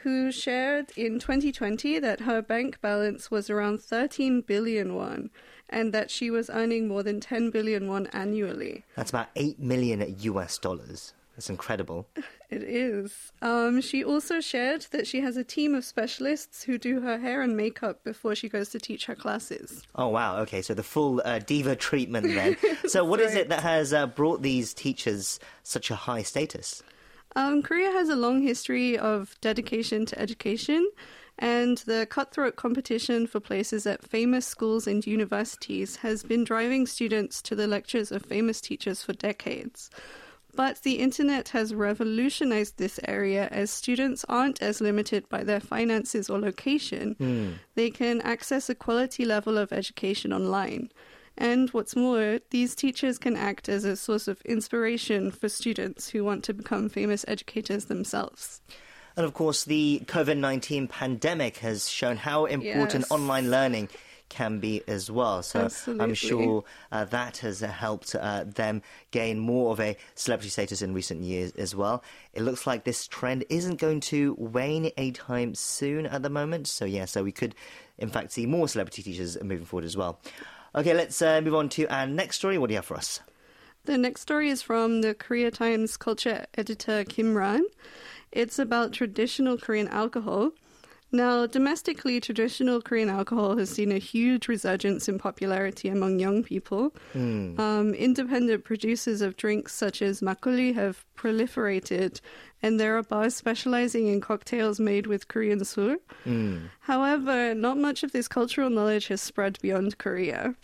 who 0.04 0.30
shared 0.30 0.92
in 0.96 1.18
2020 1.18 1.98
that 1.98 2.20
her 2.20 2.42
bank 2.42 2.80
balance 2.80 3.30
was 3.30 3.50
around 3.50 3.80
13 3.80 4.42
billion 4.42 4.94
won 4.94 5.30
and 5.68 5.92
that 5.92 6.10
she 6.10 6.30
was 6.30 6.50
earning 6.50 6.86
more 6.86 7.02
than 7.02 7.20
10 7.20 7.50
billion 7.50 7.88
won 7.88 8.06
annually. 8.08 8.84
That's 8.96 9.10
about 9.10 9.28
8 9.34 9.58
million 9.58 10.14
US 10.20 10.58
dollars. 10.58 11.14
That's 11.36 11.50
incredible. 11.50 12.08
It 12.50 12.62
is. 12.62 13.32
Um, 13.42 13.80
she 13.80 14.04
also 14.04 14.40
shared 14.40 14.82
that 14.92 15.08
she 15.08 15.20
has 15.22 15.36
a 15.36 15.42
team 15.42 15.74
of 15.74 15.84
specialists 15.84 16.62
who 16.62 16.78
do 16.78 17.00
her 17.00 17.18
hair 17.18 17.42
and 17.42 17.56
makeup 17.56 18.04
before 18.04 18.36
she 18.36 18.48
goes 18.48 18.68
to 18.68 18.78
teach 18.78 19.06
her 19.06 19.16
classes. 19.16 19.82
Oh, 19.96 20.06
wow. 20.06 20.36
Okay, 20.42 20.62
so 20.62 20.72
the 20.72 20.84
full 20.84 21.20
uh, 21.24 21.40
diva 21.40 21.74
treatment 21.74 22.26
then. 22.28 22.56
so, 22.86 23.04
what 23.04 23.18
is 23.18 23.34
it 23.34 23.48
that 23.48 23.64
has 23.64 23.92
uh, 23.92 24.06
brought 24.06 24.42
these 24.42 24.72
teachers 24.72 25.40
such 25.64 25.90
a 25.90 25.96
high 25.96 26.22
status? 26.22 26.84
Um, 27.34 27.60
Korea 27.60 27.90
has 27.90 28.08
a 28.08 28.14
long 28.14 28.40
history 28.42 28.96
of 28.96 29.34
dedication 29.40 30.06
to 30.06 30.20
education, 30.20 30.88
and 31.40 31.78
the 31.78 32.06
cutthroat 32.08 32.54
competition 32.54 33.26
for 33.26 33.40
places 33.40 33.84
at 33.84 34.08
famous 34.08 34.46
schools 34.46 34.86
and 34.86 35.04
universities 35.04 35.96
has 35.96 36.22
been 36.22 36.44
driving 36.44 36.86
students 36.86 37.42
to 37.42 37.56
the 37.56 37.66
lectures 37.66 38.12
of 38.12 38.24
famous 38.24 38.60
teachers 38.60 39.02
for 39.02 39.12
decades. 39.12 39.90
But 40.56 40.82
the 40.82 40.94
internet 40.94 41.48
has 41.48 41.74
revolutionized 41.74 42.78
this 42.78 43.00
area 43.08 43.48
as 43.50 43.70
students 43.70 44.24
aren't 44.28 44.62
as 44.62 44.80
limited 44.80 45.28
by 45.28 45.42
their 45.42 45.60
finances 45.60 46.30
or 46.30 46.38
location. 46.38 47.16
Hmm. 47.18 47.50
They 47.74 47.90
can 47.90 48.20
access 48.20 48.68
a 48.68 48.74
quality 48.74 49.24
level 49.24 49.58
of 49.58 49.72
education 49.72 50.32
online. 50.32 50.90
And 51.36 51.68
what's 51.70 51.96
more, 51.96 52.38
these 52.50 52.76
teachers 52.76 53.18
can 53.18 53.36
act 53.36 53.68
as 53.68 53.84
a 53.84 53.96
source 53.96 54.28
of 54.28 54.40
inspiration 54.42 55.32
for 55.32 55.48
students 55.48 56.08
who 56.10 56.22
want 56.24 56.44
to 56.44 56.54
become 56.54 56.88
famous 56.88 57.24
educators 57.26 57.86
themselves. 57.86 58.60
And 59.16 59.24
of 59.24 59.34
course, 59.34 59.64
the 59.64 60.02
COVID 60.06 60.38
19 60.38 60.88
pandemic 60.88 61.58
has 61.58 61.88
shown 61.88 62.16
how 62.16 62.46
important 62.46 63.02
Yes. 63.02 63.10
online 63.10 63.50
learning 63.50 63.88
can 64.34 64.58
be 64.58 64.82
as 64.88 65.10
well. 65.10 65.42
So 65.44 65.68
I'm 65.86 66.14
sure 66.14 66.64
uh, 66.90 67.04
that 67.04 67.38
has 67.38 67.62
uh, 67.62 67.68
helped 67.68 68.16
uh, 68.16 68.42
them 68.44 68.82
gain 69.12 69.38
more 69.38 69.70
of 69.70 69.78
a 69.78 69.96
celebrity 70.16 70.50
status 70.50 70.82
in 70.82 70.92
recent 70.92 71.22
years 71.22 71.52
as 71.52 71.76
well. 71.76 72.02
It 72.32 72.42
looks 72.42 72.66
like 72.66 72.82
this 72.82 73.06
trend 73.06 73.44
isn't 73.48 73.76
going 73.76 74.00
to 74.12 74.34
wane 74.36 74.86
anytime 74.96 75.54
soon 75.54 76.06
at 76.06 76.22
the 76.22 76.30
moment. 76.30 76.66
So, 76.66 76.84
yeah, 76.84 77.04
so 77.04 77.22
we 77.22 77.30
could, 77.30 77.54
in 77.96 78.08
fact, 78.08 78.32
see 78.32 78.44
more 78.44 78.66
celebrity 78.66 79.04
teachers 79.04 79.40
moving 79.40 79.66
forward 79.66 79.84
as 79.84 79.96
well. 79.96 80.20
Okay, 80.74 80.94
let's 80.94 81.22
uh, 81.22 81.40
move 81.40 81.54
on 81.54 81.68
to 81.70 81.86
our 81.86 82.06
next 82.08 82.36
story. 82.36 82.58
What 82.58 82.66
do 82.66 82.72
you 82.74 82.78
have 82.78 82.86
for 82.86 82.96
us? 82.96 83.20
The 83.84 83.96
next 83.96 84.22
story 84.22 84.48
is 84.48 84.62
from 84.62 85.02
the 85.02 85.14
Korea 85.14 85.52
Times 85.52 85.96
culture 85.96 86.46
editor 86.56 87.04
Kim 87.04 87.36
Ran. 87.36 87.62
It's 88.32 88.58
about 88.58 88.92
traditional 88.92 89.56
Korean 89.58 89.86
alcohol. 89.88 90.50
Now, 91.14 91.46
domestically, 91.46 92.18
traditional 92.18 92.82
Korean 92.82 93.08
alcohol 93.08 93.56
has 93.58 93.70
seen 93.70 93.92
a 93.92 93.98
huge 93.98 94.48
resurgence 94.48 95.08
in 95.08 95.16
popularity 95.20 95.88
among 95.88 96.18
young 96.18 96.42
people. 96.42 96.92
Um, 97.56 97.94
independent 97.94 98.64
producers 98.64 99.20
of 99.20 99.36
drinks 99.36 99.72
such 99.72 100.02
as 100.02 100.22
makgeolli 100.22 100.74
have 100.74 101.04
proliferated, 101.16 102.20
and 102.64 102.80
there 102.80 102.98
are 102.98 103.04
bars 103.04 103.36
specializing 103.36 104.08
in 104.08 104.20
cocktails 104.20 104.80
made 104.80 105.06
with 105.06 105.28
Korean 105.28 105.64
sul. 105.64 105.98
However, 106.80 107.54
not 107.54 107.78
much 107.78 108.02
of 108.02 108.10
this 108.10 108.26
cultural 108.26 108.68
knowledge 108.68 109.06
has 109.06 109.22
spread 109.22 109.60
beyond 109.62 109.98
Korea. 109.98 110.56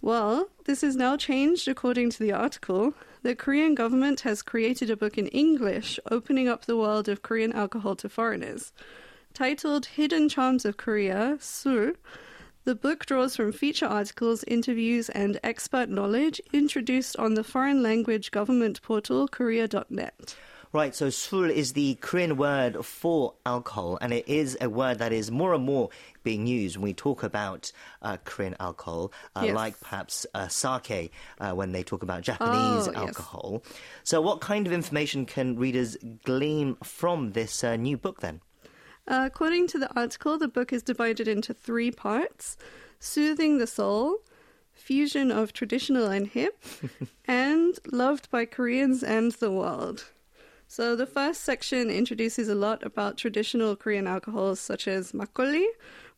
Well, 0.00 0.50
this 0.66 0.84
is 0.84 0.94
now 0.94 1.16
changed 1.16 1.66
according 1.66 2.10
to 2.10 2.20
the 2.20 2.32
article. 2.32 2.94
The 3.24 3.34
Korean 3.34 3.74
government 3.74 4.20
has 4.20 4.40
created 4.40 4.88
a 4.88 4.96
book 4.96 5.18
in 5.18 5.26
English 5.26 5.98
opening 6.12 6.46
up 6.46 6.66
the 6.66 6.76
world 6.76 7.08
of 7.08 7.22
Korean 7.22 7.52
alcohol 7.52 7.96
to 7.96 8.08
foreigners. 8.08 8.72
Titled 9.34 9.86
Hidden 9.86 10.28
Charms 10.28 10.64
of 10.64 10.76
Korea, 10.76 11.36
Sul, 11.40 11.92
the 12.64 12.74
book 12.74 13.06
draws 13.06 13.36
from 13.36 13.52
feature 13.52 13.86
articles, 13.86 14.44
interviews, 14.44 15.08
and 15.08 15.40
expert 15.42 15.88
knowledge 15.88 16.40
introduced 16.52 17.16
on 17.16 17.34
the 17.34 17.44
foreign 17.44 17.82
language 17.82 18.30
government 18.32 18.82
portal 18.82 19.28
korea.net. 19.28 20.36
Right, 20.72 20.94
so 20.94 21.10
sul 21.10 21.50
is 21.50 21.72
the 21.72 21.94
Korean 21.96 22.36
word 22.36 22.84
for 22.84 23.34
alcohol, 23.44 23.98
and 24.00 24.12
it 24.12 24.28
is 24.28 24.56
a 24.60 24.68
word 24.68 24.98
that 24.98 25.12
is 25.12 25.28
more 25.30 25.52
and 25.54 25.64
more 25.64 25.88
being 26.22 26.46
used 26.46 26.76
when 26.76 26.84
we 26.84 26.94
talk 26.94 27.24
about 27.24 27.72
uh, 28.02 28.18
Korean 28.24 28.54
alcohol, 28.60 29.10
uh, 29.34 29.42
Yes. 29.46 29.54
like 29.56 29.80
perhaps 29.80 30.26
uh, 30.34 30.46
sake 30.46 31.12
uh, 31.40 31.52
when 31.54 31.72
they 31.72 31.82
talk 31.82 32.04
about 32.04 32.22
Japanese 32.22 32.86
Oh, 32.86 32.92
yes. 32.92 32.94
alcohol. 32.94 33.62
So, 34.04 34.20
what 34.20 34.40
kind 34.40 34.64
of 34.66 34.72
information 34.72 35.26
can 35.26 35.56
readers 35.56 35.96
glean 36.24 36.76
from 36.84 37.32
this 37.32 37.64
uh, 37.64 37.74
new 37.74 37.96
book 37.96 38.20
then? 38.20 38.40
Uh, 39.08 39.22
according 39.26 39.66
to 39.68 39.78
the 39.78 39.92
article, 39.94 40.38
the 40.38 40.48
book 40.48 40.72
is 40.72 40.82
divided 40.82 41.26
into 41.26 41.54
three 41.54 41.90
parts 41.90 42.56
Soothing 42.98 43.58
the 43.58 43.66
Soul, 43.66 44.18
Fusion 44.72 45.30
of 45.30 45.52
Traditional 45.52 46.06
and 46.06 46.26
Hip, 46.28 46.62
and 47.26 47.78
Loved 47.86 48.30
by 48.30 48.44
Koreans 48.44 49.02
and 49.02 49.32
the 49.32 49.50
World. 49.50 50.10
So, 50.68 50.94
the 50.94 51.06
first 51.06 51.40
section 51.40 51.90
introduces 51.90 52.48
a 52.48 52.54
lot 52.54 52.84
about 52.84 53.16
traditional 53.16 53.74
Korean 53.74 54.06
alcohols 54.06 54.60
such 54.60 54.86
as 54.86 55.12
makgeolli, 55.12 55.66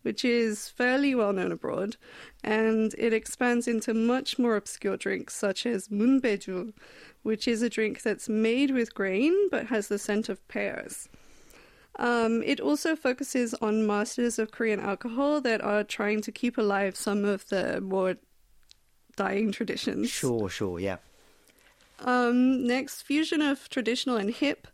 which 0.03 0.25
is 0.25 0.69
fairly 0.69 1.15
well 1.15 1.33
known 1.33 1.53
abroad, 1.53 1.97
and 2.45 2.95
it 2.99 3.13
expands 3.13 3.67
into 3.67 3.95
much 3.95 4.39
more 4.39 4.57
obscure 4.57 4.97
drinks 4.97 5.35
such 5.35 5.65
as 5.65 5.89
munbeju, 5.89 6.73
which 7.23 7.49
is 7.49 7.63
a 7.63 7.71
drink 7.71 8.03
that's 8.03 8.29
made 8.29 8.73
with 8.73 8.95
grain 8.95 9.49
but 9.51 9.67
has 9.69 9.89
the 9.89 9.99
scent 9.99 10.29
of 10.29 10.47
pears. 10.49 11.09
Um, 11.99 12.43
it 12.43 12.61
also 12.61 12.97
focuses 12.97 13.55
on 13.55 13.87
masters 13.87 14.39
of 14.39 14.51
Korean 14.51 14.81
alcohol 14.81 15.41
that 15.43 15.61
are 15.61 15.85
trying 15.85 16.23
to 16.23 16.33
keep 16.33 16.57
alive 16.57 16.97
some 16.97 17.25
of 17.25 17.49
the 17.49 17.81
more 17.81 18.17
dying 19.17 19.53
traditions. 19.53 20.11
Sure, 20.11 20.49
sure, 20.49 20.79
yeah. 20.79 20.97
Um, 22.01 22.67
next, 22.67 23.03
fusion 23.03 23.43
of 23.43 23.69
traditional 23.69 24.17
and 24.17 24.31
hip 24.31 24.67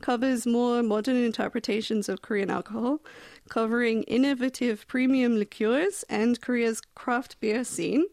covers 0.00 0.46
more 0.46 0.82
modern 0.82 1.16
interpretations 1.16 2.08
of 2.08 2.22
Korean 2.22 2.50
alcohol, 2.50 3.00
covering 3.48 4.02
innovative 4.04 4.86
premium 4.88 5.36
liqueurs 5.36 6.04
and 6.08 6.40
Korea's 6.40 6.80
craft 6.94 7.38
beer 7.40 7.64
scene. 7.64 8.06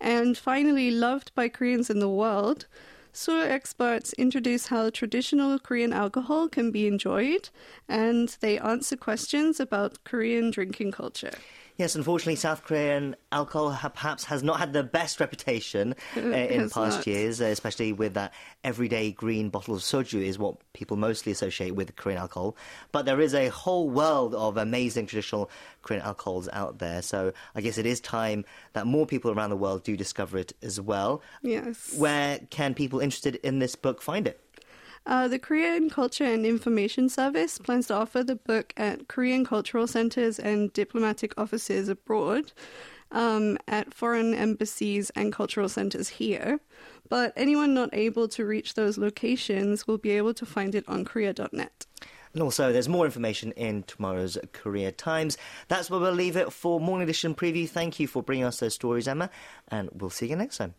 And 0.00 0.36
finally, 0.36 0.90
loved 0.90 1.32
by 1.34 1.48
Koreans 1.48 1.90
in 1.90 2.00
the 2.00 2.08
world, 2.08 2.66
Sul 3.12 3.42
experts 3.42 4.12
introduce 4.14 4.66
how 4.66 4.90
traditional 4.90 5.58
Korean 5.58 5.92
alcohol 5.92 6.48
can 6.48 6.70
be 6.70 6.86
enjoyed, 6.86 7.50
and 7.88 8.36
they 8.40 8.58
answer 8.58 8.96
questions 8.96 9.58
about 9.58 10.02
Korean 10.04 10.50
drinking 10.50 10.92
culture. 10.92 11.32
Yes, 11.80 11.94
unfortunately, 11.94 12.36
South 12.36 12.62
Korean 12.62 13.16
alcohol 13.32 13.70
ha- 13.70 13.88
perhaps 13.88 14.24
has 14.24 14.42
not 14.42 14.58
had 14.58 14.74
the 14.74 14.82
best 14.82 15.18
reputation 15.18 15.94
uh, 16.14 16.20
in 16.20 16.68
past 16.68 16.98
not. 16.98 17.06
years, 17.06 17.40
uh, 17.40 17.46
especially 17.46 17.94
with 17.94 18.12
that 18.12 18.34
everyday 18.62 19.12
green 19.12 19.48
bottle 19.48 19.74
of 19.74 19.80
soju 19.80 20.20
is 20.20 20.38
what 20.38 20.56
people 20.74 20.98
mostly 20.98 21.32
associate 21.32 21.74
with 21.74 21.96
Korean 21.96 22.20
alcohol. 22.20 22.54
But 22.92 23.06
there 23.06 23.18
is 23.18 23.34
a 23.34 23.48
whole 23.48 23.88
world 23.88 24.34
of 24.34 24.58
amazing 24.58 25.06
traditional 25.06 25.50
Korean 25.80 26.02
alcohols 26.02 26.50
out 26.52 26.80
there, 26.80 27.00
so 27.00 27.32
I 27.54 27.62
guess 27.62 27.78
it 27.78 27.86
is 27.86 27.98
time 27.98 28.44
that 28.74 28.86
more 28.86 29.06
people 29.06 29.30
around 29.30 29.48
the 29.48 29.56
world 29.56 29.82
do 29.82 29.96
discover 29.96 30.36
it 30.36 30.52
as 30.62 30.78
well. 30.78 31.22
Yes. 31.40 31.94
Where 31.96 32.40
can 32.50 32.74
people 32.74 33.00
interested 33.00 33.36
in 33.36 33.58
this 33.58 33.74
book 33.74 34.02
find 34.02 34.26
it? 34.26 34.38
Uh, 35.10 35.26
the 35.26 35.40
Korean 35.40 35.90
Culture 35.90 36.22
and 36.22 36.46
Information 36.46 37.08
Service 37.08 37.58
plans 37.58 37.88
to 37.88 37.94
offer 37.94 38.22
the 38.22 38.36
book 38.36 38.72
at 38.76 39.08
Korean 39.08 39.44
cultural 39.44 39.88
centers 39.88 40.38
and 40.38 40.72
diplomatic 40.72 41.34
offices 41.36 41.88
abroad, 41.88 42.52
um, 43.10 43.58
at 43.66 43.92
foreign 43.92 44.32
embassies 44.34 45.10
and 45.16 45.32
cultural 45.32 45.68
centers 45.68 46.08
here. 46.08 46.60
But 47.08 47.32
anyone 47.34 47.74
not 47.74 47.90
able 47.92 48.28
to 48.28 48.46
reach 48.46 48.74
those 48.74 48.98
locations 48.98 49.84
will 49.84 49.98
be 49.98 50.10
able 50.10 50.32
to 50.34 50.46
find 50.46 50.76
it 50.76 50.88
on 50.88 51.04
korea.net. 51.04 51.86
And 52.32 52.40
also, 52.40 52.72
there's 52.72 52.88
more 52.88 53.04
information 53.04 53.50
in 53.56 53.82
tomorrow's 53.82 54.38
Korea 54.52 54.92
Times. 54.92 55.36
That's 55.66 55.90
where 55.90 55.98
we'll 55.98 56.12
leave 56.12 56.36
it 56.36 56.52
for 56.52 56.78
Morning 56.78 57.02
Edition 57.02 57.34
Preview. 57.34 57.68
Thank 57.68 57.98
you 57.98 58.06
for 58.06 58.22
bringing 58.22 58.44
us 58.44 58.60
those 58.60 58.74
stories, 58.74 59.08
Emma, 59.08 59.28
and 59.66 59.90
we'll 59.92 60.10
see 60.10 60.28
you 60.28 60.36
next 60.36 60.58
time. 60.58 60.74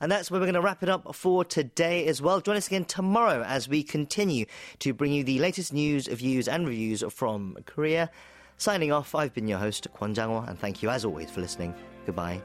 And 0.00 0.10
that's 0.10 0.30
where 0.30 0.40
we're 0.40 0.46
going 0.46 0.54
to 0.54 0.60
wrap 0.60 0.82
it 0.82 0.88
up 0.88 1.14
for 1.14 1.44
today 1.44 2.06
as 2.06 2.22
well. 2.22 2.40
Join 2.40 2.56
us 2.56 2.66
again 2.66 2.84
tomorrow 2.84 3.42
as 3.42 3.68
we 3.68 3.82
continue 3.82 4.46
to 4.78 4.94
bring 4.94 5.12
you 5.12 5.22
the 5.24 5.38
latest 5.38 5.72
news, 5.72 6.06
views, 6.06 6.48
and 6.48 6.66
reviews 6.66 7.04
from 7.10 7.56
Korea. 7.66 8.10
Signing 8.56 8.92
off, 8.92 9.14
I've 9.14 9.34
been 9.34 9.48
your 9.48 9.58
host, 9.58 9.88
Kwon 9.96 10.14
Jang 10.14 10.30
and 10.48 10.58
thank 10.58 10.82
you 10.82 10.90
as 10.90 11.04
always 11.04 11.30
for 11.30 11.40
listening. 11.40 11.74
Goodbye. 12.06 12.42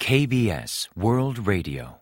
KBS 0.00 0.88
World 0.96 1.46
Radio. 1.46 2.00